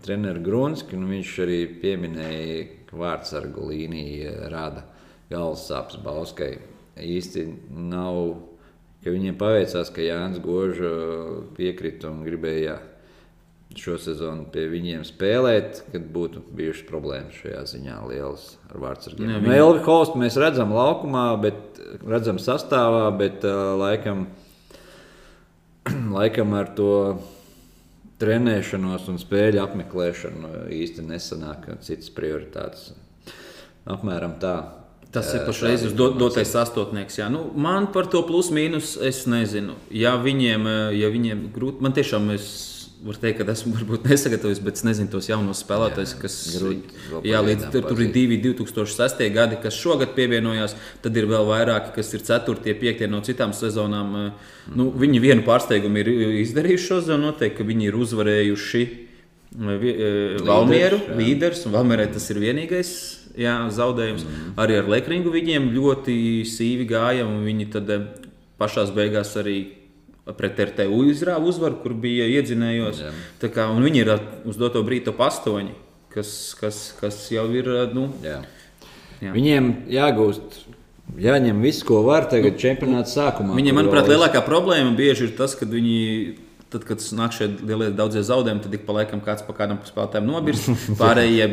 [0.05, 4.85] treneru Grunski, un viņš arī pieminēja, ka vārdsargu līnija rada
[5.31, 6.53] galvas sāpes Bauskai.
[7.01, 7.47] Īsti
[7.91, 8.19] nav
[9.03, 10.79] ka viņiem paveicās, ka Jānis Gožs
[11.57, 12.77] piekrita un gribēja
[13.75, 19.27] šo sezonu pie viņiem spēlēt, kad būtu bijušas problēmas šajā ziņā lielas ar vārdsargiem.
[19.33, 24.27] Jā, Nu, viņi- Elvi Holstu mēs redzam laukumā, bet redzam sastāvā, bet uh, laikam,
[26.17, 26.89] laikam ar to
[28.21, 32.93] trenēšanos un spēļu apmeklēšanu īsti nesanāk citas prioritātes.
[33.85, 34.55] Apmēram tā.
[35.15, 37.19] Tas ir Eh, pašreiz uz do, dotais astotnieks.
[37.19, 37.29] Jā.
[37.31, 39.75] Nu, man par to plus mīnus es nezinu.
[39.91, 42.74] Ja viņiem, eh, ja viņiem grūti, man tiešām es
[43.05, 47.41] varu teikt, ka esmu varbūt nesagatavojis, bet es nezinu tos jaunos spēlētājus, kas grūti jā,
[47.45, 49.23] līdz tur, tur ir divi 2006.
[49.35, 50.73] gadi, kas šogad pievienojās,
[51.05, 52.75] tad ir vēl vairāki, kas ir 4.
[52.81, 53.07] 5.
[53.11, 54.19] no citām sezonām.
[54.25, 56.07] Eh, Nu, viņi vienu pārsteigumu ir
[56.41, 61.17] izdarījuši šo sezonu, noteikti, ka viņi ir uzvarējuši eh, eh, Valmieru, jā.
[61.19, 62.95] līderis, un Valmierai tas ir vienīgais.
[63.35, 64.23] Jā, zaudējums.
[64.23, 64.51] Mm.
[64.63, 66.15] Arī ar Lekringu viņiem ļoti
[66.47, 68.07] sīvi gāja, un viņi tad eh,
[68.61, 69.59] pašā beigās arī
[70.33, 73.03] pret RTU izrāva uzvaru, kur bija iedzinējos.
[73.53, 74.13] Kā, un viņi ir
[74.49, 75.69] uz doto brīdi top 8,
[76.09, 77.69] kas, kas, kas jau ir.
[77.69, 78.41] eh, Nu, Jā.
[79.21, 79.31] Jā.
[79.31, 80.57] Viņiem jāgūst,
[81.17, 83.55] jāņem viss, ko var tagad čempionāta sākumā.
[83.55, 86.35] Viņiem, manuprāt, lielākā problēma bieži ir tas, ka viņi.
[86.75, 90.25] Tad, kad nāk šie lielie daudzie zaudējumi, tad ik pa laikam kāds pa kādam spēlētājam
[90.27, 90.65] nobirst.
[90.99, 91.45] Pārējie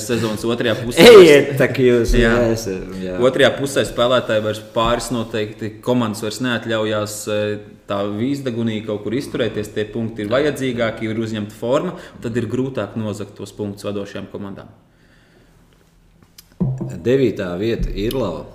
[0.00, 1.04] sezonas otrajā pusē.
[1.04, 2.30] Ejiet, tā kā jūs Jā.
[2.54, 2.86] esat.
[3.02, 3.18] Jā.
[3.28, 7.42] Otrajā pusē spēlētāji vairs pāris noteikti komandas vairs neatļaujās eh,
[7.90, 9.68] tā vīzdagunī kaut kur izturēties.
[9.76, 14.72] Tie punkti ir vajadzīgāki, ir uzņemta forma, tad ir grūtāk nozagt tos punktus vadošajām komandām.
[17.04, 18.46] Devītā vieta ir Lava.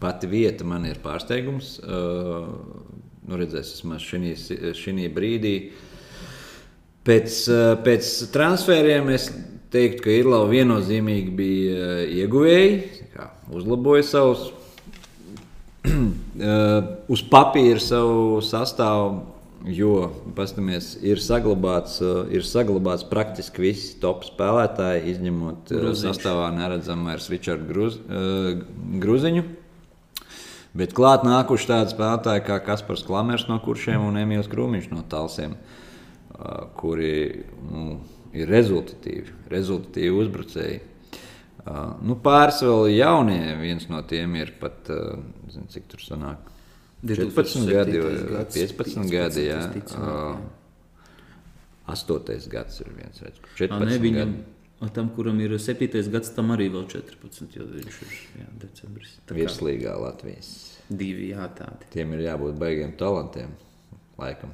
[0.00, 1.76] Pati vieta man ir pārsteigums.
[1.84, 2.48] Uh,
[3.28, 5.54] nu, redzēs, vismaz šī, brīdī.
[7.08, 9.30] Pēc, uh, pēc transferiem es
[9.72, 12.78] teiktu, ka Irlanda viennozīmīgi bija uh, ieguvēji,
[13.54, 14.48] uzlaboja savus
[15.88, 15.98] uh,
[17.14, 19.34] uz papīra savu sastāvu.
[19.74, 21.96] Jo, paskatāmies, ir saglabāts,
[22.30, 26.04] ir saglabāts praktiski visi top spēlētāji, izņemot Gruziņš.
[26.04, 27.96] sastāvā neredzamā vairs Richardu Gruz,
[29.02, 29.42] Gruziņu.
[30.78, 35.56] Bet klāt nākuši tādi spēlētāji kā Kaspars Klamers no kuršiem un Emīls Krūmiņš no Talsiem,
[36.78, 37.14] kuri
[37.70, 37.96] nu,
[38.36, 40.78] ir rezultatīvi, rezultatīvi uzbrucēji.
[42.06, 44.86] Nu, pāris vēl jaunie, viens no tiem ir pat,
[45.50, 46.46] zinu, cik tur sanāk,
[47.06, 49.48] 14 gadi vai gads, 15 gadi.
[49.50, 49.58] Jā.
[49.66, 50.54] visticamāk, Uh,
[51.88, 53.68] Astotais gads ir viens, redz, kur jā.
[53.70, 54.57] Ā, 14 Ne, viņam, gadi.
[54.80, 55.88] A, tam, kuram ir 7.
[56.12, 59.16] gads, tam arī vēl 14, jo viņš ir jā, decembris.
[59.24, 60.52] Tā kā Virslīgā Latvijas.
[60.88, 61.88] Divi jā, tādi.
[61.92, 63.50] Tiem ir jābūt baigiem talantiem.
[64.18, 64.52] Laikam.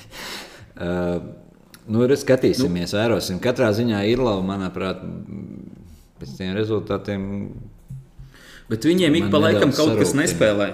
[0.84, 1.20] uh,
[1.88, 3.00] nu, re, skatīsimies, nu.
[3.00, 3.40] vērosim.
[3.44, 5.04] Katrā ziņā Irlanda, manuprāt,
[6.20, 7.22] pēc tiem rezultātiem.
[8.68, 10.24] Bet viņiem ik pa laikam kaut kas sarūktina.
[10.24, 10.68] nespēlē.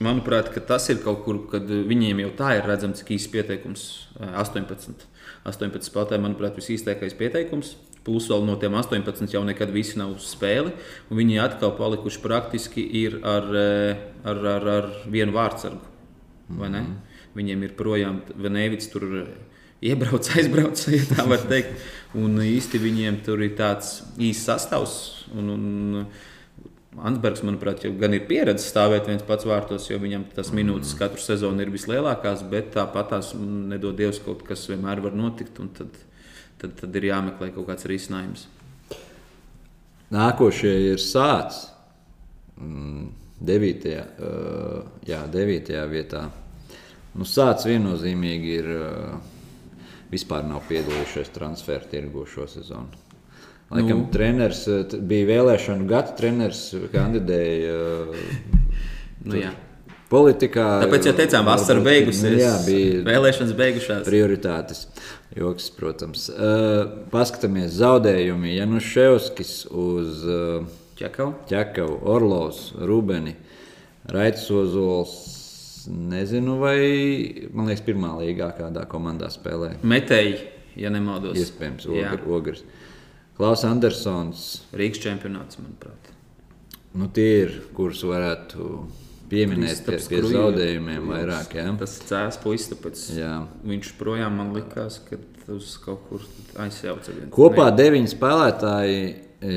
[0.00, 3.82] Manuprāt, tas ir kaut kur, kad viņiem jau tā ir redzams, cik īsts pieteikums
[4.16, 5.04] eh, 18.
[5.50, 7.74] 18 spēlētāji, manuprāt, visīstākais pieteikums.
[8.04, 10.72] Plus vēl no tiem 18 jau nekad visi nav uz spēli.
[11.12, 15.86] Viņi atkal palikuši praktiski ir ar, eh, ar, ar, ar vienu vārdsargu.
[16.50, 16.82] vai ne?
[17.36, 19.04] Viņiem ir projām Venēvits, tur
[19.80, 21.78] iebrauc, aizbrauc, ja tā var teikt.
[22.18, 24.98] Un īsti viņiem tur ir tāds īsts sastāvs.
[25.36, 26.06] Un, un
[26.98, 31.22] Ansbergs, manuprāt, jau gan ir pieredzējis stāvēt viens pats vārtos, jo viņam tas minūtes katru
[31.22, 35.60] sezonu ir vislielākās, bet tāpat tās nedod Dievs kaut kas vienmēr var notikt.
[35.76, 36.00] Tad,
[36.60, 38.46] tad, tad ir jāmeklē kaut kāds risinājums.
[40.10, 41.68] Nākošie ir sācis.
[42.60, 43.10] Mm,
[43.40, 46.26] devītajā, uh, jā, devītajā vietā.
[47.16, 49.14] Nu, sācis viennozīmīgi ir uh,
[50.12, 53.06] vispār nav piedalījušies transferu tirgu šo sezonu.
[53.70, 54.10] Laikam, nu.
[54.10, 54.64] treneris
[55.06, 57.74] bija vēlēšanu gada, treneris kandidēja.
[59.20, 59.52] Nu, jā.
[60.10, 60.66] Politikā.
[60.82, 64.00] Tāpēc, ja teicām, vasara beigusies, nu, jā, bija vēlēšanas beigušās.
[64.08, 64.84] Prioritātes.
[65.38, 66.24] Joks, protams.
[66.32, 66.80] Uh,
[67.12, 68.56] paskatāmies zaudējumi.
[68.56, 70.64] Januševskis uz uh,
[70.98, 73.36] Čekavu, Čekavu Orlovs, Rubeni,
[74.10, 75.12] Raits Ozols.
[75.90, 76.80] Nezinu, vai
[77.54, 79.76] man liekas, pirmā līgā kādā komandā spēlē.
[79.86, 80.34] Metēji,
[80.82, 81.38] ja nemaldos.
[81.38, 82.64] Iespējams, ogr, ogrs.
[83.38, 84.48] Klaus Andersons.
[84.76, 86.10] Rīgas čempionāts, manuprāt.
[86.98, 88.74] Nu, tie ir, kurus varētu
[89.30, 91.54] pieminēt pie, zaudējumiem vairāk.
[91.58, 91.68] Jā.
[91.80, 93.34] Tas cēlās puisis, tāpēc jā.
[93.66, 95.18] viņš projām man likās, ka
[95.54, 96.26] uz kaut kur
[96.62, 97.14] aizjauca.
[97.34, 99.56] Kopā deviņi spēlētāji e,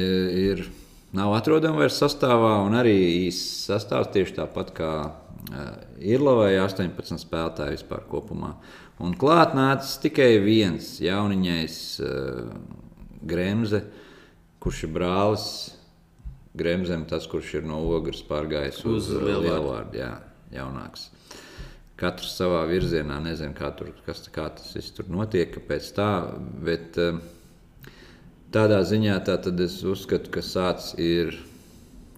[0.50, 0.66] ir.
[1.14, 2.95] Nav atrodama vairs sastāvā, un arī
[3.28, 5.68] īsts sastāvs tieši tāpat kā uh,
[6.02, 8.56] Irlavai 18 spēlētāji vispār kopumā.
[8.98, 12.50] Un klāt nācis tikai viens jauniņais uh,
[13.30, 13.84] Gremze,
[14.64, 15.45] kurš ir brālis
[16.53, 20.11] Gremzem, tas, kurš ir no ogles pārgājis uz, uz Lielvārdu, jā,
[20.53, 21.07] jaunāks.
[21.97, 26.09] Katrs savā virzienā, nezinu, kā, tur, kas, kā tas viss tur notiek, kāpēc tā,
[26.65, 27.17] bet eh,
[28.53, 31.38] tādā ziņā tā es uzskatu, ka sācis ir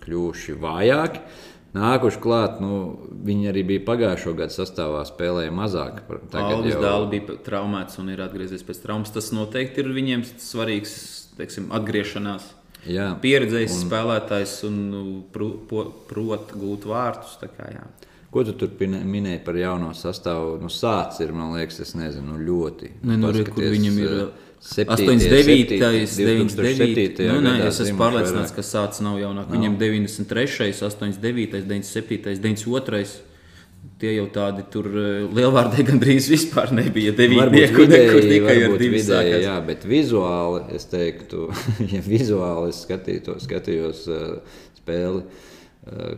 [0.05, 1.21] kļuvuši vājāki.
[1.75, 2.75] Nākuši klāt, nu,
[3.27, 6.05] viņi arī bija pagājušo gadu sastāvā, spēlēja mazāk.
[6.31, 9.11] Tagad jau dāli bija traumēts un ir atgriezies pēc traumas.
[9.11, 10.93] Tas noteikti ir viņiem svarīgs
[11.35, 12.47] teiksim, atgriešanās.
[12.89, 13.11] Jā.
[13.21, 13.85] Pieredzējis un...
[13.87, 15.03] spēlētājs un nu,
[15.33, 17.37] prot gūt vārtus.
[17.41, 17.85] Kā, jā.
[18.33, 20.57] Ko tu tur minēji par jauno sastāvu?
[20.61, 22.91] Nu, sācis ir, man liekas, es nezinu, ļoti.
[23.07, 24.17] Ne, nu, re, kur viņam ir.
[24.25, 27.19] Uh, 89, 99.
[27.29, 29.51] Nu, nē, es esmu pārliecināts, ka sācis nav jaunāk.
[29.51, 29.59] No.
[29.59, 33.34] Viņam 93, 89, 97, 92.
[34.01, 37.15] Tie jau tādi tur eh, lielvārdē gandrīz vispār nebija.
[37.15, 41.49] Devītnieku nekur tikai ar diviem vidēji, jā, bet vizuāli es teiktu,
[41.93, 45.25] ja vizuāli es skatītos, skatījos uh, spēli.
[45.25, 45.51] Uh,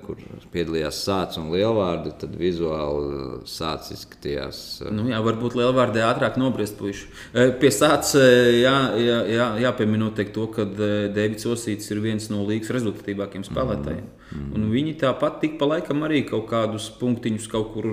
[0.06, 0.20] kur
[0.54, 4.60] piedalījās Sācis un Lielvārdi, tad vizuāli Sācis izskatījās.
[4.86, 7.10] Eh, nu, jā, varbūt Lielvārdē ātrāk nobriest puiši.
[7.34, 8.16] Eh, pie Sācis
[8.62, 14.08] jā, jā, jā, jāpiemina noteikti to, ka Dēvids Osīts ir viens no līgas rezultatīvākajiem spēlētājiem.
[14.08, 14.56] Mm, mm.
[14.56, 17.92] Un viņi tāpat tik pa laikam arī kaut kādus punktiņus kaut kur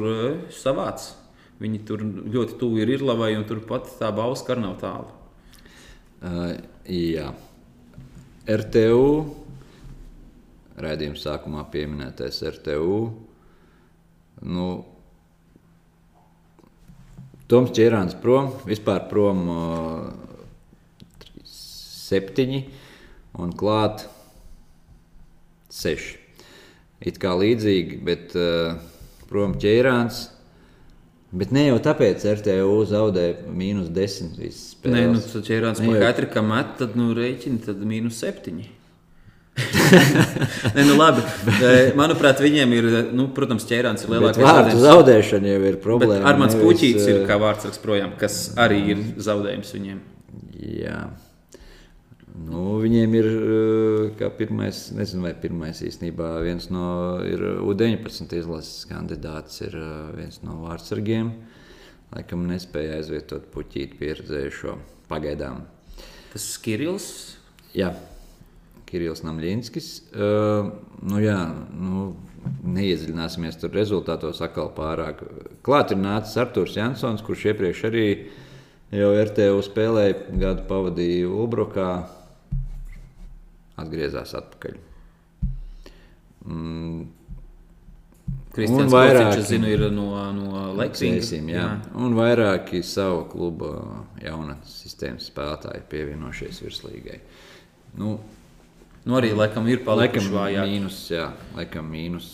[0.54, 1.10] savāc.
[1.62, 5.10] Viņi tur ļoti tuvu ir Irlavai, un turpat tā balss kar nav tālu.
[6.24, 6.54] Uh,
[6.86, 7.32] jā.
[8.46, 9.43] RTU
[10.80, 12.98] raidījuma sākumā pieminētais RTU.
[14.44, 14.68] Nu,
[17.50, 20.06] Toms Čērāns prom, vispār prom uh,
[21.44, 22.60] septiņi
[23.42, 24.06] un klāt
[25.74, 26.20] seši.
[27.04, 28.78] It kā līdzīgi, bet uh,
[29.28, 30.30] prom ķērāns.
[31.34, 34.38] Bet ne jau tāpēc RTU zaudēja mīnus 10.
[34.86, 38.62] Nē, nu, tas ķērāns pa katru, kam met, tad nu rēķini, tad mīnus 7.
[40.74, 41.22] Nē, nu labi.
[41.98, 44.42] Manuprāt, viņiem ir, nu, protams, ķērāns ir lielākais.
[44.42, 46.24] Vārdu zaudēšana jau ir problēma.
[46.26, 50.00] Ar mans puķītis ir kā vārds projām, kas arī ir zaudējums viņiem.
[50.64, 51.04] Jā.
[52.34, 53.28] Nu, viņiem ir
[54.18, 59.76] kā pirmais, nezinu, vai pirmais īstenībā viens no U-19 izlases kandidāts, ir
[60.18, 61.30] viens no vārdsargiem.
[62.14, 64.74] Laikam nespēja aizvietot puķīti pieredzējušo
[65.10, 65.62] pagaidām.
[66.32, 67.06] Tas ir Kirils?
[67.74, 67.92] Jā.
[68.88, 69.90] Kirillis Namļinskis.
[70.14, 70.70] Uh,
[71.02, 71.38] nu, jā,
[71.74, 72.12] nu,
[72.74, 75.22] neiedziļināsimies tur rezultātos atkal pārāk.
[75.64, 78.06] Klāt ir nācis Arthurs Jansons, kurš iepriekš arī
[78.94, 81.90] jau RTU spēlēja, gadu pavadīja Ulbrokā,
[83.80, 84.80] atgriezās atpakaļ.
[86.44, 87.04] Mm.
[88.54, 88.92] Kristians
[89.34, 91.32] es zinu, ir no, no Leksijas.
[91.98, 93.72] Un vairāki savu klubu
[94.22, 97.18] jaunatnes sistēmas spēlētāji pievienojušies virslīgai.
[97.98, 98.14] Nu,
[99.04, 100.70] Nu, arī laikam ir palikuši vājāk.
[100.70, 102.30] Mīnus, jā, laikam mīnus.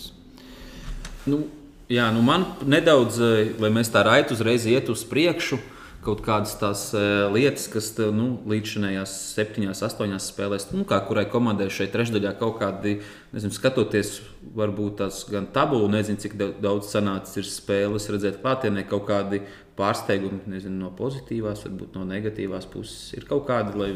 [1.27, 1.43] Nu,
[1.91, 5.59] jā, nu man nedaudz, eh, lai mēs tā raiti uzreiz iet uz priekšu,
[6.01, 11.27] kaut kādas tās uh, lietas, kas nu, līdz šajās septiņās, astoņās spēlēs, nu, kā kurai
[11.29, 12.95] komandai šeit trešdaļā kaut kādi,
[13.35, 14.15] nezinu, skatoties,
[14.57, 19.43] varbūt tās gan tabulu, nezinu, cik daudz sanācis ir spēles, redzēt klātienē kaut kādi
[19.77, 23.13] pārsteigumi, nezinu, no pozitīvās, varbūt no negatīvās puses.
[23.19, 23.93] Ir kaut kādi, lai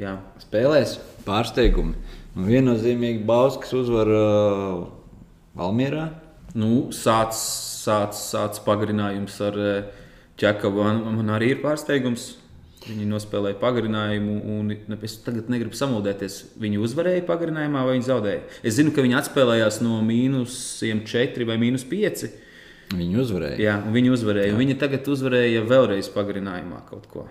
[0.00, 0.16] jā.
[0.42, 0.96] spēlēs
[1.26, 1.94] pārsteigumi.
[2.36, 4.82] Nu, viennozīmīgi Bauskas uzvar uh,
[5.58, 6.08] Valmierā.
[6.58, 10.04] Nu, sāc, sāc, sāc pagarinājums ar uh,
[10.38, 10.84] Čekavu.
[10.86, 12.36] Man, man arī ir pārsteigums.
[12.88, 14.70] Viņi nospēlēja pagarinājumu, un
[15.04, 16.38] es tagad negribu samudēties.
[16.62, 18.44] Viņi uzvarēja pagarinājumā, vai viņi zaudēja.
[18.62, 22.24] Es zinu, ka viņi atspēlējās no mīnus 4 vai mīnus 5.
[22.94, 23.58] Viņi uzvarēja.
[23.60, 24.54] Jā, viņi uzvarēja.
[24.54, 24.60] Jā.
[24.62, 27.26] Viņi tagad uzvarēja vēlreiz pagarinājumā kaut ko.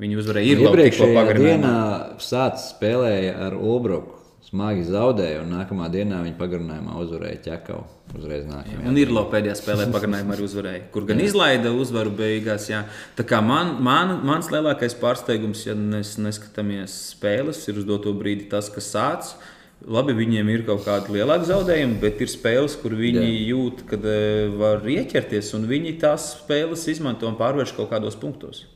[0.00, 1.76] Viņi uzvarēja iepriekšējā dienā.
[2.22, 7.84] Sācis spēlēja ar Ulbruku smagi zaudēja, un nākamā dienā viņa pagarinājumā uzvarēja ķekavu.
[8.18, 8.88] Uzreiz nākamajā.
[8.90, 12.66] Un ir pēdējā spēlē pagarinājumā arī uzvarēja, kur gan izlaida uzvaru beigās.
[12.72, 12.80] Jā.
[13.18, 18.48] Tā kā man, man, mans lielākais pārsteigums, ja mēs neskatāmies spēles, ir uz doto brīdi
[18.50, 19.38] tas, kas sācis.
[19.80, 23.46] Labi, viņiem ir kaut kādi lielāki zaudējumi, bet ir spēles, kur viņi Jā.
[23.54, 28.66] jūt, ka uh, var ieķerties, un viņi tās spēles izmanto un pārvērš kaut kādos punktos.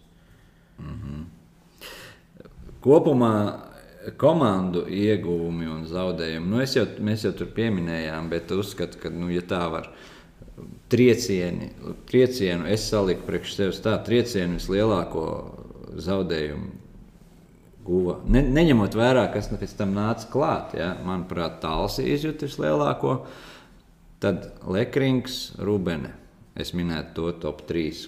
[0.78, 1.24] Mm -hmm.
[2.80, 3.34] Kopumā
[4.16, 6.50] komandu ieguvumi un zaudējumi.
[6.50, 9.90] Nu, jau, mēs jau tur pieminējām, bet uzskatu, ka, nu, ja tā var
[10.92, 11.70] triecieni,
[12.06, 15.26] triecienu es saliku priekš sevis tā triecienu vislielāko
[16.04, 16.80] zaudējumu.
[17.84, 18.14] Guva.
[18.32, 23.18] Ne, neņemot vērā, kas nu pēc tam nāca klāt, ja, manuprāt, tāls izjūta vislielāko,
[24.24, 26.14] tad Lekrings, Rubene.
[26.56, 28.06] Es minētu to top 3,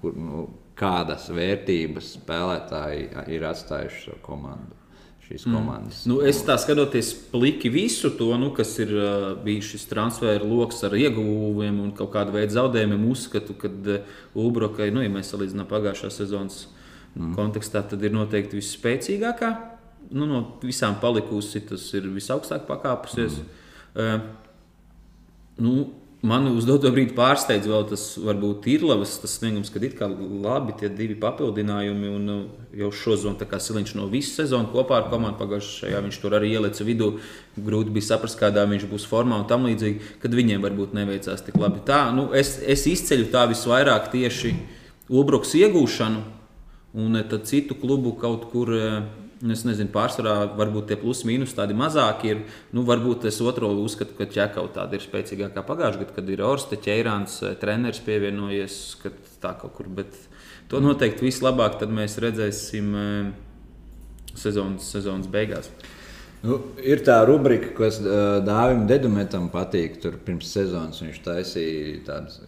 [0.00, 0.44] kur, nu,
[0.78, 4.84] kādas vērtības spēlētāji ir atstājuši savu komandu
[5.24, 5.54] šīs mm.
[5.56, 6.00] komandas.
[6.08, 10.82] Nu, es tā skatoties pliki visu to, nu, kas ir uh, bijis šis transferu lokus
[10.84, 15.68] ar ieguvumiem un kaut kādu veidu zaudējumiem, uzskatu, ka uh, Ulbrokai, nu, ja mēs salīdzinām
[15.70, 16.60] pagājušās sezonas
[17.14, 17.32] mm.
[17.38, 19.52] kontekstā, tad ir noteikti visspēcīgākā.
[20.14, 23.40] Nu, no visām palikusi, tas ir visaugstāk pakāpusies.
[23.40, 23.60] Mm.
[23.94, 24.18] Uh,
[25.64, 25.76] nu,
[26.24, 30.06] Man uz doto brīdi pārsteidz vēl tas, varbūt ir labs tas sniegums, kad ir kā
[30.08, 32.12] labi tie divi papildinājumi.
[32.16, 32.38] Un uh,
[32.80, 36.86] jau šo zonu Siliņš no visas sezonas kopā ar komandu pagājušajā viņš tur arī ielica
[36.88, 37.10] vidū.
[37.60, 41.58] Grūti bija saprast, kādā viņš būs formā un tam līdzīgi, kad viņiem varbūt neveicās tik
[41.60, 41.84] labi.
[41.84, 44.54] Tā, nu, es, es izceļu tā visvairāk tieši
[45.12, 46.24] Ulbruks iegūšanu
[47.04, 49.02] un uh, citu klubu kaut kur uh,
[49.52, 52.38] Es nezinu, pārsvarā varbūt tie plusi mīnus tādi mazāki ir.
[52.72, 56.78] Nu, varbūt es otru uzskatu, ka ķekau tāda ir spēcīgākā pagājušajā gadā, kad ir Orste
[56.80, 58.78] ķērāns, eh, treneris pievienojies.
[59.42, 60.16] Tā kaut kur, bet
[60.72, 63.34] to noteikti vislabāk mēs redzēsim eh,
[64.34, 65.68] sezonas, sezonas beigās.
[66.44, 69.96] Nu, ir tā rubrika, kas uh, Dāvim Dedumetam patīk.
[70.02, 72.42] Tur pirms sezonas viņš taisīja tādas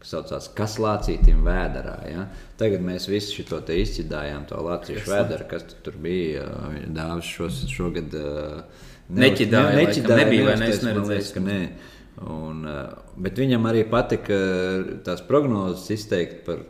[0.00, 1.96] kas saucās Kas lācītim vēderā.
[2.08, 2.26] Ja?
[2.60, 6.46] Tagad mēs visi šo te izcidājām, to lācīšu vēderu, kas tur bija.
[6.90, 11.26] Dāvis šos, šogad uh, neķidāja, ne, neķidāja, nebija, vai ne, es neredzēju.
[11.36, 11.60] Ka nē.
[12.30, 12.64] Un,
[13.22, 14.36] bet viņam arī patika
[15.06, 16.64] tās prognozes izteikt par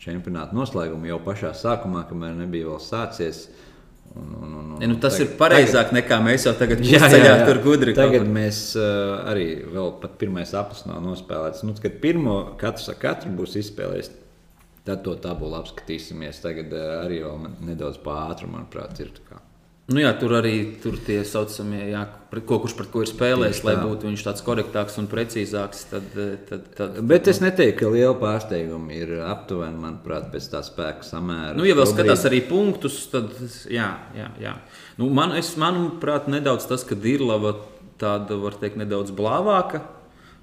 [0.00, 3.46] čempionāta noslēgumu jau pašā sākumā, kamēr nebija vēl sācies.
[3.48, 3.66] Un,
[4.18, 7.34] un, un, un, ja, nu, tas tagad, ir pareizāk tagad, nekā mēs jau tagad ceļā
[7.46, 7.96] tur gudri.
[7.96, 11.64] Tagad mēs uh, arī vēl pat pirmais aplis nav nospēlēts.
[11.66, 14.12] Nu, kad pirmo katrs ar katru būs izspēlējis,
[14.88, 16.42] tad to tabulu apskatīsimies.
[16.44, 19.14] Tagad uh, arī vēl nedaudz pāri, manuprāt, ir.
[19.88, 20.52] Nu jā, tur arī
[20.82, 22.02] tur tie saucamie, jā,
[22.44, 25.86] ko, kurš pret ko ir spēlējis, lai būtu viņš tāds korektāks un precīzāks.
[25.88, 30.60] Tad, eh, tad, tad, Bet es neteiktu, ka liela pārsteiguma ir aptuveni, manuprāt, pēc tā
[30.66, 31.54] spēka samēra.
[31.56, 33.32] Nu, ja vēl skatās arī punktus, tad
[33.72, 34.52] jā, jā, jā.
[35.00, 37.54] Nu, man, es, manuprāt, nedaudz tas, ka Dirlava
[37.96, 39.80] tāda, var teikt, nedaudz blāvāka.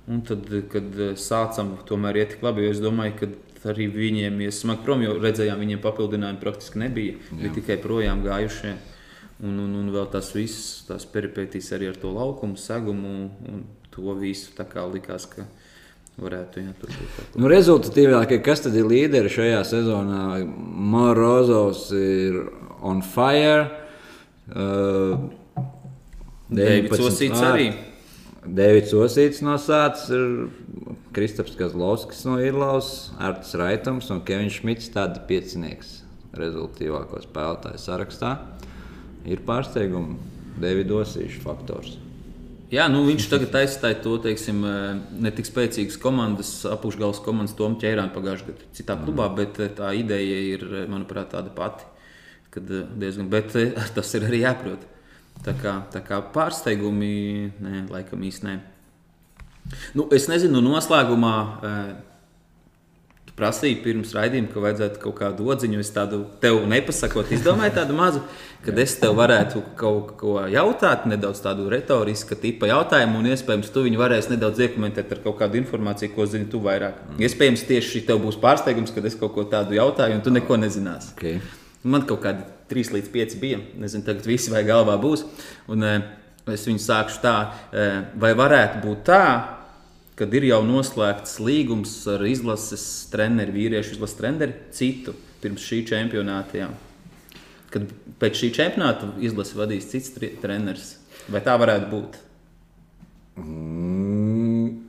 [0.10, 4.42] Un tad, kad eh, sācām, tomēr iet tik labi, jo es domāju, ka arī viņiem
[4.42, 7.22] ir smagi prom, jo redzējām, viņiem papildinājumu praktiski nebija.
[7.30, 8.74] Bija tikai projām gājušie.
[9.44, 13.16] Un, un, un vēl tas viss, tās peripētīs arī ar to laukumu, segumu
[13.52, 14.54] un to visu.
[14.56, 15.44] Tā kā likās, ka
[16.22, 17.36] varētu jā, tur būt.
[17.36, 20.22] Nu, rezultatīvākie, kas tad ir līderi šajā sezonā?
[20.96, 22.40] Morozovs ir
[22.86, 23.68] on fire.
[24.46, 25.28] Uh,
[26.48, 27.70] Deivids Osīts arī.
[28.46, 35.24] Deivids Osīts no sācis ir Kristaps Kazlovskis no Irlaus, Artis Raitums un Kevins Šmits tādi
[35.28, 35.98] piecinieks
[36.38, 38.36] rezultatīvāko spēlētāju sarakstā
[39.26, 40.18] ir pārsteiguma
[40.62, 41.96] Davids Osīšs faktors.
[42.74, 47.78] Jā, nu viņš tagad aizstāja to teiksim, eh, ne tik spēcīgas komandas, apakšgala komandas, Tomu
[47.82, 49.06] ķērānu pagājušajā gadā, citā mm.
[49.06, 51.86] klubā, bet eh, tā ideja ir, eh, manuprāt, tāda pati.
[52.50, 53.54] Kad, diezgan, bet
[53.96, 54.82] tas ir arī jāprot.
[55.46, 58.74] Tā kā, tā kā pārsteigumi, nē, laikam īstenībā.
[59.98, 61.36] Nu, es nezinu, noslēgumā
[63.36, 65.82] prasīju pirms raidījuma, ka vajadzētu kaut kādu odziņu.
[65.84, 68.22] Es tādu tev nepasakot, izdomāju tādu mazu,
[68.66, 73.84] kad es tev varētu kaut ko jautāt, nedaudz tādu retorisku tipu jautājumu, un iespējams, tu
[73.86, 77.02] viņu varēsi nedaudz iekomentēt ar kaut kādu informāciju, ko zini tu vairāk.
[77.10, 77.22] Mm.
[77.28, 81.14] Iespējams, tieši tev būs pārsteigums, kad es kaut ko tādu jautāju, un tu neko nezināsi.
[81.18, 81.44] Okay.
[81.86, 83.60] Man kaut kādi 3 līdz 5 bija.
[83.78, 85.26] Nezinu, tagad visi vai galvā būs.
[85.70, 86.08] Un, eh,
[86.50, 87.36] es viņu sākšu tā,
[87.74, 89.55] eh, vai varētu būt tā,
[90.20, 96.62] kad ir jau noslēgts līgums ar izlases treneri, vīriešu izlases treneri, citu pirms šī čempionāta.
[96.64, 96.70] Jā.
[97.74, 97.90] Kad
[98.22, 100.96] pēc šī čempionāta izlase vadīs cits treneris.
[101.32, 102.20] Vai tā varētu būt?
[103.42, 104.86] Mm.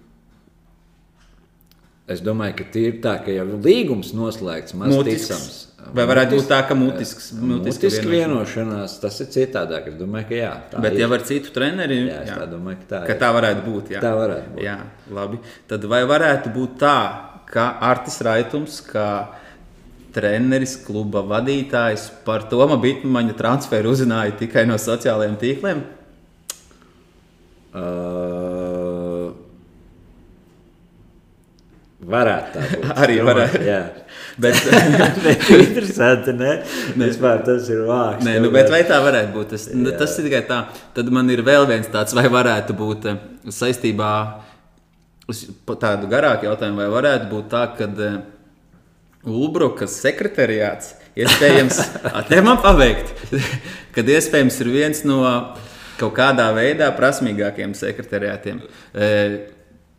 [2.06, 5.26] Es domāju, ka tie ir tā, ka jau līgums noslēgts, maz Mutisks.
[5.26, 5.56] ticams.
[5.94, 9.90] Vai varētu būt tā, ka mutisks, mutiska vienošanās, tas ir citādāk.
[9.92, 10.52] Es domāju, ka jā.
[10.74, 11.04] Bet ir.
[11.04, 13.90] jau ar citu treneri, jā, es tā domāju, ka tā, ka tā varētu būt.
[13.94, 14.02] Jā.
[14.02, 14.62] Tā varētu būt.
[14.66, 14.76] Jā,
[15.18, 15.40] labi.
[15.70, 16.98] Tad vai varētu būt tā,
[17.50, 19.08] ka Artis Raitums, kā
[20.16, 25.84] treneris, kluba vadītājs par Toma Bitmaņa transferu uzzināja tikai no sociālajiem tīkliem?
[27.76, 28.65] Uh,
[32.06, 32.90] varētu tā būt.
[32.94, 33.62] Arī Domāju, varētu.
[33.66, 33.80] Jā.
[34.42, 34.58] Bet,
[35.24, 36.52] Bet interesanti, ne?
[37.00, 38.24] Vispār tas ir vārds.
[38.26, 39.54] Nē, nu, bet vai tā varētu būt?
[39.54, 40.58] Tas, nu, tas ir tikai tā.
[40.96, 44.10] Tad man ir vēl viens tāds, vai varētu būt eh, saistībā
[45.26, 48.18] ar tādu garāku jautājumu, vai varētu būt tā, ka eh,
[49.26, 51.80] Ulbrukas sekretariāts iespējams,
[52.28, 53.24] te man paveikt,
[53.96, 55.22] kad iespējams ir viens no
[55.96, 58.60] kaut kādā veidā prasmīgākiem sekretariātiem.
[58.92, 59.08] E,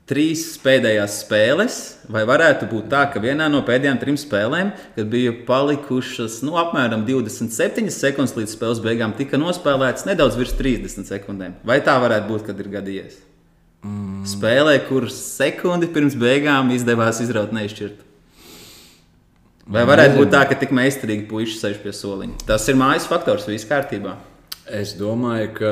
[0.07, 1.77] trīs pēdējās spēles,
[2.11, 7.03] vai varētu būt tā, ka vienā no pēdējām trim spēlēm, kad bija palikušas nu, apmēram
[7.07, 11.57] 27 sekundes līdz spēles beigām, tika nospēlēts nedaudz virs 30 sekundēm.
[11.67, 13.19] Vai tā varētu būt, kad ir gadījies?
[13.83, 14.23] Mm.
[14.27, 18.05] Spēlē, kuras sekundi pirms beigām izdevās izraut neizšķirt.
[19.67, 20.23] Vai varētu Nezinu.
[20.23, 22.39] būt tā, ka tik meistarīgi puiši sēž pie soliņa?
[22.47, 24.15] Tas ir mājas faktors, viss kārtībā.
[24.71, 25.71] Es domāju, ka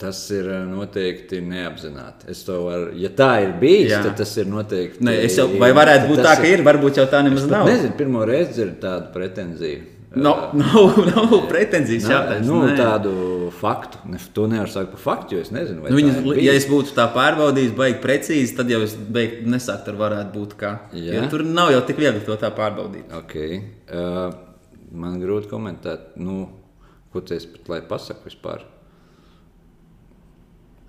[0.00, 2.30] tas ir eh, noteikti neapzināti.
[2.32, 4.02] Es to varu, ja tā ir bijis, Jā.
[4.08, 5.04] tad tas ir noteikti.
[5.04, 7.68] Ne, jau, vai varētu būt tā, ka ir, varbūt jau tā nemaz nav?
[7.68, 9.88] Nezinu, pirmo reizi dzirdu tādu pretenziju.
[10.10, 12.48] Nav, nav, nav pretenzijas jautājums.
[12.48, 12.74] Nu, nē.
[12.78, 13.12] tādu
[13.60, 14.00] faktu.
[14.10, 17.06] Ne, to nevar saukt par faktu, jo es nezinu, nu, viņa, ja es būtu tā
[17.14, 20.72] pārbaudījis, baigi precīzi, tad jau es beigtu nesākt ar varētu būt kā.
[20.98, 21.22] Ja?
[21.30, 23.06] Tur nav jau tik viegli to tā pārbaudīt.
[23.20, 23.62] Okay.
[23.86, 24.32] Uh,
[24.90, 26.42] man grūti komentēt, nu,
[27.14, 28.66] ko esi pat lai pasaku vispār.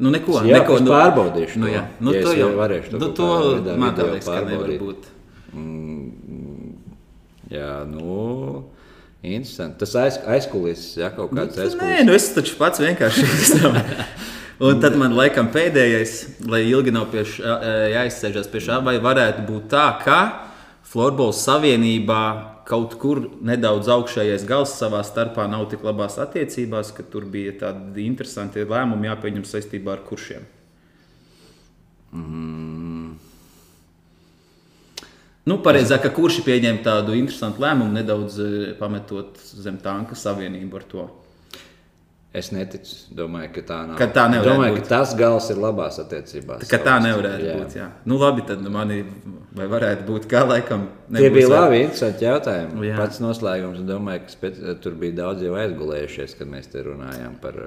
[0.01, 1.61] Nu, neko, jā, neko nu, pārbaudīšu.
[1.61, 2.97] Nu, jā, nu, ja to jau varēšu.
[2.97, 3.31] Nu, to
[3.77, 5.09] man liekas, ka nevar būt.
[5.53, 6.75] Mm,
[7.53, 8.63] jā, nu.
[9.21, 9.77] Interesanti.
[9.83, 11.81] Tas aiz, aizkulisks, ja kaut kāds nu, aizkulisks.
[11.85, 13.27] Nē, nu es taču pats vienkārši
[14.61, 16.15] Un tad man laikam pēdējais,
[16.49, 17.55] lai ilgi nav pie šā,
[17.95, 20.17] jāizsēžas pie šā, vai varētu būt tā, ka
[20.85, 22.21] Florbola savienībā
[22.71, 28.07] kaut kur nedaudz augšējais gals savā starpā nav tik labās attiecībās, ka tur bija tādi
[28.07, 30.47] interesanti lēmumi jāpieņem saistībā ar kuršiem.
[32.15, 33.11] Mm.
[35.49, 38.37] Nu, pareizāk, ka kurš pieņēma tādu interesantu lēmumu, nedaudz
[38.79, 41.07] pametot zem tanka savienību ar to.
[42.31, 42.93] Es neticu.
[43.11, 43.97] Domāju, ka tā nav.
[43.99, 44.85] Ka tā Domāju, būt.
[44.85, 46.63] ka tas gals ir labās attiecībās.
[46.71, 47.55] Ka tā nevarētu jā.
[47.59, 47.75] būt.
[47.75, 47.87] Jā.
[48.07, 49.01] Nu, labi, tad manī
[49.57, 50.85] vai varētu būt kā laikam.
[51.11, 52.87] Tie bija labi, interesanti jautājumi.
[52.87, 52.95] Jā.
[53.01, 57.59] Pats noslēgums, domāju, ka spēc, tur bija daudz jau aizgulējušies, kad mēs te runājām par,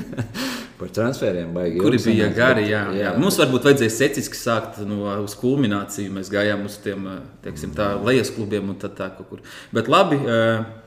[0.82, 1.56] par transferiem.
[1.80, 3.00] Kuri bija gari, jā, jā.
[3.00, 3.18] jā.
[3.22, 6.12] Mums varbūt vajadzēja secīgi sākt no, uz kulmināciju.
[6.20, 7.14] Mēs gājām uz tiem,
[7.48, 9.46] teiksim, tā, lejas klubiem un tad tā kaut kur.
[9.72, 10.20] Bet labi.
[10.20, 10.84] Uh,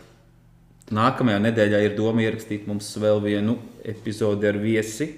[0.95, 5.11] Nākamajā nedēļā ir doma ierakstīt mums vēl vienu epizodi ar viesi.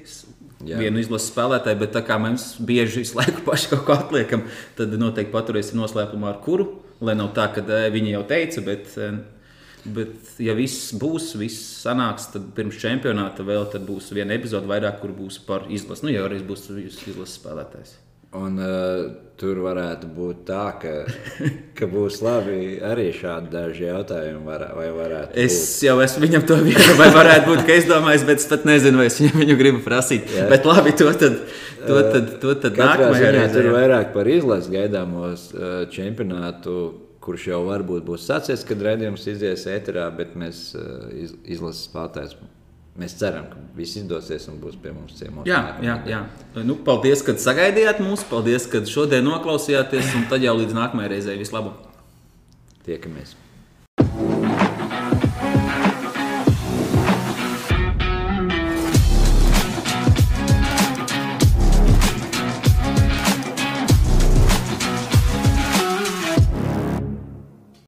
[0.61, 0.77] Jā.
[0.77, 4.43] Vienu izlases spēlētāju, bet tā kā mēs bieži visu laiku paši kaut ko atliekam,
[4.77, 6.68] tad noteikti paturēsim noslēpumā ar kuru.
[7.02, 8.91] Lai nav tā, ka viņi jau teica, bet,
[9.95, 15.15] bet ja viss būs, viss sanāks, tad pirms čempionāta vēl būs viena epizode vairāk, kur
[15.18, 16.06] būs par izlasi.
[16.06, 17.98] Nu, jau reiz būs izlases spēlētājs.
[18.32, 19.10] Un, uh,
[19.41, 20.91] tur varētu būt tā, ka,
[21.78, 24.44] ka būs labi arī šādi daži jautājumi.
[24.45, 25.88] Var, vai varētu es būt.
[25.88, 29.02] jau esmu viņam to vienu, vai varētu būt, ka es domāju, bet es pat nezinu,
[29.02, 30.32] vai es viņam viņu gribu prasīt.
[30.38, 30.48] Jā.
[30.52, 31.38] Bet labi, to tad,
[31.90, 33.53] to tad, to tad nākamajā reizē.
[33.58, 36.78] Tur vairāk par izlases gaidāmos uh, čempionātu
[37.22, 40.72] kurš jau varbūt būs sācies, kad redzējums izies ēterā, bet mēs
[41.14, 42.40] iz, izlases spēlētājs
[42.99, 45.45] Mēs ceram, ka viss izdosies un būs pie mums ciemos.
[45.47, 46.19] Jā, jā, jā.
[46.68, 48.26] Nu, paldies, ka sagaidījāt mūs.
[48.27, 50.11] Paldies, ka šodien noklausījāties.
[50.19, 51.88] Un tad jau līdz nākamajai reizei vislabāk.
[52.84, 53.38] Tiekamies!